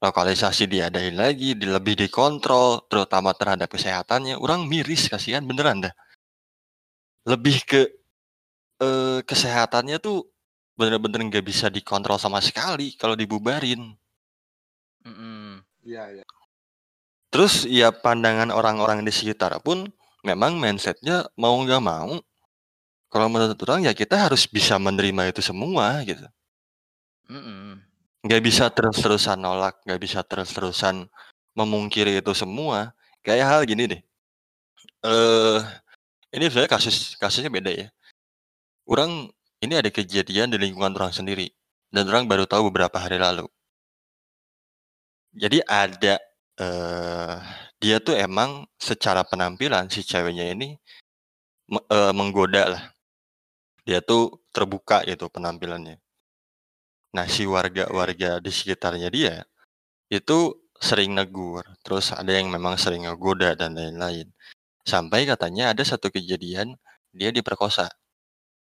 Lokalisasi 0.00 0.64
diadain 0.64 1.12
lagi, 1.12 1.52
di- 1.52 1.68
lebih 1.68 1.94
dikontrol, 2.00 2.88
terutama 2.88 3.36
terhadap 3.36 3.68
kesehatannya. 3.68 4.40
Orang 4.40 4.64
miris 4.64 5.12
kasihan 5.12 5.44
beneran 5.44 5.84
dah. 5.84 5.94
Lebih 7.28 7.56
ke 7.68 7.80
eh, 8.80 9.20
kesehatannya 9.22 10.00
tuh 10.00 10.24
bener-bener 10.78 11.20
nggak 11.28 11.44
bisa 11.44 11.68
dikontrol 11.68 12.16
sama 12.16 12.40
sekali 12.40 12.96
kalau 12.96 13.12
dibubarin. 13.12 13.92
Iya, 15.84 16.04
iya. 16.16 16.24
Terus 17.30 17.68
ya 17.68 17.92
pandangan 17.92 18.50
orang-orang 18.50 19.04
di 19.06 19.12
sekitar 19.12 19.52
pun 19.60 19.86
memang 20.24 20.56
mindsetnya 20.58 21.28
mau 21.36 21.54
nggak 21.60 21.82
mau. 21.84 22.18
Kalau 23.10 23.26
menurut 23.26 23.58
orang 23.66 23.84
ya 23.84 23.92
kita 23.92 24.16
harus 24.30 24.46
bisa 24.46 24.78
menerima 24.78 25.34
itu 25.34 25.42
semua 25.42 25.98
gitu. 26.06 26.22
Mm-mm. 27.30 27.89
Nggak 28.20 28.42
bisa 28.44 28.64
terus-terusan 28.68 29.40
nolak, 29.40 29.80
nggak 29.88 30.00
bisa 30.00 30.20
terus-terusan 30.20 31.08
memungkiri 31.56 32.20
itu 32.20 32.32
semua. 32.36 32.92
Kayak 33.24 33.46
hal 33.48 33.60
gini 33.64 33.84
deh. 33.88 34.00
Eh, 35.04 35.58
ini 36.36 36.44
sebenarnya 36.48 36.72
kasus 36.76 37.16
kasusnya 37.16 37.48
beda 37.52 37.72
ya. 37.72 37.88
Orang 38.84 39.32
ini 39.64 39.74
ada 39.80 39.88
kejadian 39.88 40.52
di 40.52 40.58
lingkungan 40.60 40.92
orang 40.96 41.12
sendiri 41.16 41.48
dan 41.92 42.04
orang 42.12 42.28
baru 42.28 42.44
tahu 42.44 42.68
beberapa 42.72 42.96
hari 43.00 43.16
lalu. 43.16 43.48
Jadi 45.34 45.58
ada 45.66 46.14
eh 46.60 47.36
dia 47.80 47.96
tuh 48.02 48.14
emang 48.18 48.66
secara 48.76 49.24
penampilan 49.24 49.88
si 49.88 50.04
ceweknya 50.04 50.52
ini 50.52 50.76
eh, 51.96 52.12
menggoda 52.18 52.62
lah. 52.76 52.84
Dia 53.86 54.00
tuh 54.04 54.22
terbuka 54.54 55.04
gitu 55.08 55.26
penampilannya. 55.34 55.96
Nah, 57.16 57.26
si 57.26 57.42
warga-warga 57.46 58.38
di 58.38 58.50
sekitarnya 58.54 59.08
dia 59.10 59.36
itu 60.10 60.54
sering 60.80 61.12
negur, 61.14 61.64
terus 61.84 62.10
ada 62.14 62.30
yang 62.32 62.48
memang 62.50 62.74
sering 62.78 63.06
ngegoda 63.06 63.54
dan 63.58 63.74
lain-lain. 63.78 64.30
Sampai 64.86 65.26
katanya 65.28 65.70
ada 65.74 65.82
satu 65.84 66.08
kejadian 66.10 66.78
dia 67.14 67.30
diperkosa. 67.34 67.90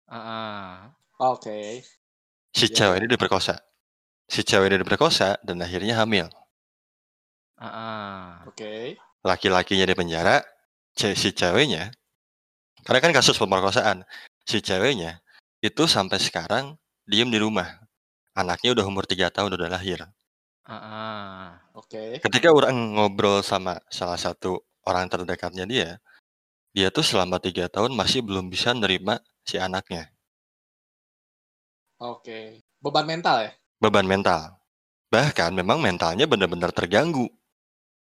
Ah, 0.08 0.92
Oke. 1.18 1.82
Si 2.54 2.66
Iya, 2.70 2.74
cewek 2.76 2.96
iya. 2.96 3.00
ini 3.02 3.06
diperkosa. 3.14 3.54
Si 4.28 4.40
cewek 4.44 4.66
ini 4.70 4.76
diperkosa 4.82 5.38
dan 5.46 5.62
akhirnya 5.62 5.94
hamil. 6.02 6.26
ah, 7.58 7.66
ah. 7.66 8.28
Oke. 8.50 8.98
Laki-lakinya 9.24 9.86
di 9.88 9.94
penjara, 9.96 10.36
si 10.94 11.30
ceweknya, 11.32 11.90
karena 12.84 13.00
kan 13.00 13.12
kasus 13.16 13.40
pemerkosaan, 13.40 14.04
si 14.44 14.60
ceweknya 14.60 15.24
itu 15.64 15.88
sampai 15.88 16.20
sekarang 16.20 16.76
diem 17.08 17.30
di 17.32 17.40
rumah. 17.40 17.83
Anaknya 18.34 18.74
udah 18.74 18.84
umur 18.90 19.06
3 19.06 19.30
tahun 19.30 19.54
udah 19.54 19.68
lahir. 19.70 20.02
ah, 20.66 20.74
ah. 20.74 21.46
Oke. 21.78 22.18
Ketika 22.18 22.50
orang 22.50 22.74
ngobrol 22.98 23.42
sama 23.46 23.78
salah 23.86 24.18
satu 24.18 24.58
orang 24.82 25.06
terdekatnya 25.06 25.64
dia, 25.66 25.88
dia 26.74 26.88
tuh 26.90 27.06
selama 27.06 27.38
tiga 27.38 27.70
tahun 27.70 27.94
masih 27.94 28.26
belum 28.26 28.50
bisa 28.50 28.74
nerima 28.74 29.22
si 29.46 29.56
anaknya. 29.58 30.10
Oke. 32.02 32.62
Beban 32.82 33.06
mental 33.06 33.36
ya? 33.46 33.50
Beban 33.82 34.06
mental. 34.06 34.58
Bahkan 35.10 35.50
memang 35.54 35.78
mentalnya 35.82 36.26
benar-benar 36.26 36.70
terganggu. 36.74 37.28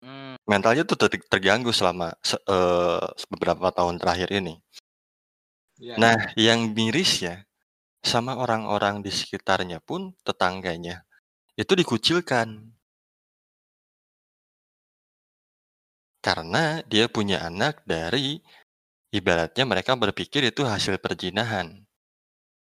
Hmm. 0.05 0.37
mentalnya 0.45 0.85
tuh 0.85 0.95
ter 1.01 1.09
terganggu 1.33 1.73
selama 1.73 2.13
se 2.21 2.37
eee, 2.37 3.07
beberapa 3.33 3.73
tahun 3.73 3.97
terakhir 3.97 4.29
ini. 4.29 4.61
Iya. 5.81 5.97
Nah, 5.97 6.17
yang 6.37 6.73
mirisnya 6.77 7.46
sama 8.13 8.33
orang-orang 8.45 8.97
di 9.05 9.11
sekitarnya 9.19 9.79
pun, 9.89 10.01
tetangganya, 10.27 10.97
itu 11.63 11.73
dikucilkan. 11.81 12.49
Karena 16.27 16.65
dia 16.93 17.07
punya 17.17 17.39
anak 17.51 17.75
dari 17.93 18.43
ibaratnya 19.19 19.65
mereka 19.73 19.93
berpikir 20.03 20.43
itu 20.51 20.63
hasil 20.73 20.95
perzinahan. 21.05 21.69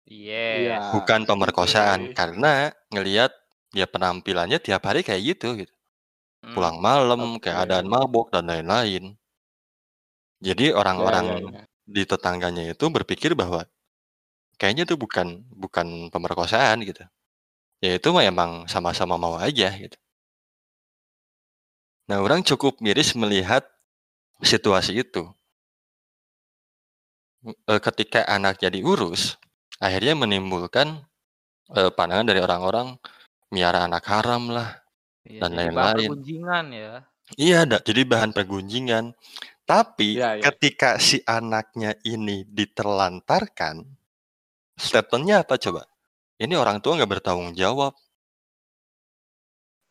Yes. 0.06 0.58
Iya, 0.58 0.78
Bukan 0.94 1.22
pemerkosaan, 1.30 2.02
oke. 2.12 2.18
karena 2.18 2.72
ngelihat 2.94 3.32
ya 3.80 3.86
penampilannya 3.94 4.60
tiap 4.66 4.84
hari 4.88 5.02
kayak 5.08 5.22
gitu 5.36 5.48
gitu. 5.64 5.74
Mmm. 6.44 6.54
Pulang 6.56 6.78
malam, 6.88 7.22
Oke. 7.38 7.46
keadaan 7.46 7.88
mabok 7.94 8.28
dan 8.34 8.46
lain-lain. 8.52 9.04
Jadi 10.42 10.74
Ya 10.98 11.12
ya 11.12 11.12
orang-orang 11.12 11.26
ya. 11.54 11.62
di 11.96 12.04
tetangganya 12.12 12.64
itu 12.74 12.86
berpikir 12.90 13.32
bahwa 13.38 13.62
kayaknya 14.62 14.86
itu 14.86 14.96
bukan 15.04 15.42
bukan 15.50 16.14
pemerkosaan 16.14 16.86
gitu. 16.86 17.02
Ya 17.82 17.98
itu 17.98 18.08
mah 18.14 18.22
emang 18.26 18.52
sama-sama 18.70 19.18
mau 19.18 19.34
aja 19.42 19.74
gitu. 19.74 19.98
Nah, 22.10 22.22
orang 22.22 22.46
cukup 22.46 22.78
miris 22.86 23.18
melihat 23.18 23.66
situasi 24.46 25.02
itu. 25.02 25.24
Eee, 27.42 27.80
ketika 27.82 28.22
anaknya 28.30 28.70
diurus, 28.70 29.42
akhirnya 29.82 30.14
menimbulkan, 30.14 31.02
eee, 31.74 31.90
pandangan 31.98 32.30
dari 32.30 32.42
orang-orang 32.46 33.02
miara 33.54 33.90
anak 33.90 34.06
haram 34.06 34.54
lah 34.54 34.70
Iya, 35.26 35.42
dan 35.46 35.52
lain-lain. 35.58 36.10
pergunjingan 36.10 36.66
ya. 36.74 36.94
Iya, 37.40 37.60
jadi 37.82 38.02
bahan 38.06 38.32
pergunjingan. 38.38 39.06
Tapi 39.66 40.20
Iya 40.20 40.30
iya. 40.38 40.44
ketika 40.44 41.00
si 41.02 41.22
anaknya 41.26 41.96
ini 42.06 42.44
diterlantarkan, 42.46 43.86
statement-nya 44.82 45.46
apa 45.46 45.62
coba? 45.62 45.86
Ini 46.42 46.58
orang 46.58 46.82
tua 46.82 46.98
nggak 46.98 47.22
bertanggung 47.22 47.54
jawab. 47.54 47.94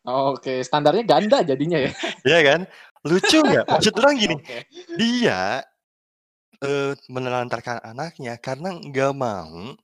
Oke, 0.02 0.64
standarnya 0.64 1.04
ganda 1.06 1.44
jadinya 1.44 1.78
ya? 1.78 1.92
Iya 2.28 2.40
kan? 2.42 2.60
Lucu 3.06 3.38
nggak? 3.40 3.64
Maksud 3.68 3.94
orang 4.00 4.14
gini, 4.18 4.36
Oke. 4.36 4.58
dia, 4.96 5.62
eee, 6.60 6.92
menelantarkan 7.08 7.80
anaknya 7.84 8.36
karena 8.40 8.76
nggak 8.76 9.12
mau 9.16 9.76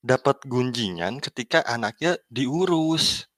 dapat 0.00 0.40
gunjingan 0.48 1.20
ketika 1.20 1.60
anaknya 1.68 2.16
diurus. 2.32 3.28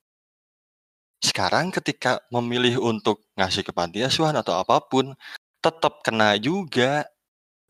Sekarang 1.23 1.71
ketika 1.71 2.23
memilih 2.31 2.83
untuk 2.83 3.27
ngasih 3.39 3.63
ke 3.67 3.73
panti 3.75 4.03
asuhan 4.03 4.35
atau 4.35 4.59
apa 4.59 4.83
pun, 4.85 5.15
tetap 5.63 6.03
kena 6.03 6.35
juga. 6.39 7.07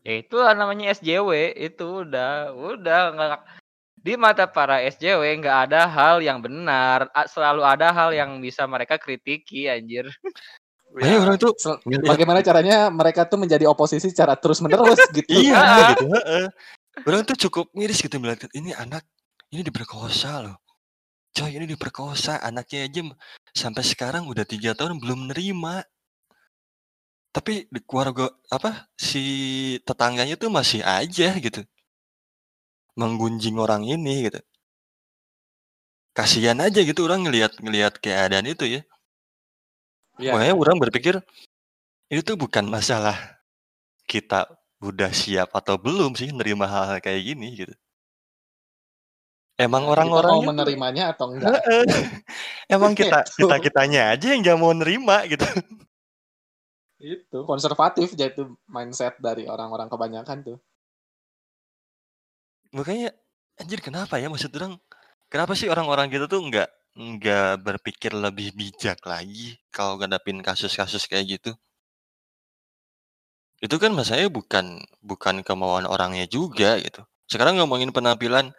Ya 0.03 0.19
itu 0.19 0.35
namanya 0.35 0.91
SJW, 0.91 1.55
itu 1.55 2.03
udah 2.03 2.51
udah 2.51 2.99
nggak 3.15 3.39
di 4.03 4.13
mata 4.19 4.43
para 4.51 4.83
SJW 4.83 5.39
nggak 5.39 5.71
ada 5.71 5.87
hal 5.87 6.19
yang 6.19 6.43
benar, 6.43 7.07
selalu 7.31 7.63
ada 7.63 7.95
hal 7.95 8.11
yang 8.11 8.43
bisa 8.43 8.67
mereka 8.67 8.99
kritiki 8.99 9.71
anjir. 9.71 10.07
Ya, 10.93 11.17
orang 11.17 11.41
tuh 11.41 11.57
sel 11.57 11.81
ngelihat 11.89 12.05
bagaimana 12.05 12.45
caranya 12.45 12.85
mereka 12.93 13.25
tuh 13.25 13.41
menjadi 13.41 13.65
oposisi 13.65 14.13
secara 14.13 14.37
terus-menerus 14.37 15.01
gitu. 15.17 15.25
Iya 15.25 15.89
gitu, 15.89 16.05
heeh. 16.21 16.45
Orang 17.01 17.25
tuh 17.25 17.33
cukup 17.49 17.73
miris 17.73 17.97
gitu 17.97 18.13
melihat 18.21 18.45
ini 18.53 18.77
anak 18.77 19.01
ini 19.49 19.65
diperkosa 19.65 20.45
loh. 20.45 20.61
Coy 21.33 21.57
ini 21.57 21.65
diperkosa, 21.65 22.45
anaknya 22.45 22.85
aja 22.85 23.01
sampai 23.57 23.81
sekarang 23.81 24.29
udah 24.29 24.45
3 24.45 24.77
tahun 24.77 25.01
belum 25.01 25.33
nerima. 25.33 25.81
Tapi 27.33 27.65
di 27.65 27.79
keluarga 27.81 28.29
apa, 28.53 28.85
si 28.93 29.23
tetangganya 29.81 30.37
tuh 30.37 30.53
masih 30.53 30.85
aja 30.85 31.33
gitu. 31.41 31.65
Menggunjing 32.93 33.57
orang 33.57 33.83
ini 33.89 34.29
gitu. 34.29 34.37
Kasihan 36.13 36.61
aja 36.61 36.85
gitu 36.85 37.09
orang 37.09 37.25
ngelihat 37.25 37.57
ngelihat 37.57 37.97
keadaan 37.97 38.45
itu 38.45 38.69
ya. 38.69 38.81
Iya 40.21 40.37
Makanya 40.37 40.53
orang 40.53 40.77
berpikir, 40.77 41.17
ini 42.13 42.21
tuh 42.21 42.37
bukan 42.37 42.69
masalah 42.69 43.17
kita 44.05 44.45
udah 44.77 45.09
siap 45.09 45.49
atau 45.57 45.81
belum 45.81 46.13
sih 46.13 46.29
nerima 46.29 46.69
hal-hal 46.69 47.01
kayak 47.01 47.33
gini 47.33 47.65
gitu. 47.65 47.73
Emang 49.57 49.85
Ya, 49.85 50.05
kita 50.05 50.29
mau 50.33 50.41
menerimanya 50.49 51.03
atau 51.13 51.33
enggak. 51.33 51.61
Emang 52.73 52.93
kita 52.99 53.25
Gitu. 53.25 53.45
kita-kitanya 53.45 54.13
aja 54.13 54.25
yang 54.33 54.41
nggak 54.41 54.59
mau 54.61 54.73
nerima 54.73 55.25
gitu. 55.29 55.45
Itu, 57.03 57.43
konservatif 57.43 58.15
aja 58.15 58.31
itu 58.31 58.55
mindset 58.63 59.19
dari 59.19 59.43
orang-orang 59.43 59.91
kebanyakan 59.91 60.37
tuh. 60.47 60.57
Makanya 62.71 63.11
anjir 63.59 63.83
kenapa 63.83 64.15
ya 64.23 64.31
maksud 64.31 64.55
orang, 64.55 64.79
kenapa 65.27 65.51
sih 65.51 65.67
orang-orang 65.67 66.07
kita 66.07 66.31
tuh 66.31 66.39
nggak 66.47 66.69
nggak 66.95 67.59
berpikir 67.59 68.15
lebih 68.15 68.55
bijak 68.55 69.03
lagi 69.03 69.59
kalau 69.67 69.99
ngadepin 69.99 70.39
kasus-kasus 70.39 71.03
kayak 71.11 71.37
gitu? 71.37 71.51
Itu 73.59 73.75
kan 73.83 73.91
masalahnya 73.91 74.31
bukan 74.31 74.79
bukan 75.03 75.43
kemauan 75.43 75.83
orangnya 75.83 76.23
juga 76.23 76.79
gitu. 76.79 77.03
Sekarang 77.27 77.59
ngomongin 77.59 77.91
penampilan 77.91 78.55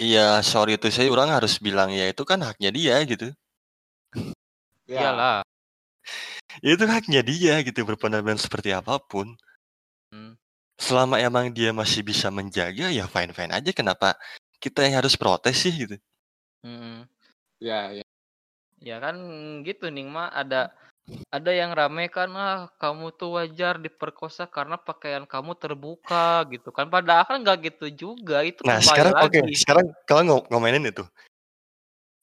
Iya, 0.00 0.40
sorry 0.40 0.80
to 0.80 0.88
say 0.88 1.06
orang 1.12 1.28
harus 1.30 1.60
bilang 1.60 1.92
ya 1.92 2.08
itu 2.10 2.24
kan 2.24 2.40
haknya 2.40 2.72
dia 2.72 2.96
gitu. 3.04 3.28
Ya. 4.88 5.14
Iyalah. 5.14 5.46
Itu 6.60 6.84
haknya 6.84 7.24
dia 7.24 7.64
gitu 7.64 7.80
berpenampilan 7.88 8.36
seperti 8.36 8.76
apa 8.76 9.00
pun. 9.00 9.32
Mmm. 10.12 10.36
Selama 10.76 11.16
emang 11.22 11.48
dia 11.54 11.70
masih 11.72 12.02
bisa 12.04 12.28
menjaga 12.28 12.90
ya 12.92 13.06
fine-fine 13.08 13.52
aja 13.54 13.70
kenapa 13.72 14.18
kita 14.60 14.84
yang 14.84 15.00
harus 15.00 15.14
protes 15.16 15.56
sih 15.64 15.72
gitu. 15.72 15.96
Mhm. 16.66 17.06
Ya 17.62 17.80
ya. 17.96 18.04
Ya 18.82 18.96
kan 18.98 19.16
gitu 19.62 19.88
nih 19.94 20.04
mah 20.06 20.28
ada 20.34 20.74
ada 21.34 21.50
yang 21.54 21.74
rame 21.74 22.06
kan, 22.10 22.30
"Ah, 22.34 22.70
kamu 22.78 23.14
tuh 23.18 23.38
wajar 23.38 23.78
diperkosa 23.78 24.46
karena 24.46 24.78
pakaian 24.78 25.26
kamu 25.26 25.54
terbuka," 25.58 26.46
gitu 26.50 26.70
kan. 26.74 26.86
Padahal 26.90 27.26
kan 27.26 27.38
nggak 27.42 27.58
gitu 27.74 27.86
juga, 28.10 28.42
itu 28.46 28.62
Nah 28.66 28.78
sekarang 28.82 29.14
oke, 29.18 29.38
lagi. 29.42 29.54
sekarang 29.58 29.86
kalau 30.06 30.22
ngo 30.26 30.36
ngomainin 30.50 30.86
itu. 30.90 31.04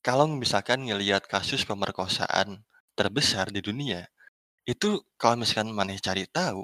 Kalau 0.03 0.32
misalkan 0.32 0.88
ngelihat 0.88 1.27
kasus 1.27 1.67
pemerkosaan 1.67 2.63
terbesar 2.95 3.51
di 3.51 3.59
dunia, 3.59 4.07
itu 4.70 5.01
kalau 5.22 5.41
misalkan 5.41 5.74
maneh 5.74 5.97
cari 6.05 6.26
tahu, 6.30 6.61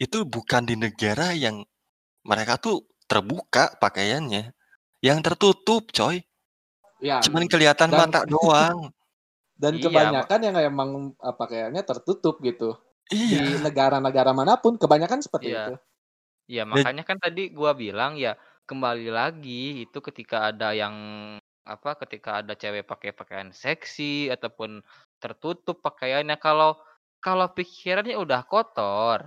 itu 0.00 0.18
bukan 0.28 0.62
di 0.70 0.76
negara 0.78 1.32
yang 1.36 1.64
mereka 2.26 2.54
tuh 2.60 2.86
terbuka 3.10 3.76
pakaiannya, 3.82 4.52
yang 5.04 5.20
tertutup 5.26 5.90
coy. 5.94 6.22
Ya. 7.00 7.20
Cuman 7.24 7.46
kelihatan 7.52 7.92
Dan 7.92 8.00
mata 8.00 8.22
doang. 8.28 8.92
dan 9.62 9.74
Iya, 9.74 9.84
kebanyakan 9.84 10.40
yang 10.46 10.56
emang, 10.60 10.90
eee, 11.18 11.34
pakaiannya 11.40 11.82
tertutup 11.86 12.40
gitu. 12.44 12.76
Di 13.26 13.36
Iya. 13.36 13.62
negara-negara 13.62 14.32
mana 14.36 14.56
pun 14.62 14.76
kebanyakan 14.80 15.20
seperti 15.24 15.48
Iya. 15.48 15.58
itu. 15.62 15.74
Iya, 16.50 16.62
Dan 16.72 16.84
makanya 16.84 17.02
kan 17.08 17.18
tadi 17.24 17.40
gua 17.58 17.72
bilang 17.76 18.12
ya 18.24 18.36
kembali 18.68 19.08
lagi 19.18 19.84
itu 19.86 19.98
ketika 20.08 20.36
ada 20.50 20.66
yang 20.76 20.96
apa, 21.66 21.90
ketika 22.02 22.30
ada 22.42 22.52
cewek 22.60 22.84
pakai 22.90 23.10
pakaian 23.18 23.50
seksi 23.54 24.28
ataupun 24.34 24.82
tertutup 25.22 25.76
pakaiannya, 25.86 26.36
kalau 26.42 26.78
kalau 27.26 27.46
pikirannya 27.58 28.16
udah 28.24 28.42
kotor, 28.52 29.18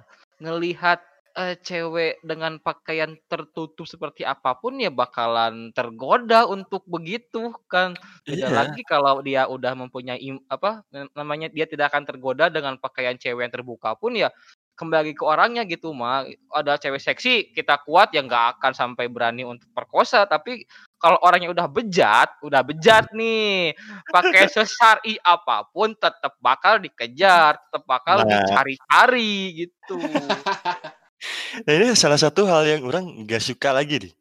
ngelihat, 0.44 1.00
eee, 1.40 1.56
cewek 1.68 2.14
dengan 2.24 2.54
pakaian 2.64 3.12
tertutup 3.32 3.86
seperti 3.94 4.24
apa 4.34 4.52
pun 4.62 4.74
ya 4.84 4.90
bakalan 5.02 5.56
tergoda 5.78 6.48
untuk 6.56 6.84
begitu 6.88 7.52
kan. 7.72 8.00
Beda 8.30 8.48
Iya. 8.48 8.64
lagi 8.64 8.82
kalau 8.88 9.20
dia 9.28 9.42
udah 9.52 9.74
mempunyai 9.82 10.24
apa, 10.48 10.88
na 10.94 11.00
namanya 11.20 11.48
dia 11.56 11.66
tidak 11.72 11.92
akan 11.94 12.04
tergoda 12.10 12.46
dengan 12.56 12.76
pakaian 12.80 13.18
cewek 13.20 13.44
yang 13.50 13.54
terbuka 13.56 13.90
pun 14.00 14.16
ya 14.16 14.30
kembali 14.80 15.12
ke 15.12 15.28
orangnya 15.28 15.68
gitu 15.68 15.92
mah. 15.92 16.24
Ada 16.56 16.80
cewek 16.80 17.04
seksi, 17.04 17.52
kita 17.52 17.84
kuat 17.84 18.16
ya 18.16 18.24
nggak 18.24 18.58
akan 18.58 18.72
sampai 18.72 19.12
berani 19.12 19.44
untuk 19.44 19.68
perkosa, 19.76 20.24
tapi 20.24 20.64
kalau 20.96 21.20
orangnya 21.24 21.52
udah 21.52 21.68
bejat, 21.68 22.40
udah 22.40 22.64
bejat 22.64 23.12
nih, 23.12 23.76
pakai 24.08 24.48
sesyar'i 24.56 25.20
apa 25.20 25.68
pun 25.76 25.92
tetep 26.00 26.32
bakal 26.40 26.80
dikejar, 26.80 27.60
tetep 27.60 27.84
bakal 27.84 28.24
Nah. 28.24 28.40
dicari-cari 28.40 29.68
gitu. 29.68 30.00
Nah 31.68 31.72
ini 31.76 31.92
salah 32.00 32.16
satu 32.16 32.48
hal 32.48 32.64
yang 32.64 32.82
orang 32.88 33.28
nggak 33.28 33.44
suka 33.44 33.76
lagi 33.76 34.00
nih, 34.00 34.14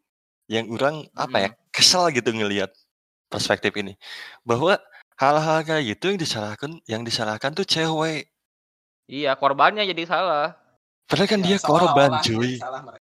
yang 0.50 0.66
orang 0.74 1.06
apa 1.14 1.36
ya, 1.38 1.50
kesel 1.70 2.10
gitu 2.10 2.34
ngelihat 2.34 2.74
perspektif 3.30 3.70
ini. 3.78 3.94
Bahwa 4.42 4.78
hal-hal 5.18 5.62
kayak 5.62 5.94
gitu 5.94 6.14
yang 6.14 6.18
disalahkan 6.18 6.70
yang 6.90 7.02
disalahkan 7.06 7.54
tuh 7.54 7.66
cewek. 7.66 8.30
Iya, 9.08 9.32
korbannya 9.34 9.82
jadi 9.82 10.04
salah. 10.04 10.52
Padahal 11.08 11.24
kan 11.26 11.40
Ya, 11.40 11.46
dia 11.46 11.56
korban 11.58 12.10
cuy. 12.20 12.60
salah 12.60 12.84
mereka. 12.84 13.04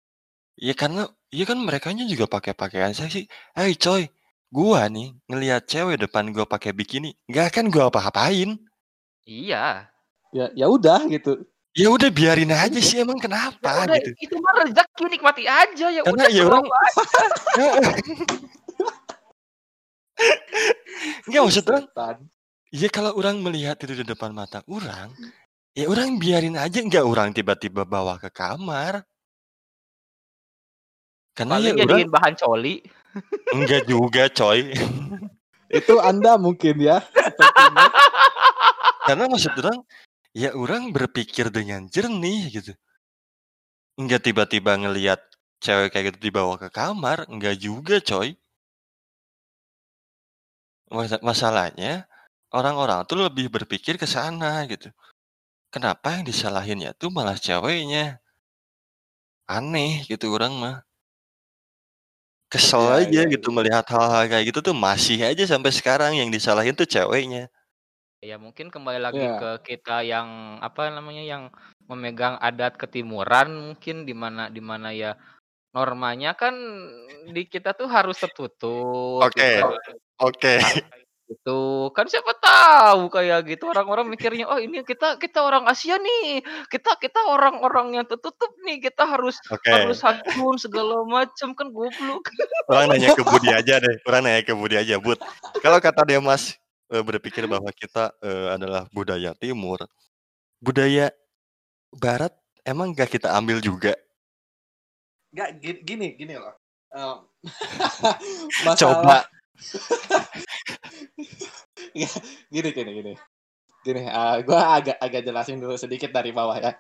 Ya 0.57 0.73
karena 0.73 1.03
ya 1.29 1.45
kan 1.45 1.59
merekanya 1.59 2.05
juga 2.05 2.25
pakai 2.27 2.53
pakaian 2.53 2.93
seksi. 2.93 3.25
Hey 3.53 3.73
coy, 3.75 4.09
gua 4.49 4.89
nih 4.89 5.17
ngelihat 5.27 5.65
cewek 5.65 5.97
depan 5.99 6.29
gua 6.31 6.45
pakai 6.45 6.73
bikini, 6.73 7.17
nggak 7.27 7.47
akan 7.51 7.65
gua 7.69 7.89
apa-apain. 7.89 8.61
Iya. 9.25 9.89
ya 10.31 10.47
ya 10.55 10.67
udah 10.69 11.07
gitu 11.09 11.49
Ya 11.73 11.89
udah 11.89 12.09
biarin 12.09 12.49
aja 12.51 12.77
sih 12.77 13.01
emang 13.01 13.17
kenapa 13.17 13.85
Ya 13.85 13.89
udah, 13.89 13.99
gitu. 14.01 14.11
itu 14.23 14.35
mah 14.41 14.53
rezeki 14.61 15.05
nikmati 15.09 15.45
aja 15.45 15.87
ya 15.89 16.01
Karena 16.03 16.13
udah 16.25 16.29
ya 16.29 16.43
orang-. 16.45 16.67
Enggak 21.29 21.43
maksud 21.45 21.65
orang, 21.67 21.85
Setan. 21.89 22.17
ya 22.73 22.89
kalau 22.89 23.13
orang 23.15 23.37
melihat 23.41 23.77
itu 23.81 23.93
di 23.95 24.05
depan 24.05 24.33
mata 24.33 24.65
orang, 24.67 25.13
ya 25.77 25.85
orang 25.93 26.17
biarin 26.17 26.57
aja 26.57 26.81
enggak 26.81 27.05
orang 27.05 27.37
tiba-tiba 27.37 27.85
bawa 27.85 28.17
ke 28.17 28.33
kamar. 28.33 29.05
Karena 31.37 31.61
ya 31.61 31.61
Paling 31.61 31.77
orang 31.77 31.89
jadiin 32.01 32.11
bahan 32.11 32.35
coli. 32.41 32.75
enggak 33.53 33.83
juga 33.85 34.25
coy. 34.33 34.73
itu 35.69 35.95
anda 36.01 36.41
mungkin 36.41 36.81
ya. 36.81 37.05
Karena 39.07 39.29
maksud 39.29 39.53
orang, 39.61 39.85
ya 40.33 40.57
orang 40.57 40.91
berpikir 40.97 41.53
dengan 41.53 41.85
jernih 41.93 42.49
gitu. 42.51 42.73
Enggak 44.01 44.25
tiba-tiba 44.25 44.81
ngelihat 44.81 45.21
cewek 45.61 45.93
kayak 45.93 46.17
gitu 46.17 46.33
dibawa 46.33 46.57
ke 46.57 46.73
kamar, 46.73 47.29
enggak 47.29 47.61
juga 47.61 48.01
coy. 48.01 48.33
Masa- 50.89 51.21
Masalahnya 51.21 52.09
orang-orang 52.55 53.05
tuh 53.05 53.29
lebih 53.29 53.53
berpikir 53.53 54.01
ke 54.01 54.09
sana 54.09 54.65
gitu. 54.71 54.89
Kenapa 55.75 56.15
yang 56.15 56.25
disalahinnya 56.31 56.95
tuh 56.95 57.11
malah 57.11 57.35
ceweknya? 57.39 58.23
Aneh 59.49 60.03
gitu 60.11 60.27
orang 60.35 60.53
mah. 60.59 60.77
Kesel 62.53 62.85
Ya, 62.85 62.95
aja 63.03 63.21
ya, 63.21 63.27
gitu 63.27 63.51
ya. 63.51 63.51
melihat 63.51 63.83
hal-hal 63.91 64.31
kayak 64.31 64.45
gitu 64.55 64.63
tuh 64.71 64.77
masih 64.87 65.19
aja 65.27 65.43
sampai 65.51 65.75
sekarang 65.75 66.15
yang 66.15 66.31
disalahin 66.31 66.79
tuh 66.79 66.87
ceweknya. 66.87 67.51
Ya 68.25 68.41
mungkin 68.41 68.73
kembali 68.73 68.97
lagi 69.07 69.29
Ya. 69.29 69.37
ke 69.37 69.61
kita 69.61 70.01
yang 70.01 70.57
apa 70.65 70.89
namanya 70.89 71.21
yang 71.21 71.43
memegang 71.85 72.41
adat 72.41 72.73
ketimuran 72.81 73.49
mungkin 73.53 74.09
di 74.09 74.15
mana 74.17 74.49
di 74.49 74.61
mana 74.65 74.89
ya 74.97 75.21
normanya 75.77 76.29
kan 76.41 76.55
di 77.37 77.43
kita 77.53 77.71
tuh 77.79 77.89
harus 77.97 78.17
tertutup 78.23 79.27
Oke. 79.27 79.49
gitu. 79.49 79.59
Oke. 80.21 80.55
Gitu. 81.27 81.91
Kan 81.91 82.07
siapa 82.07 82.39
tahu 82.39 83.11
kayak 83.11 83.51
gitu 83.51 83.67
orang-orang 83.67 84.07
mikirnya 84.07 84.47
oh 84.47 84.63
ini 84.63 84.87
kita 84.87 85.19
kita 85.19 85.43
orang 85.43 85.67
Asia 85.67 85.99
nih. 85.99 86.39
Kita 86.71 86.95
kita 87.03 87.27
orang-orang 87.27 87.99
yang 87.99 88.07
tertutup 88.07 88.55
nih. 88.63 88.79
Kita 88.79 89.03
harus 89.03 89.35
Oke. 89.51 89.67
harus 89.67 89.99
hakun 90.07 90.55
segala 90.55 91.03
macam 91.03 91.51
kan 91.59 91.67
goblok. 91.75 92.31
Orang 92.71 92.91
nanya 92.91 93.15
ke 93.15 93.23
Budi 93.23 93.51
aja 93.51 93.79
deh. 93.79 93.97
Orang 94.07 94.27
nanya 94.27 94.43
ke 94.43 94.51
Budi 94.55 94.75
aja, 94.75 94.99
Bud. 94.99 95.19
Kalau 95.63 95.79
kata 95.79 96.03
dia 96.03 96.19
Mas 96.19 96.59
eh, 96.91 97.03
berpikir 97.03 97.47
bahwa 97.47 97.71
kita 97.71 98.15
eh, 98.23 98.55
adalah 98.55 98.91
budaya 98.91 99.35
timur, 99.39 99.83
budaya 100.59 101.15
barat 101.95 102.35
emang 102.67 102.91
gak 102.91 103.19
kita 103.19 103.35
ambil 103.39 103.63
juga? 103.63 103.95
Nggak, 105.31 105.51
gi- 105.63 105.83
gini 105.85 106.07
gini 106.19 106.35
loh 106.39 106.55
Em, 106.97 107.19
Coba. 108.81 109.27
gini 112.53 112.71
gini 112.73 112.93
gini. 112.93 113.15
Gini 113.85 114.03
eh, 114.03 114.37
gua 114.43 114.81
agak 114.81 114.99
agak 114.99 115.23
jelasin 115.23 115.61
dulu 115.63 115.79
sedikit 115.79 116.13
dari 116.13 116.33
bawah 116.35 116.59
ya. 116.59 116.75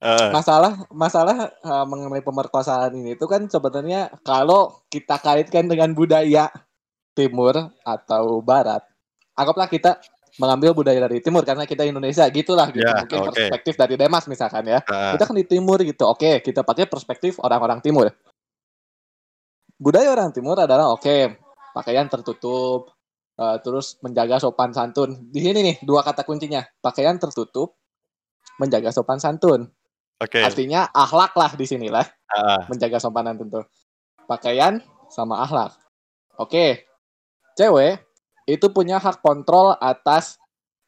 Eh, 0.00 0.28
masalah 0.32 0.80
masalah 0.88 1.52
eh, 1.52 1.84
mengenai 1.84 2.24
pemerkosaan 2.24 2.96
ini 2.96 3.20
itu 3.20 3.28
kan 3.28 3.44
sebenarnya 3.44 4.08
kalau 4.24 4.80
kita 4.88 5.20
kaitkan 5.20 5.68
dengan 5.68 5.92
budaya 5.92 6.48
timur 7.12 7.52
atau 7.84 8.40
barat 8.40 8.80
anggaplah 9.36 9.68
kita 9.68 10.00
mengambil 10.40 10.72
budaya 10.72 11.04
dari 11.04 11.20
timur 11.20 11.44
karena 11.44 11.68
kita 11.68 11.84
Indonesia 11.84 12.24
gitulah 12.32 12.72
gitu. 12.72 12.80
Ya, 12.80 13.04
mungkin 13.04 13.28
oke. 13.28 13.28
perspektif 13.28 13.74
dari 13.76 14.00
Demas 14.00 14.24
misalkan 14.24 14.72
ya. 14.72 14.80
Eh, 14.80 15.20
kita 15.20 15.24
kan 15.28 15.36
di 15.36 15.44
timur 15.44 15.84
gitu 15.84 16.08
oke 16.08 16.40
kita 16.40 16.64
pakai 16.64 16.88
perspektif 16.88 17.36
orang-orang 17.44 17.84
timur. 17.84 18.08
Budaya 19.76 20.16
orang 20.16 20.32
timur 20.32 20.56
adalah 20.60 20.96
oke 20.96 21.39
pakaian 21.72 22.06
tertutup 22.06 22.92
eh, 23.38 23.56
terus 23.64 23.98
menjaga 24.04 24.38
sopan 24.38 24.70
santun. 24.74 25.30
Di 25.30 25.40
sini 25.42 25.60
nih 25.60 25.76
dua 25.82 26.04
kata 26.04 26.22
kuncinya. 26.26 26.62
Pakaian 26.82 27.16
tertutup 27.16 27.80
menjaga 28.60 28.92
sopan 28.92 29.18
santun. 29.18 29.70
Oke. 30.20 30.36
artinya 30.36 30.84
akhlak 30.92 31.32
lah 31.32 31.56
di 31.56 31.64
sini 31.64 31.88
lah. 31.88 32.04
Ah, 32.28 32.68
menjaga 32.68 33.00
sopan 33.00 33.32
santun 33.32 33.48
tuh. 33.48 33.64
Pakaian 34.28 34.84
sama 35.08 35.40
akhlak. 35.40 35.72
Oke. 36.36 36.84
Cewek 37.56 38.04
itu 38.44 38.66
punya 38.68 39.00
hak 39.00 39.24
kontrol 39.24 39.72
atas 39.80 40.36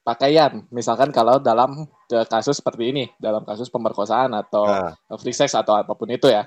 pakaian. 0.04 0.66
Misalkan 0.68 1.10
kalau 1.10 1.40
dalam 1.40 1.88
eh, 2.12 2.26
kasus 2.28 2.60
seperti 2.60 2.92
ini 2.92 3.04
dalam 3.16 3.42
kasus 3.48 3.72
pemerkosaan 3.72 4.36
atau 4.36 4.68
ah, 4.68 4.92
free 5.16 5.34
sex 5.34 5.56
atau 5.56 5.80
apa 5.80 5.96
pun 5.96 6.12
itu 6.12 6.28
ya. 6.28 6.44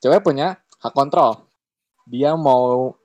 Cewek 0.00 0.24
punya 0.24 0.56
hak 0.80 0.94
kontrol. 0.94 1.50
Dia 2.08 2.32
mau 2.38 2.96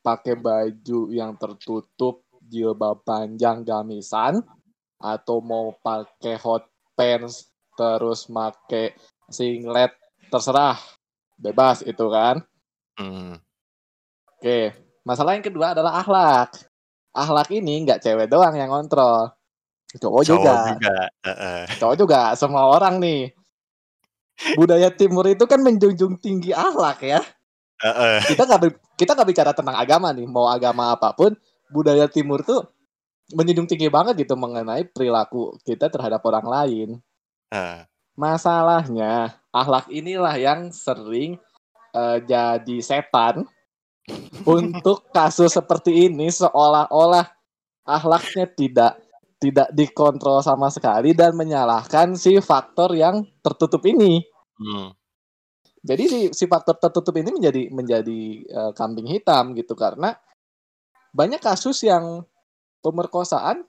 pakai 0.00 0.34
baju 0.36 1.10
yang 1.10 1.36
tertutup, 1.36 2.24
jilbab 2.44 3.02
panjang 3.04 3.64
gamisan, 3.64 4.40
atau 5.00 5.40
mau 5.44 5.74
pakai 5.80 6.38
hot 6.40 6.64
pants 6.94 7.50
terus 7.74 8.30
make 8.30 8.94
singlet 9.28 9.90
terserah 10.30 10.78
bebas 11.36 11.82
itu 11.82 12.06
kan. 12.08 12.40
hmm, 13.00 13.36
Oke, 14.38 14.72
masalah 15.02 15.34
yang 15.34 15.44
kedua 15.44 15.74
adalah 15.74 16.00
akhlak. 16.00 16.54
Akhlak 17.14 17.48
ini 17.54 17.86
nggak 17.86 18.02
cewek 18.02 18.26
doang 18.26 18.54
yang 18.54 18.70
kontrol, 18.70 19.30
cowok 19.98 20.22
cowok 20.22 20.22
juga. 20.26 20.54
juga. 20.74 20.96
eh, 21.22 21.30
eh. 21.30 21.62
cowok 21.78 21.96
juga 21.98 22.20
semua 22.34 22.66
orang 22.66 22.98
nih 22.98 23.30
budaya 24.58 24.90
timur 24.90 25.24
itu 25.30 25.44
kan 25.46 25.62
menjunjung 25.62 26.18
tinggi 26.18 26.50
akhlak 26.50 26.98
ya 27.06 27.20
Kita 28.24 28.48
nggak 28.48 28.60
kita 28.96 29.10
nggak 29.12 29.28
bicara 29.28 29.50
tentang 29.52 29.76
agama 29.76 30.08
nih. 30.16 30.24
Mau 30.24 30.48
agama 30.48 30.96
apa 30.96 31.12
pun 31.12 31.36
budaya 31.68 32.08
timur 32.08 32.40
tuh 32.40 32.64
menjunjung 33.32 33.68
tinggi 33.68 33.88
banget 33.88 34.24
gitu 34.24 34.36
mengenai 34.36 34.88
perilaku 34.88 35.56
kita 35.64 35.92
terhadap 35.92 36.24
orang 36.24 36.46
lain. 36.48 36.88
Ah, 37.52 37.84
masalahnya 38.16 39.36
akhlak 39.52 39.88
inilah 39.92 40.34
yang 40.36 40.72
sering 40.72 41.36
eh, 41.92 42.18
jadi 42.24 42.76
setan 42.80 43.44
untuk 44.48 45.08
kasus 45.12 45.52
seperti 45.56 46.08
ini 46.08 46.28
seolah-olah 46.28 47.28
akhlaknya 47.84 48.48
tidak 48.52 48.92
tidak 49.40 49.68
dikontrol 49.76 50.40
sama 50.40 50.72
sekali 50.72 51.12
dan 51.12 51.36
menyalahkan 51.36 52.16
si 52.16 52.40
faktor 52.40 52.96
yang 52.96 53.28
tertutup 53.44 53.84
ini. 53.84 54.24
hmm, 54.56 54.88
Jadi 55.84 56.04
si, 56.08 56.20
si 56.32 56.44
faktor 56.48 56.80
tertutup 56.80 57.12
ini 57.20 57.28
menjadi 57.28 57.68
menjadi 57.68 58.22
eh, 58.48 58.72
kambing 58.72 59.04
hitam 59.04 59.52
gitu 59.52 59.76
karena 59.76 60.16
banyak 61.12 61.38
kasus 61.44 61.84
yang 61.84 62.24
pemerkosaan 62.80 63.68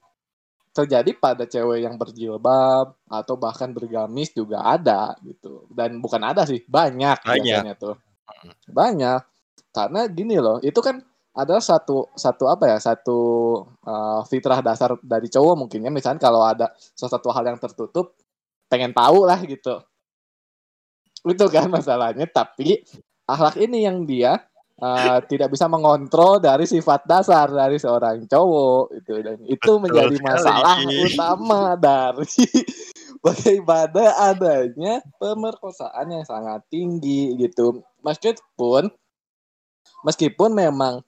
terjadi 0.75 1.11
pada 1.15 1.47
cewek 1.47 1.87
yang 1.87 1.95
berjilbab 1.95 2.99
atau 3.07 3.35
bahkan 3.39 3.71
bergamis 3.71 4.31
juga 4.35 4.63
ada 4.63 5.15
gitu. 5.23 5.67
Dan 5.71 6.03
bukan 6.03 6.19
ada 6.19 6.43
sih, 6.43 6.63
banyak, 6.67 7.23
Banyak. 7.23 7.43
biasanya 7.43 7.73
tuh. 7.79 7.95
Banyak. 8.67 9.21
Karena 9.71 10.07
gini 10.11 10.35
loh, 10.35 10.59
itu 10.59 10.75
kan 10.83 10.99
adalah 11.35 11.59
satu 11.59 12.15
satu 12.15 12.47
apa 12.47 12.75
ya 12.75 12.77
satu 12.79 13.19
uh, 13.83 14.23
fitrah 14.23 14.63
dasar 14.63 14.95
dari 15.03 15.27
cowok 15.27 15.67
mungkinnya 15.67 15.91
misalnya 15.91 16.23
kalau 16.23 16.39
ada 16.47 16.71
sesuatu 16.95 17.27
hal 17.35 17.43
yang 17.43 17.59
tertutup 17.59 18.15
pengen 18.71 18.95
tahu 18.95 19.27
lah 19.27 19.43
gitu 19.43 19.83
itu 21.25 21.45
kan 21.49 21.65
masalahnya 21.67 22.29
tapi 22.29 22.85
akhlak 23.25 23.57
ini 23.57 23.85
yang 23.85 24.05
dia 24.05 24.45
uh, 24.81 25.19
tidak 25.25 25.49
bisa 25.53 25.65
mengontrol 25.65 26.37
dari 26.37 26.69
sifat 26.69 27.07
dasar 27.09 27.49
dari 27.49 27.81
seorang 27.81 28.29
cowok 28.29 28.83
itu 29.01 29.13
dan 29.25 29.37
itu 29.45 29.57
Betul 29.57 29.75
menjadi 29.81 30.15
sekali. 30.15 30.29
masalah 30.29 30.77
utama 30.85 31.61
dari 31.79 32.45
bagaimana 33.25 34.05
adanya 34.33 34.93
pemerkosaan 35.17 36.13
yang 36.13 36.25
sangat 36.27 36.61
tinggi 36.69 37.33
gitu 37.41 37.81
meskipun 38.05 38.93
meskipun 40.05 40.51
memang 40.53 41.01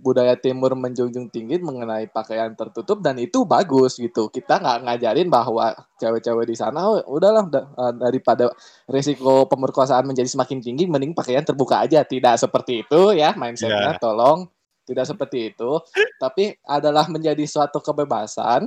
budaya 0.00 0.32
timur 0.34 0.72
menjunjung 0.72 1.28
tinggi 1.28 1.60
mengenai 1.60 2.08
pakaian 2.08 2.56
tertutup 2.56 3.04
dan 3.04 3.20
itu 3.20 3.44
bagus 3.44 4.00
gitu. 4.00 4.32
Kita 4.32 4.56
nggak 4.56 4.78
ngajarin 4.88 5.28
bahwa 5.28 5.76
cewek-cewek 6.00 6.48
di 6.48 6.56
sana 6.56 6.88
"Oh, 6.88 6.98
udahlah 7.04 7.44
da- 7.52 7.68
eh, 7.68 7.94
daripada 8.00 8.48
risiko 8.88 9.44
pemerkosaan 9.46 10.08
menjadi 10.08 10.32
semakin 10.32 10.58
tinggi 10.64 10.88
mending 10.88 11.12
pakaian 11.12 11.44
terbuka 11.44 11.84
aja. 11.84 12.00
Tidak 12.02 12.34
seperti 12.40 12.88
itu 12.88 13.12
ya 13.12 13.36
mindsetnya 13.36 14.00
tolong. 14.00 14.48
Tidak 14.88 15.04
seperti 15.06 15.54
itu. 15.54 15.78
Tapi 16.18 16.56
adalah 16.66 17.06
menjadi 17.06 17.44
suatu 17.46 17.78
kebebasan 17.78 18.66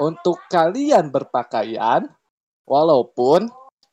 untuk 0.00 0.40
kalian 0.48 1.08
berpakaian 1.12 2.08
walaupun 2.68 3.50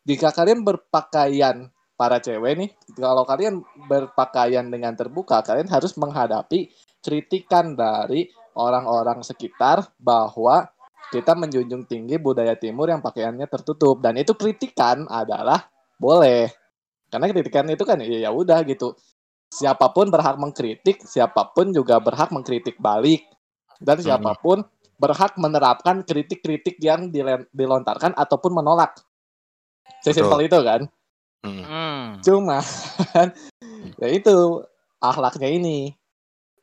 jika 0.08 0.32
kalian 0.32 0.64
berpakaian 0.64 1.68
para 1.98 2.22
cewek 2.22 2.54
nih, 2.54 2.70
kalau 2.94 3.26
kalian 3.26 3.66
berpakaian 3.90 4.70
dengan 4.70 4.94
terbuka, 4.94 5.42
kalian 5.42 5.66
harus 5.68 5.98
menghadapi 5.98 6.70
kritikan 7.02 7.74
dari 7.74 8.30
orang-orang 8.54 9.26
sekitar 9.26 9.82
bahwa 9.98 10.70
kita 11.10 11.34
menjunjung 11.34 11.90
tinggi 11.90 12.22
budaya 12.22 12.54
timur 12.54 12.94
yang 12.94 13.02
pakaiannya 13.02 13.50
tertutup. 13.50 13.98
Dan 13.98 14.22
itu 14.22 14.38
kritikan 14.38 15.10
adalah 15.10 15.66
boleh. 15.98 16.54
Karena 17.10 17.26
kritikan 17.32 17.66
itu 17.72 17.84
kan 17.88 17.98
ya 18.04 18.28
ya 18.28 18.32
udah 18.32 18.62
gitu. 18.68 18.94
Siapa 19.48 19.90
pun 19.96 20.12
berhak 20.12 20.36
mengkritik 20.36 21.08
siapa 21.08 21.50
pun 21.56 21.72
juga 21.72 21.98
berhak 22.04 22.30
mengkritik 22.30 22.78
balik. 22.78 23.24
Dan 23.80 24.04
Hmm. 24.04 24.06
siapa 24.06 24.36
pun 24.38 24.62
berhak 24.98 25.38
menerapkan 25.38 26.02
kritik-kritik 26.04 26.82
yang 26.82 27.14
dilontarkan 27.54 28.18
ataupun 28.18 28.52
menolak. 28.52 28.98
Sesimpel 30.04 30.50
itu 30.50 30.60
kan 30.66 30.90
Hmm. 31.64 32.20
Cuma 32.24 32.60
ya 34.02 34.08
itu 34.10 34.64
akhlaknya 35.02 35.50
ini. 35.50 35.94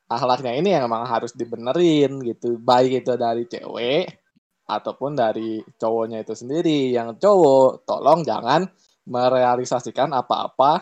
Akhlaknya 0.05 0.53
ini 0.55 0.76
yang 0.76 0.87
emang 0.87 1.09
harus 1.09 1.32
dibenerin 1.32 2.20
gitu. 2.22 2.61
Baik 2.61 3.05
itu 3.05 3.16
dari 3.16 3.49
cewek 3.49 4.20
ataupun 4.68 5.16
dari 5.16 5.64
cowoknya 5.80 6.22
itu 6.22 6.37
sendiri. 6.37 6.93
Yang 6.93 7.24
cowok 7.24 7.89
tolong 7.89 8.20
jangan 8.22 8.68
merealisasikan 9.09 10.12
apa-apa 10.12 10.72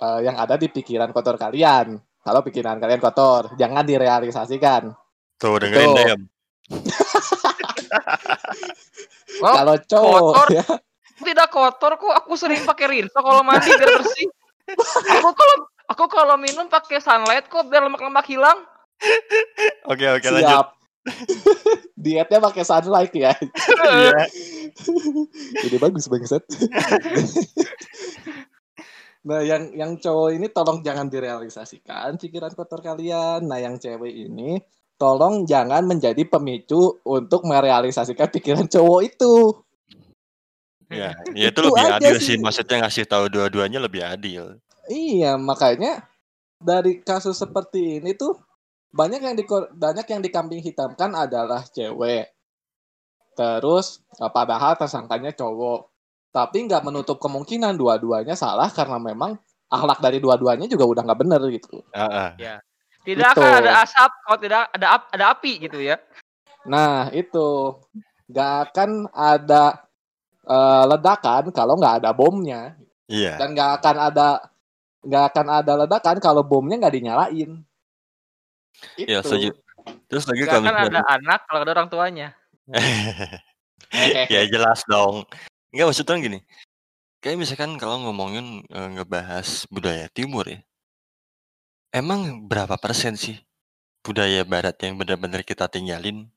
eh, 0.00 0.20
yang 0.24 0.40
ada 0.40 0.56
di 0.56 0.72
pikiran 0.72 1.12
kotor 1.12 1.36
kalian. 1.36 2.00
Kalau 2.20 2.40
pikiran 2.44 2.80
kalian 2.80 3.00
kotor 3.00 3.52
jangan 3.60 3.84
direalisasikan. 3.84 4.92
Tuh 5.40 5.56
dengerin 5.56 6.28
kalau 9.40 9.74
cowok 9.74 10.20
kotor. 10.20 10.48
ya 10.54 10.64
tidak 11.22 11.48
kotor 11.52 12.00
kok. 12.00 12.14
Aku 12.24 12.34
sering 12.34 12.64
pakai 12.64 12.88
rinso 12.88 13.20
kalau 13.20 13.44
mandi 13.44 13.70
biar 13.70 13.90
bersih. 14.00 14.26
Aku 15.18 15.30
kalau 15.34 15.56
aku 15.90 16.04
kalau 16.06 16.36
minum 16.38 16.70
pakai 16.70 17.02
sunlight 17.02 17.50
kok 17.50 17.66
biar 17.66 17.86
lemak-lemak 17.86 18.26
hilang. 18.26 18.58
Oke 19.88 20.04
oke 20.12 20.28
lanjut. 20.28 20.44
siap 20.44 20.68
dietnya 22.04 22.36
pakai 22.36 22.64
sunlight 22.68 23.08
ya 23.16 23.32
Iya. 23.32 24.28
Ide 25.66 25.78
bagus 25.80 26.06
bangsat. 26.06 26.44
nah, 29.28 29.40
yang 29.40 29.72
yang 29.72 29.96
cowok 29.96 30.36
ini 30.36 30.46
tolong 30.52 30.84
jangan 30.84 31.08
direalisasikan 31.08 32.20
pikiran 32.20 32.52
kotor 32.52 32.84
kalian. 32.84 33.48
Nah, 33.48 33.58
yang 33.58 33.80
cewek 33.80 34.12
ini 34.12 34.60
tolong 35.00 35.48
jangan 35.48 35.88
menjadi 35.88 36.20
pemicu 36.28 37.00
untuk 37.08 37.48
merealisasikan 37.48 38.28
pikiran 38.30 38.68
cowok 38.68 39.00
itu. 39.04 39.34
Ya, 40.90 41.14
ya 41.38 41.48
itu 41.54 41.60
Itu 41.62 41.70
lebih 41.70 41.86
adil 41.86 42.16
sih. 42.18 42.26
sih. 42.34 42.36
Maksudnya 42.42 42.84
ngasih 42.84 43.06
tahu 43.06 43.30
dua-duanya 43.30 43.78
lebih 43.78 44.02
adil. 44.02 44.58
Iya, 44.90 45.38
makanya 45.38 46.04
dari 46.58 46.98
kasus 47.00 47.38
seperti 47.38 48.02
ini 48.02 48.12
tuh 48.18 48.34
banyak 48.90 49.22
yang 49.22 49.36
di 49.38 49.46
banyak 49.70 50.06
yang 50.10 50.20
dikambing 50.20 50.60
hitamkan 50.60 51.14
adalah 51.14 51.62
cewek. 51.70 52.34
Terus 53.38 54.02
eh, 54.18 54.30
padahal 54.30 54.74
tersangkanya 54.74 55.30
cowok. 55.32 55.88
Tapi 56.30 56.66
nggak 56.66 56.86
menutup 56.86 57.18
kemungkinan 57.18 57.74
dua-duanya 57.74 58.38
salah 58.38 58.70
karena 58.70 59.02
memang 59.02 59.34
akhlak 59.70 59.98
dari 60.02 60.18
dua-duanya 60.22 60.66
juga 60.66 60.86
udah 60.86 61.02
nggak 61.06 61.20
bener 61.22 61.42
gitu. 61.54 61.82
Heeh. 61.94 62.58
Tidak 63.06 63.30
Betul. 63.34 63.42
akan 63.46 63.58
ada 63.64 63.72
asap 63.82 64.10
kalau 64.26 64.38
tidak 64.38 64.62
ada 64.70 64.86
ap- 64.98 65.10
ada 65.10 65.24
api 65.34 65.52
gitu 65.62 65.78
ya. 65.82 65.96
Nah 66.70 67.10
itu 67.10 67.78
nggak 68.30 68.54
akan 68.70 68.90
ada 69.10 69.89
eh, 70.50 70.84
ledakan 70.90 71.54
kalau 71.54 71.78
nggak 71.78 72.02
ada 72.02 72.10
bomnya 72.10 72.74
Iya. 73.10 73.38
dan 73.38 73.54
nggak 73.54 73.70
akan 73.82 73.96
ada 74.10 74.28
nggak 75.00 75.24
akan 75.34 75.46
ada 75.50 75.72
ledakan 75.86 76.16
kalau 76.22 76.42
bomnya 76.44 76.76
nggak 76.78 76.94
dinyalain. 76.94 77.50
Iya, 78.94 79.24
setuju. 79.24 79.50
Terus 80.06 80.24
lagi 80.28 80.42
Gak 80.44 80.50
kalau 80.52 80.66
akan 80.68 80.86
ada 80.92 81.02
anak 81.08 81.40
kalau 81.48 81.60
ada 81.64 81.72
orang 81.74 81.88
tuanya. 81.90 82.28
ya 84.32 84.42
jelas 84.46 84.84
dong. 84.86 85.26
Enggak 85.74 85.86
maksudnya 85.90 86.16
gini. 86.20 86.38
Kayak 87.20 87.36
misalkan 87.40 87.76
kalau 87.76 88.00
ngomongin 88.04 88.62
eh, 88.68 88.88
ngebahas 88.94 89.66
budaya 89.68 90.06
timur 90.12 90.46
ya. 90.46 90.60
Emang 91.90 92.46
berapa 92.46 92.78
persen 92.78 93.18
sih 93.18 93.40
budaya 94.06 94.46
barat 94.46 94.78
yang 94.80 94.94
benar-benar 94.96 95.42
kita 95.42 95.66
tinggalin? 95.66 96.30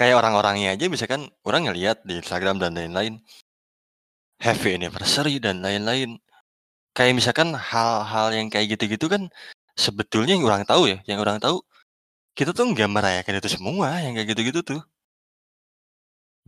Kayak 0.00 0.24
orang-orangnya 0.24 0.72
aja 0.72 0.88
misalkan 0.88 1.28
orang 1.44 1.68
ngelihat 1.68 2.00
di 2.08 2.16
Instagram 2.16 2.56
dan 2.56 2.72
lain-lain. 2.72 3.20
Happy 4.40 4.72
anniversary 4.80 5.36
dan 5.36 5.60
lain-lain. 5.60 6.16
Kayak 6.96 7.20
misalkan 7.20 7.52
hal-hal 7.52 8.32
yang 8.32 8.48
kayak 8.48 8.80
gitu-gitu 8.80 9.12
kan 9.12 9.28
sebetulnya 9.76 10.32
yang 10.40 10.48
orang 10.48 10.64
tahu 10.64 10.88
ya, 10.88 10.98
yang 11.04 11.20
orang 11.20 11.36
tahu 11.36 11.60
kita 12.32 12.56
tuh 12.56 12.72
nggak 12.72 12.88
merayakan 12.88 13.44
itu 13.44 13.50
semua 13.52 14.00
yang 14.00 14.16
kayak 14.16 14.28
gitu-gitu 14.32 14.60
tuh. 14.64 14.80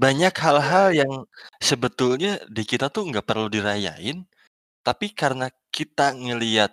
Banyak 0.01 0.33
hal-hal 0.33 0.87
yang 0.97 1.13
sebetulnya 1.61 2.41
di 2.49 2.65
kita 2.65 2.89
tuh 2.89 3.05
nggak 3.13 3.29
perlu 3.29 3.53
dirayain, 3.53 4.25
tapi 4.81 5.13
karena 5.13 5.53
kita 5.69 6.17
ngelihat 6.17 6.73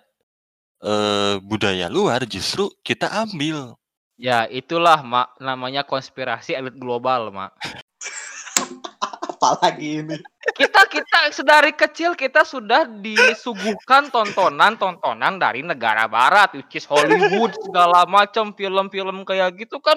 eh, 0.84 1.36
budaya 1.44 1.86
luar 1.92 2.24
justru 2.24 2.72
kita 2.80 3.12
ambil. 3.12 3.79
Ya 4.20 4.44
itulah 4.52 5.00
mak 5.00 5.32
namanya 5.40 5.80
konspirasi 5.80 6.52
elit 6.52 6.76
global 6.76 7.32
mak. 7.32 7.56
Apalagi 9.32 10.04
ini. 10.04 10.20
Kita 10.52 10.84
kita 10.84 11.32
sedari 11.32 11.72
kecil 11.72 12.12
kita 12.12 12.44
sudah 12.44 12.84
disuguhkan 12.84 14.12
tontonan-tontonan 14.12 15.40
dari 15.40 15.64
negara 15.64 16.04
barat, 16.04 16.52
which 16.52 16.76
is 16.76 16.84
Hollywood 16.84 17.56
segala 17.64 18.04
macam 18.04 18.52
film-film 18.52 19.24
kayak 19.24 19.56
gitu 19.56 19.80
kan. 19.80 19.96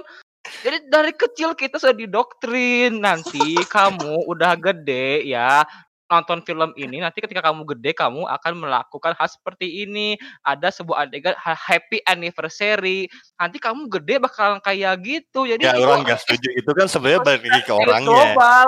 Jadi 0.63 0.87
dari 0.87 1.11
kecil 1.11 1.51
kita 1.59 1.75
sudah 1.75 1.95
didoktrin 1.95 3.03
nanti 3.03 3.59
kamu 3.67 4.23
udah 4.23 4.55
gede 4.55 5.27
ya 5.27 5.67
nonton 6.13 6.45
film 6.45 6.69
ini 6.77 7.01
nanti 7.01 7.17
ketika 7.17 7.41
kamu 7.41 7.65
gede 7.73 7.97
kamu 7.97 8.29
akan 8.29 8.53
melakukan 8.61 9.17
hal 9.17 9.25
seperti 9.25 9.81
ini. 9.81 10.13
Ada 10.45 10.69
sebuah 10.69 11.09
adegan 11.09 11.33
ha- 11.33 11.57
happy 11.57 12.05
anniversary. 12.05 13.09
Nanti 13.33 13.57
kamu 13.57 13.89
gede 13.89 14.21
bakalan 14.21 14.61
kayak 14.61 15.01
gitu. 15.01 15.49
Jadi 15.49 15.65
Ya 15.65 15.73
itu 15.73 15.81
orang 15.81 16.05
nggak 16.05 16.21
setuju. 16.21 16.49
Itu 16.53 16.71
kan 16.77 16.85
sebenarnya 16.85 17.21
balik 17.25 17.41
lagi 17.49 17.61
ke 17.65 17.73
orangnya. 17.73 18.09
global. 18.13 18.67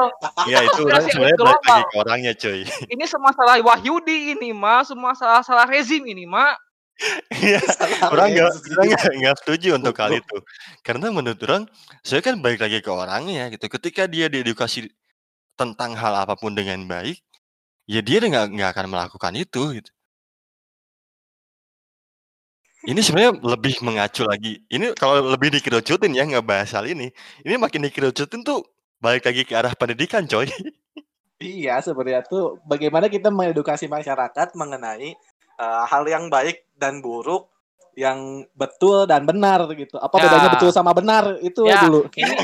Ya 0.50 0.60
itu 0.66 0.82
orang 0.84 1.06
sebenarnya 1.06 1.38
balik 1.38 1.62
lagi 1.62 1.84
ke 1.86 1.98
orangnya 2.02 2.34
cuy. 2.34 2.62
ini 2.90 3.06
semua 3.06 3.32
salah 3.38 3.56
Wahyudi 3.62 4.18
ini 4.34 4.50
mah 4.50 4.82
semua 4.82 5.14
salah 5.14 5.46
salah 5.46 5.70
rezim 5.70 6.02
ini 6.02 6.26
mah 6.26 6.58
Iya. 7.28 7.60
orang 8.08 8.32
nggak 8.32 8.48
orang 8.72 8.86
nggak 8.88 9.14
nggak 9.20 9.36
setuju 9.44 9.76
untuk 9.76 10.00
hal 10.00 10.16
itu. 10.16 10.38
Karena 10.80 11.12
menurut 11.12 11.36
orang 11.44 11.68
saya 12.02 12.24
kan 12.24 12.40
balik 12.40 12.64
lagi 12.64 12.80
ke 12.80 12.88
orangnya 12.88 13.52
gitu. 13.52 13.68
Ketika 13.68 14.08
dia 14.08 14.32
diedukasi 14.32 14.88
tentang 15.56 15.92
hal 15.96 16.16
apa 16.16 16.36
pun 16.36 16.56
dengan 16.56 16.84
baik 16.88 17.20
ya 17.86 18.02
dia 18.02 18.18
nggak 18.22 18.46
nggak 18.54 18.70
akan 18.74 18.86
melakukan 18.90 19.34
itu 19.38 19.62
gitu. 19.82 19.92
ini 22.86 23.02
sebenarnya 23.02 23.34
lebih 23.42 23.82
mengacu 23.82 24.24
lagi 24.26 24.62
ini 24.70 24.94
kalau 24.94 25.22
lebih 25.34 25.50
dikerucutin 25.54 26.14
ya 26.14 26.26
nggak 26.26 26.46
bahas 26.46 26.74
hal 26.74 26.86
ini 26.86 27.10
ini 27.46 27.56
makin 27.58 27.86
dikerucutin 27.86 28.46
tuh 28.46 28.62
balik 29.02 29.26
lagi 29.26 29.42
ke 29.46 29.54
arah 29.58 29.74
pendidikan 29.74 30.26
coy 30.30 30.50
Iya, 31.36 31.84
sebenarnya 31.84 32.24
tuh 32.24 32.64
bagaimana 32.64 33.12
kita 33.12 33.28
mengedukasi 33.28 33.92
masyarakat 33.92 34.56
mengenai 34.56 35.12
eh, 35.60 35.84
hal 35.92 36.04
yang 36.08 36.32
baik 36.32 36.64
dan 36.80 37.04
buruk, 37.04 37.52
yang 37.96 38.44
betul 38.52 39.04
dan 39.04 39.24
benar 39.24 39.64
gitu. 39.72 39.96
Apa 39.96 40.16
Ya. 40.16 40.24
bedanya 40.28 40.50
betul 40.52 40.70
sama 40.70 40.92
benar? 40.92 41.40
Itu 41.40 41.64
Ya, 41.64 41.84
dulu. 41.84 42.06
ini 42.14 42.36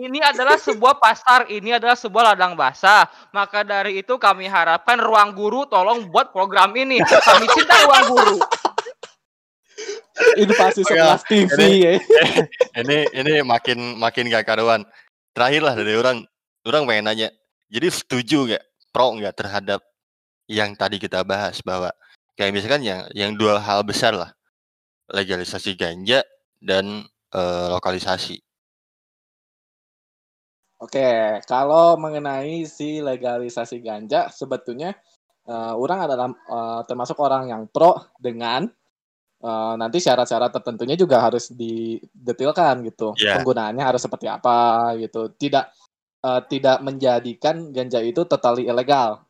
ini 0.00 0.18
adalah 0.18 0.54
sebuah 0.54 0.96
pasar 0.96 1.46
ini 1.46 1.74
adalah 1.74 1.94
sebuah 1.94 2.32
ladang 2.32 2.54
basah 2.54 3.04
maka 3.30 3.60
dari 3.60 3.98
itu 3.98 4.16
kami 4.16 4.46
harapkan 4.46 4.96
ruang 4.96 5.30
guru 5.30 5.66
tolong 5.66 6.06
buat 6.06 6.30
program 6.30 6.72
ini 6.72 6.98
kami 7.02 7.44
cinta 7.48 7.74
ruang 7.84 8.04
guru 8.08 8.36
Invasi 10.36 10.84
Oke, 10.84 10.92
sekelas 10.92 11.22
TV 11.24 11.48
ini- 11.56 11.80
ya. 11.80 11.92
ini 12.80 12.98
ini 13.14 13.32
makin 13.40 13.96
makin 13.96 14.28
gak 14.28 14.44
karuan 14.44 14.84
terakhir 15.32 15.60
lah 15.60 15.74
dari 15.74 15.96
orang 15.96 16.22
orang 16.62 16.84
pengen 16.84 17.04
nanya 17.06 17.28
jadi 17.66 17.88
setuju 17.88 18.44
nggak 18.46 18.64
pro 18.90 19.16
nggak 19.16 19.32
terhadap 19.32 19.80
yang 20.44 20.74
tadi 20.74 21.00
kita 21.00 21.22
bahas 21.22 21.62
bahwa 21.62 21.88
kayak 22.34 22.52
misalkan 22.52 22.82
yang 22.82 23.06
yang 23.10 23.32
dua 23.32 23.56
hal 23.56 23.80
besar 23.80 24.12
lah 24.12 24.28
legalisasi 25.10 25.74
ganja 25.74 26.22
dan 26.62 27.04
eh, 27.34 27.68
lokalisasi 27.70 28.38
Oke, 30.80 31.44
kalau 31.44 32.00
mengenai 32.00 32.64
si 32.64 33.04
legalisasi 33.04 33.84
ganja, 33.84 34.32
sebetulnya 34.32 34.96
eh, 35.44 35.72
orang 35.76 36.08
adalah 36.08 36.32
eh, 36.32 36.80
termasuk 36.88 37.20
orang 37.20 37.52
yang 37.52 37.62
pro 37.68 38.00
dengan 38.16 38.64
eh, 39.44 39.74
nanti 39.76 40.00
syarat-syarat 40.00 40.48
tertentunya 40.56 40.96
juga 40.96 41.20
harus 41.20 41.52
didetilkan 41.52 42.80
gitu. 42.88 43.12
Iya. 43.20 43.36
Penggunaannya 43.40 43.84
harus 43.84 44.00
seperti 44.00 44.24
apa 44.32 44.96
gitu. 44.96 45.28
Tidak 45.36 45.64
eh, 46.24 46.40
tidak 46.48 46.80
menjadikan 46.80 47.76
ganja 47.76 48.00
itu 48.00 48.24
totally 48.24 48.64
ilegal, 48.64 49.20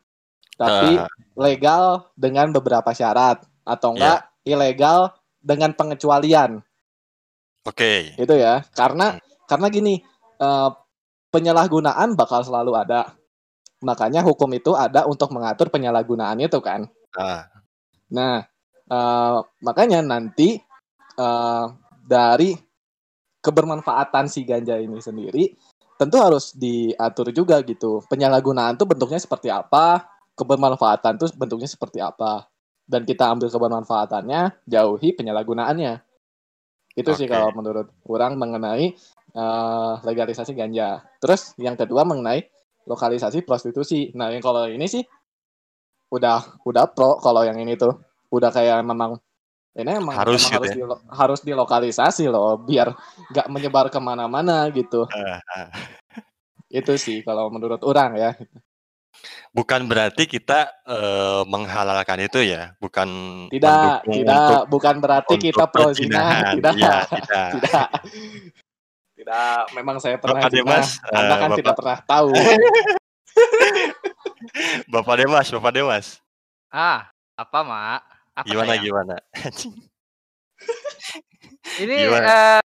tapi 0.55 1.03
Ah, 1.03 1.11
legal 1.35 2.14
dengan 2.14 2.55
beberapa 2.55 2.95
syarat 2.95 3.43
atau 3.66 3.99
enggak 3.99 4.31
ilegal 4.47 5.11
dengan 5.41 5.72
pengecualian 5.72 6.61
oke 7.64 8.20
gitu 8.20 8.34
ya 8.36 8.64
karena 8.76 9.16
karena 9.51 9.66
gini 9.66 9.99
eh, 10.41 10.70
penyalahgunaan 11.30 12.18
bakal 12.18 12.43
selalu 12.43 12.74
ada. 12.74 13.14
Makanya 13.80 14.20
hukum 14.20 14.51
itu 14.53 14.76
ada 14.76 15.09
untuk 15.09 15.32
mengatur 15.32 15.72
penyalahgunaan 15.72 16.36
itu 16.43 16.61
kan. 16.61 16.84
Ah, 17.16 17.49
Nah, 18.11 18.43
eh, 18.91 19.38
makanya 19.62 20.03
nanti 20.03 20.59
eh, 21.16 21.66
dari 22.05 22.51
kebermanfaatan 23.41 24.26
si 24.26 24.43
ganja 24.45 24.76
ini 24.76 24.99
sendiri 25.01 25.55
tentu 25.95 26.18
harus 26.18 26.53
diatur 26.59 27.30
juga 27.30 27.62
gitu. 27.62 28.03
Penyalahgunaan 28.11 28.74
tuh 28.76 28.91
bentuknya 28.91 29.22
seperti 29.22 29.49
apa, 29.49 30.11
kebermanfaatan 30.34 31.22
tuh 31.22 31.30
bentuknya 31.38 31.70
seperti 31.70 32.03
apa. 32.03 32.49
Dan 32.91 33.07
kita 33.07 33.30
ambil 33.30 33.47
kebermanfaatannya, 33.47 34.66
jauhi 34.66 35.14
penyalahgunaannya. 35.14 36.03
Itu 36.99 37.14
sih 37.14 37.30
Oke. 37.30 37.38
kalau 37.38 37.55
menurut 37.55 37.86
kurang 38.03 38.34
mengenai 38.34 38.91
eh, 39.30 39.93
legalisasi 40.03 40.59
ganja. 40.59 41.07
Terus 41.22 41.55
yang 41.62 41.78
kedua 41.78 42.03
mengenai 42.03 42.51
lokalisasi 42.91 43.47
prostitusi. 43.47 44.11
Nah, 44.18 44.34
yang 44.34 44.43
kalau 44.43 44.66
ini 44.66 44.91
sih 44.91 45.07
udah 46.11 46.59
udah 46.66 46.91
pro 46.91 47.22
kalau 47.22 47.47
yang 47.47 47.55
ini 47.62 47.78
tuh 47.78 47.95
udah 48.34 48.51
kayak 48.51 48.82
memang 48.82 49.14
ini 49.78 50.03
emang 50.03 50.18
Harus 50.18 50.43
emang 50.43 50.51
gitu 50.51 50.59
harus, 50.59 50.70
ya. 50.70 50.76
dilo- 50.82 51.05
harus 51.07 51.41
dilokalisasi 51.47 52.24
loh 52.26 52.59
biar 52.59 52.91
nggak 53.30 53.47
menyebar 53.47 53.86
ke 53.95 54.03
mana-mana 54.03 54.66
gitu 54.74 55.07
ah, 55.07 55.38
ah. 55.38 55.70
itu 56.66 56.99
sih 56.99 57.22
kalau 57.22 57.47
menurut 57.47 57.78
orang 57.86 58.18
ya 58.18 58.30
Bukan 59.51 59.91
berarti 59.91 60.25
kita 60.25 60.71
eh, 60.87 61.43
menghalalkan 61.45 62.23
itu 62.23 62.39
ya, 62.41 62.73
bukan 62.79 63.09
tidak 63.51 64.07
tidak 64.07 64.07
untuk 64.07 64.62
bukan 64.71 64.95
berarti 65.03 65.35
untuk 65.37 65.45
kita 65.51 65.64
pro 65.68 65.91
zina 65.91 66.23
perzinahan. 66.23 66.53
tidak 66.57 66.73
Iya, 66.79 66.95
tidak. 67.11 67.49
tidak 67.59 67.89
tidak 69.21 69.59
memang 69.77 69.97
saya 70.01 70.16
pernah 70.16 70.41
Bapak 70.41 70.51
zina 70.55 70.59
Demas, 70.64 70.89
anda 71.11 71.35
eh, 71.35 71.37
kan 71.37 71.49
Bapak- 71.51 71.59
tidak 71.61 71.75
pernah 71.77 71.99
tahu 72.07 72.31
Bapak 74.93 75.14
Demas, 75.21 75.47
Bapak 75.51 75.73
Demas. 75.73 76.07
Ah, 76.68 77.09
apa, 77.37 77.59
Mak? 77.61 78.01
Apa 78.41 78.47
Gimana 78.47 78.73
sayang? 78.73 78.85
gimana? 78.85 79.14
Ini 81.77 81.97
Gimana? 82.09 82.27
eh, 82.27 82.61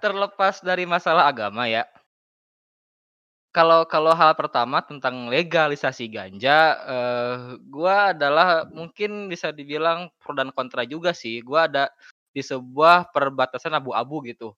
terlepas 0.00 0.54
dari 0.62 0.84
masalah 0.88 1.28
agama 1.28 1.68
ya. 1.68 1.84
Kalau 3.54 3.82
kalau 3.90 4.14
hal 4.14 4.38
pertama 4.38 4.78
tentang 4.78 5.26
legalisasi 5.26 6.06
ganja, 6.06 6.78
eh, 6.86 7.58
gua 7.66 8.14
adalah 8.14 8.62
mungkin 8.70 9.26
bisa 9.26 9.50
dibilang 9.50 10.06
pro 10.22 10.38
dan 10.38 10.54
kontra 10.54 10.86
juga 10.86 11.10
sih. 11.10 11.42
Gua 11.42 11.66
ada 11.66 11.90
di 12.30 12.46
sebuah 12.46 13.10
perbatasan 13.10 13.74
abu-abu 13.74 14.22
gitu. 14.30 14.54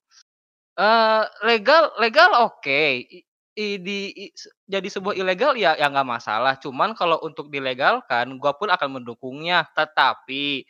Eh, 0.77 1.23
legal 1.47 1.93
legal 2.01 2.31
oke. 2.49 2.81
I- 3.05 3.25
i- 3.59 3.79
di 3.81 3.99
i- 4.29 4.33
jadi 4.69 4.87
sebuah 4.89 5.15
ilegal 5.17 5.53
ya 5.57 5.77
ya 5.79 5.87
nggak 5.91 6.09
masalah. 6.09 6.55
Cuman 6.59 6.93
kalau 6.97 7.17
untuk 7.25 7.49
dilegalkan, 7.53 8.37
gua 8.41 8.53
pun 8.57 8.69
akan 8.73 9.01
mendukungnya. 9.03 9.65
Tetapi 9.77 10.65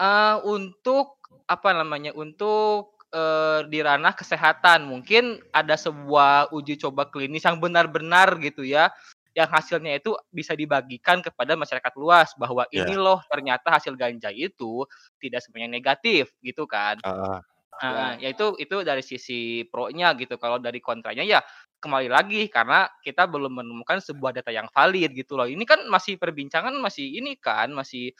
eh 0.00 0.36
untuk 0.48 1.20
apa 1.50 1.70
namanya, 1.76 2.12
untuk, 2.16 2.95
eee, 3.16 3.58
di 3.72 3.80
ranah 3.80 4.12
kesehatan 4.12 4.84
mungkin 4.92 5.40
ada 5.56 5.74
sebuah 5.80 6.52
uji 6.52 6.76
coba 6.84 7.08
klinis 7.08 7.44
yang 7.48 7.56
benar-benar 7.64 8.36
gitu 8.44 8.62
ya, 8.68 8.92
yang 9.36 9.48
hasilnya 9.52 9.96
itu 10.00 10.12
bisa 10.32 10.52
dibagikan 10.56 11.20
kepada 11.24 11.56
masyarakat 11.56 11.92
luas 12.00 12.32
bahwa 12.40 12.64
Ya. 12.72 12.84
ini 12.84 12.96
loh 13.00 13.20
ternyata 13.32 13.72
hasil 13.76 13.96
ganja 13.96 14.28
itu 14.32 14.84
tidak 15.22 15.40
semuanya 15.44 15.72
negatif 15.72 16.32
gitu 16.44 16.64
kan. 16.68 17.00
Heeh. 17.04 17.40
Heeh, 17.76 18.12
ya 18.24 18.28
itu 18.32 18.56
itu 18.56 18.76
dari 18.88 19.04
sisi 19.04 19.68
pro-nya 19.68 20.16
gitu. 20.16 20.40
Kalau 20.40 20.56
dari 20.56 20.80
kontranya 20.80 21.20
ya 21.26 21.44
kembali 21.84 22.08
lagi 22.08 22.48
karena 22.48 22.88
kita 23.04 23.28
belum 23.28 23.52
menemukan 23.60 24.00
sebuah 24.00 24.32
data 24.40 24.48
yang 24.54 24.64
valid 24.72 25.12
gitu 25.12 25.36
loh. 25.36 25.44
Ini 25.44 25.60
kan 25.68 25.84
masih 25.92 26.16
perbincangan 26.16 26.72
masih 26.80 27.04
ini 27.20 27.36
kan, 27.36 27.68
masih 27.76 28.16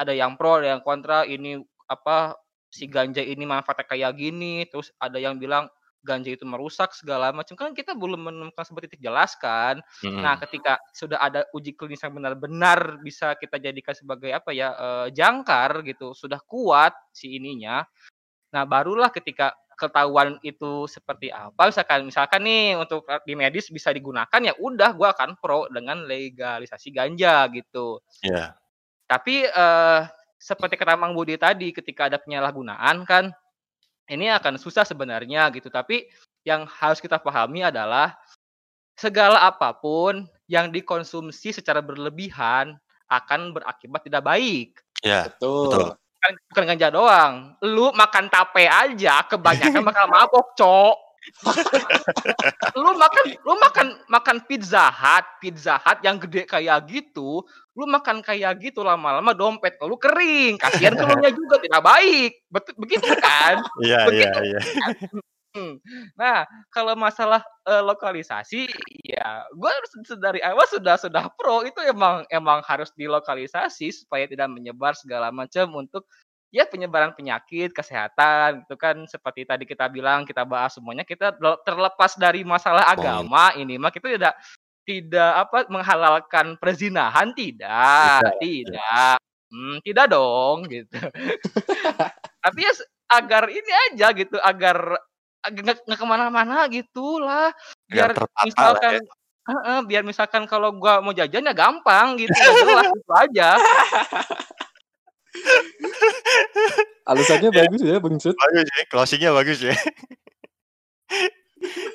ada 0.00 0.12
yang 0.16 0.36
pro, 0.40 0.60
ada 0.62 0.76
yang 0.78 0.82
kontra, 0.84 1.24
ini 1.28 1.60
apa 1.88 2.36
si 2.72 2.88
ganja 2.88 3.20
ini 3.22 3.44
manfaatnya 3.44 3.84
kayak 3.86 4.12
gini, 4.18 4.64
terus 4.72 4.90
ada 4.98 5.20
yang 5.20 5.36
bilang 5.38 5.68
ganja 6.02 6.32
itu 6.34 6.42
merusak 6.48 6.90
segala 6.98 7.30
macam. 7.30 7.54
Kan 7.54 7.76
kita 7.78 7.94
belum 7.94 8.26
menemukan 8.26 8.64
sebuah 8.66 8.88
titik 8.90 9.04
jelas 9.04 9.36
kan. 9.38 9.78
Mm-mm. 10.04 10.18
Nah, 10.24 10.34
ketika 10.40 10.80
sudah 10.96 11.20
ada 11.22 11.46
uji 11.54 11.76
klinis 11.78 12.02
yang 12.02 12.16
benar-benar 12.16 12.98
bisa 13.04 13.36
kita 13.38 13.60
jadikan 13.62 13.94
sebagai 13.94 14.32
apa 14.34 14.50
ya, 14.56 14.72
eee, 14.74 15.06
jangkar 15.14 15.84
gitu, 15.86 16.10
sudah 16.16 16.40
kuat 16.48 16.96
si 17.14 17.36
ininya. 17.38 17.84
Nah, 18.54 18.64
barulah 18.68 19.10
ketika 19.14 19.54
ketahuan 19.78 20.38
itu 20.46 20.86
seperti 20.90 21.30
apa, 21.34 21.68
misalkan 21.72 22.00
misalkan 22.08 22.42
nih 22.46 22.78
untuk 22.78 23.02
e 23.10 23.16
di 23.26 23.34
medis 23.38 23.68
bisa 23.74 23.90
digunakan, 23.94 24.40
ya 24.42 24.54
udah 24.60 24.90
gua 24.96 25.10
akan 25.16 25.36
pro 25.42 25.66
dengan 25.72 26.04
legalisasi 26.06 26.90
ganja 26.94 27.48
gitu. 27.52 28.00
Iya. 28.22 28.54
Tapi, 29.10 29.46
eee, 29.46 30.00
seperti 30.42 30.74
kata 30.74 30.98
Mang 30.98 31.14
Budi 31.14 31.38
tadi, 31.38 31.70
ketika 31.70 32.10
ada 32.10 32.18
penyalahgunaan 32.18 33.06
kan, 33.06 33.30
ini 34.10 34.26
akan 34.26 34.58
susah 34.58 34.82
sebenarnya 34.82 35.46
gitu. 35.54 35.70
Tapi 35.70 36.10
yang 36.42 36.66
harus 36.66 36.98
kita 36.98 37.22
pahami 37.22 37.62
adalah 37.62 38.18
segala 38.98 39.46
apa 39.46 39.70
pun 39.70 40.26
yang 40.50 40.74
dikonsumsi 40.74 41.54
secara 41.54 41.78
berlebihan 41.78 42.74
akan 43.06 43.54
berakibat 43.54 44.02
tidak 44.02 44.26
baik. 44.26 44.82
Iya, 45.06 45.30
betul, 45.30 45.70
betul. 45.70 45.88
Bukan 45.94 46.32
bukan 46.50 46.64
ganja 46.74 46.88
doang, 46.90 47.34
lu 47.62 47.90
makan 47.94 48.26
tape 48.26 48.66
aja 48.66 49.22
kebanyakan 49.26 49.82
bakal 49.86 50.06
mabok, 50.10 50.46
Cok. 50.58 50.96
Lu 52.78 52.90
makan 52.98 53.24
lu 53.46 53.54
makan 53.58 53.86
makan 54.10 54.36
Pizza 54.46 54.90
Hut 54.90 55.26
Pizza 55.38 55.78
Hut 55.78 55.98
yang 56.02 56.18
gede 56.18 56.46
kayak 56.48 56.86
gitu, 56.90 57.42
lu 57.78 57.84
makan 57.86 58.22
kayak 58.24 58.58
gitu 58.58 58.82
lama-lama 58.82 59.30
dompet 59.34 59.78
lu 59.82 59.94
kering, 59.98 60.58
kasihan 60.58 60.94
ke 60.94 61.02
elunya 61.04 61.30
juga 61.38 61.62
tidak 61.62 61.82
baik. 61.82 62.30
Betul 62.50 62.74
begitu 62.78 63.06
kan? 63.22 63.62
Iya, 63.82 64.00
iya, 64.10 64.30
iya. 64.42 64.60
Mhm. 65.52 65.84
Nah, 66.16 66.48
kalau 66.72 66.96
masalah, 66.96 67.44
eee, 67.68 67.84
lokalisasi, 67.84 68.72
ya 69.04 69.44
gue 69.52 69.72
dari 70.16 70.40
awal 70.40 70.64
sudah 70.64 70.96
sudah 70.96 71.28
pro, 71.36 71.60
itu 71.68 71.76
emang 71.84 72.24
emang 72.32 72.64
harus 72.64 72.88
dilokalisasi 72.96 73.92
supaya 73.92 74.24
tidak 74.24 74.48
menyebar 74.48 74.96
segala 74.96 75.28
macam 75.28 75.68
untuk, 75.76 76.08
ya 76.52 76.68
penyebaran 76.68 77.16
penyakit, 77.16 77.72
kesehatan, 77.72 78.62
gitu 78.68 78.76
kan. 78.76 79.08
Seperti 79.08 79.48
tadi 79.48 79.64
kita 79.64 79.88
bilang, 79.88 80.28
kita 80.28 80.44
bahas 80.44 80.76
semuanya, 80.76 81.02
kita 81.02 81.32
le 81.40 81.56
terlepas 81.64 82.14
dari 82.20 82.44
masalah 82.44 82.92
agama, 82.92 83.56
ini 83.56 83.80
mah 83.80 83.90
kita 83.90 84.12
tidak 84.12 84.34
tidak 84.84 85.32
apa, 85.48 85.58
menghalalkan 85.72 86.58
perzinahan, 86.60 87.32
tidak 87.32 88.20
Tidak, 88.20 88.36
tidak, 88.42 89.16
mmm, 89.48 89.76
tidak 89.80 90.06
dong, 90.12 90.68
gitu. 90.68 90.98
Tapi 92.44 92.58
ya 92.60 92.72
agar 93.16 93.48
ini 93.48 93.72
aja 93.90 94.06
gitu, 94.12 94.36
agar 94.42 94.98
ag 95.42 95.54
nggak 95.58 95.78
nggak 95.88 95.98
ke 95.98 96.06
mana-mana 96.06 96.66
gitulah. 96.70 97.50
Biar 97.90 98.14
misalkan 98.46 99.02
ya. 99.02 99.12
heeh, 99.50 99.78
biar 99.86 100.02
misalkan 100.06 100.44
kalau 100.46 100.70
gua 100.74 101.02
mau 101.02 101.14
jajan 101.14 101.46
ya 101.50 101.54
gampang 101.54 102.14
gitu, 102.20 102.30
jelas, 102.34 102.86
gitu 102.98 103.12
aja. 103.14 103.48
Alasannya 107.08 107.50
Iya. 107.50 107.58
bagus 107.66 107.80
ya 107.82 107.96
Bung 107.98 108.18
Sud 108.22 108.36
Bagus 108.38 108.66
ya, 108.68 108.80
closing-nya 108.88 109.30
bagus 109.34 109.58
ya. 109.64 109.74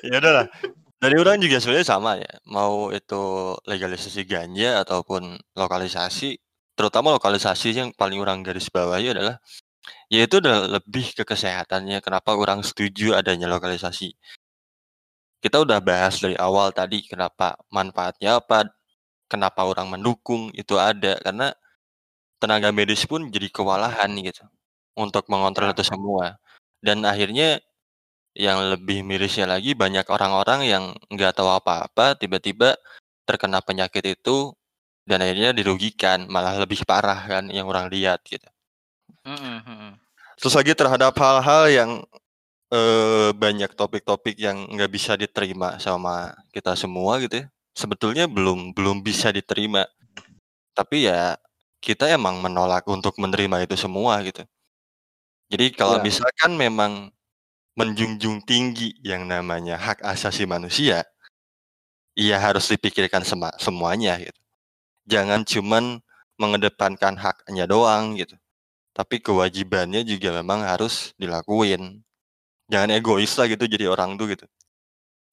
Ya 0.04 0.16
udahlah. 0.20 0.46
Dari 0.98 1.14
orang 1.14 1.38
juga 1.38 1.62
sebenarnya 1.62 1.86
sama 1.86 2.18
ya, 2.18 2.32
mau 2.50 2.90
itu 2.90 3.54
legalisasi 3.70 4.26
ganja 4.26 4.82
ataupun 4.82 5.38
lokalisasi, 5.54 6.34
terutama 6.74 7.14
lokalisasi 7.14 7.70
yang 7.70 7.90
paling 7.94 8.18
orang 8.18 8.42
garis 8.42 8.66
bawahi 8.66 9.14
adalah, 9.14 9.38
ya 10.10 10.26
itu 10.26 10.42
udah 10.42 10.66
lebih 10.80 11.14
ke 11.14 11.22
kesehatannya, 11.22 12.02
kenapa 12.02 12.34
orang 12.34 12.66
setuju 12.66 13.14
adanya 13.14 13.46
lokalisasi. 13.46 14.10
Kita 15.38 15.62
udah 15.62 15.78
bahas 15.78 16.18
dari 16.18 16.34
awal 16.34 16.74
tadi 16.74 17.06
kenapa 17.06 17.54
manfaatnya 17.70 18.42
apa, 18.42 18.66
kenapa 19.30 19.70
orang 19.70 19.94
mendukung 19.94 20.50
itu 20.50 20.74
ada, 20.82 21.14
karena 21.22 21.54
tenaga 22.42 22.70
medis 22.74 23.04
pun 23.08 23.28
jadi 23.32 23.48
kewalahan 23.52 24.10
gitu, 24.22 24.44
untuk 24.98 25.26
mengontrol 25.32 25.70
Ya. 25.72 25.74
itu 25.76 25.84
semua. 25.86 26.38
Dan 26.84 27.04
akhirnya 27.08 27.60
yang 28.38 28.60
lebih 28.74 29.02
mirisnya 29.06 29.46
lagi 29.50 29.74
banyak 29.78 30.06
orang-orang 30.10 30.60
yang 30.68 30.84
nggak 31.12 31.34
tahu 31.38 31.50
apa-apa, 31.52 32.16
tiba-tiba 32.20 32.76
terkena 33.28 33.60
penyakit 33.64 34.04
itu 34.18 34.52
dan 35.08 35.22
akhirnya 35.24 35.52
dirugikan, 35.56 36.26
malah 36.30 36.56
lebih 36.60 36.82
parah 36.88 37.18
kan 37.28 37.48
yang 37.52 37.66
orang 37.70 37.88
lihat 37.92 38.22
gitu. 38.28 38.46
Mhm 39.26 39.56
mhm. 39.66 39.92
Terus 40.40 40.54
lagi 40.58 40.72
terhadap 40.76 41.14
hal-hal 41.18 41.64
yang, 41.72 41.90
eee, 42.72 43.30
banyak 43.36 43.72
topik-topik 43.78 44.36
yang 44.40 44.66
nggak 44.72 44.90
bisa 44.92 45.14
diterima 45.18 45.78
sama 45.82 46.34
kita 46.54 46.74
semua 46.78 47.18
gitu 47.22 47.44
ya, 47.44 47.46
sebetulnya 47.76 48.26
belum 48.30 48.72
belum 48.76 49.02
bisa 49.06 49.30
diterima. 49.34 49.86
Tapi 50.76 51.08
ya 51.10 51.36
kita 51.82 52.10
emang 52.10 52.42
menolak 52.42 52.84
untuk 52.90 53.14
menerima 53.22 53.64
itu 53.66 53.76
semua 53.78 54.18
gitu. 54.26 54.42
Jadi 55.48 55.72
kalau 55.72 55.96
Iya. 56.00 56.04
misalkan 56.04 56.52
memang 56.60 56.92
menjunjung 57.78 58.44
tinggi 58.44 58.96
yang 59.04 59.24
namanya 59.28 59.78
hak 59.80 60.02
asasi 60.04 60.44
manusia, 60.44 61.06
ia 62.18 62.36
harus 62.40 62.68
dipikirkan 62.68 63.22
sema 63.24 63.52
semuanya 63.60 64.18
gitu. 64.20 64.40
Jangan 65.08 65.44
cuman 65.46 66.00
mengedepankan 66.40 67.16
haknya 67.18 67.66
doang 67.70 68.18
gitu. 68.18 68.36
Tapi 68.96 69.22
kewajibannya 69.22 70.02
juga 70.06 70.34
memang 70.42 70.64
harus 70.66 71.14
dilakuin. 71.20 72.02
Jangan 72.70 72.90
egois 72.98 73.32
lah 73.38 73.46
gitu 73.50 73.64
jadi 73.68 73.88
orang 73.90 74.16
tuh 74.20 74.32
gitu. 74.34 74.46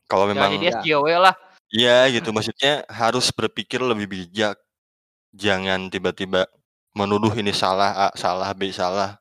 Kalau 0.10 0.30
Ya, 0.30 0.32
memang 0.36 0.52
jadi 0.60 0.66
Ya. 0.72 0.80
SJW 0.82 1.08
lah. 1.20 1.36
Iya 1.74 1.98
gitu 2.14 2.30
maksudnya 2.34 2.86
harus 2.90 3.30
berpikir 3.34 3.82
lebih 3.84 4.08
bijak. 4.10 4.58
Jangan 5.36 5.92
tiba-tiba 5.92 6.48
menuduh 6.96 7.36
ini 7.36 7.52
salah 7.52 8.08
A, 8.08 8.16
salah 8.16 8.56
B, 8.56 8.72
salah. 8.72 9.20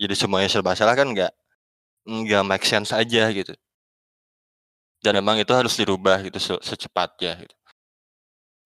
Jadi 0.00 0.14
semuanya 0.16 0.48
serba 0.48 0.72
salah 0.72 0.96
kan 0.96 1.06
nggak 1.12 1.32
nggak 2.08 2.42
make 2.48 2.64
sense 2.64 2.90
aja 2.90 3.28
gitu. 3.30 3.52
Dan 5.04 5.18
memang 5.20 5.36
itu 5.38 5.52
harus 5.52 5.76
dirubah 5.76 6.24
gitu 6.24 6.38
se 6.40 6.54
secepatnya 6.64 7.36
gitu. 7.44 7.54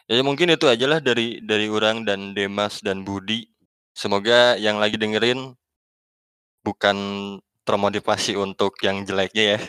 Ya 0.06 0.22
mungkin 0.22 0.54
itu 0.54 0.70
aja 0.70 0.86
lah 0.86 1.02
dari 1.02 1.42
dari 1.42 1.66
Urang 1.66 2.06
dan 2.06 2.30
Demas 2.30 2.78
dan 2.78 3.02
Budi. 3.02 3.50
Semoga 3.90 4.54
yang 4.54 4.78
lagi 4.78 4.94
dengerin 4.94 5.58
bukan 6.62 6.96
termotivasi 7.66 8.38
untuk 8.38 8.78
yang 8.86 9.02
jeleknya 9.02 9.58
ya. 9.58 9.60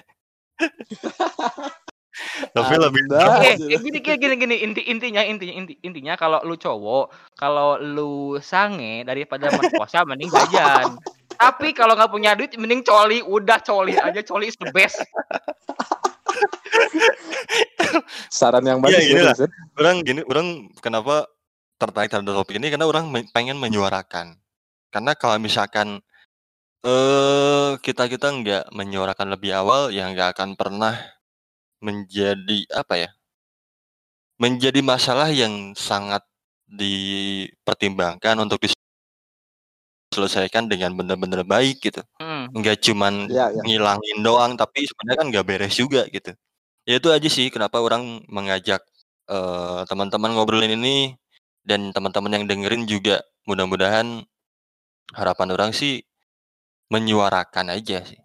Tapi 2.51 2.73
lebih 2.75 3.01
Eh, 3.07 3.17
aja. 3.17 3.53
eh, 3.55 3.77
gini 3.77 3.99
gini 3.99 4.17
gini 4.17 4.35
gini 4.35 4.55
inti 4.61 4.81
intinya 4.83 5.21
intinya 5.21 5.53
inti 5.55 5.73
intinya 5.81 6.13
kalau 6.13 6.41
lu 6.41 6.53
cowok, 6.53 7.11
kalau 7.33 7.77
lu 7.77 8.11
sange 8.39 9.03
daripada 9.03 9.49
merkosa 9.49 10.01
mending 10.03 10.29
jajan. 10.29 10.97
Tapi 11.37 11.69
kalau 11.71 11.93
nggak 11.93 12.09
punya 12.09 12.33
duit 12.33 12.49
mending 12.55 12.81
coli, 12.81 13.21
udah 13.21 13.61
coli 13.61 13.93
aja, 13.93 14.21
coli 14.21 14.49
is 14.49 14.57
the 14.57 14.69
best. 14.71 14.97
Saran 18.29 18.65
yang 18.65 18.81
Iya, 18.81 18.83
bagus 18.83 19.03
gini 19.03 19.19
ya, 19.19 19.25
lah. 19.25 19.35
Orang 19.77 19.95
gini, 20.01 20.21
orang 20.25 20.47
kenapa 20.79 21.29
tertarik 21.77 22.09
terhadap 22.09 22.33
topik 22.35 22.57
ini 22.57 22.73
karena 22.73 22.89
orang 22.89 23.05
pengen 23.31 23.57
menyuarakan. 23.57 24.37
Karena 24.89 25.13
kalau 25.13 25.37
misalkan 25.37 26.01
eh 26.81 27.71
kita-kita 27.79 28.29
nggak 28.31 28.63
menyuarakan 28.71 29.27
lebih 29.29 29.51
awal 29.51 29.89
ya 29.89 30.07
nggak 30.07 30.37
akan 30.37 30.53
pernah 30.53 30.93
menjadi 31.87 32.57
apa 32.75 32.93
ya? 32.99 33.09
Menjadi 34.37 34.83
masalah 34.85 35.31
yang 35.33 35.73
sangat 35.73 36.21
dipertimbangkan 36.67 38.35
untuk 38.43 38.59
diselesaikan 40.11 40.67
dengan 40.67 40.93
benar-benar 40.93 41.47
baik 41.47 41.79
gitu. 41.79 42.03
Hmm. 42.19 42.51
Nggak 42.51 42.83
cuman 42.85 43.31
Iya, 43.31 43.55
iya. 43.55 43.61
ngilangin 43.63 44.19
doang 44.21 44.59
tapi 44.59 44.83
sebenarnya 44.83 45.17
kan 45.17 45.27
nggak 45.31 45.45
beres 45.47 45.73
juga 45.79 46.03
gitu. 46.11 46.35
Ya 46.83 46.99
itu 46.99 47.09
aja 47.11 47.27
sih 47.31 47.47
kenapa 47.49 47.79
orang 47.79 48.21
mengajak 48.27 48.83
eh, 49.31 49.81
teman-teman 49.87 50.35
ngobrolin 50.35 50.75
ini 50.75 51.15
dan 51.67 51.91
teman-teman 51.95 52.31
yang 52.39 52.45
dengerin 52.47 52.83
juga 52.87 53.23
mudah-mudahan 53.47 54.23
harapan 55.15 55.49
orang 55.55 55.71
sih 55.71 56.03
menyuarakan 56.91 57.71
aja 57.75 58.03
sih. 58.03 58.19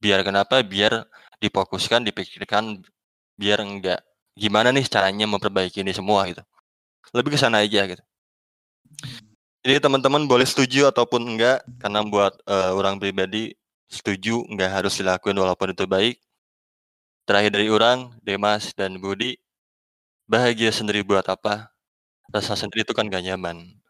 Biar 0.00 0.20
kenapa? 0.20 0.60
Biar 0.60 1.08
difokuskan, 1.42 2.04
dipikirkan, 2.06 2.82
biar 3.38 3.62
enggak 3.62 4.00
gimana 4.34 4.74
nih 4.74 4.84
caranya 4.90 5.26
memperbaiki 5.30 5.80
ini 5.80 5.94
semua 5.94 6.26
gitu. 6.26 6.42
Lebih 7.14 7.34
ke 7.34 7.38
sana 7.38 7.62
aja 7.62 7.86
gitu. 7.86 8.02
Jadi 9.64 9.80
teman-teman 9.80 10.28
boleh 10.28 10.44
setuju 10.44 10.90
ataupun 10.90 11.24
enggak 11.24 11.64
karena 11.80 12.04
buat 12.04 12.34
eh, 12.44 12.72
orang 12.74 13.00
pribadi 13.00 13.54
setuju 13.88 14.44
enggak 14.50 14.82
harus 14.82 14.98
dilakukan 14.98 15.38
walaupun 15.38 15.72
itu 15.72 15.86
baik. 15.86 16.16
Terakhir 17.24 17.56
dari 17.56 17.72
orang, 17.72 18.12
Demas 18.20 18.76
dan 18.76 19.00
Budi, 19.00 19.40
bahagia 20.28 20.68
sendiri 20.68 21.00
buat 21.00 21.24
apa? 21.24 21.72
Rasa 22.28 22.52
sendiri 22.52 22.84
itu 22.84 22.92
kan 22.92 23.08
gak 23.08 23.24
nyaman. 23.24 23.80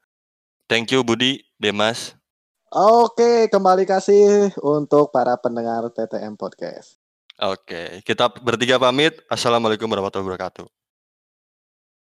Thank 0.71 0.95
you 0.95 1.03
Budi, 1.03 1.43
Demas. 1.59 2.15
Oke, 2.71 3.51
kembali 3.51 3.83
kasih 3.91 4.55
untuk 4.63 5.11
para 5.11 5.35
pendengar 5.35 5.91
TTM 5.91 6.39
Podcast. 6.39 7.04
Oke, 7.43 7.99
kita 8.07 8.31
bertiga 8.47 8.79
pamit. 8.79 9.19
Assalamualaikum 9.27 9.91
warahmatullahi 9.91 10.27
wabarakatuh. 10.31 10.84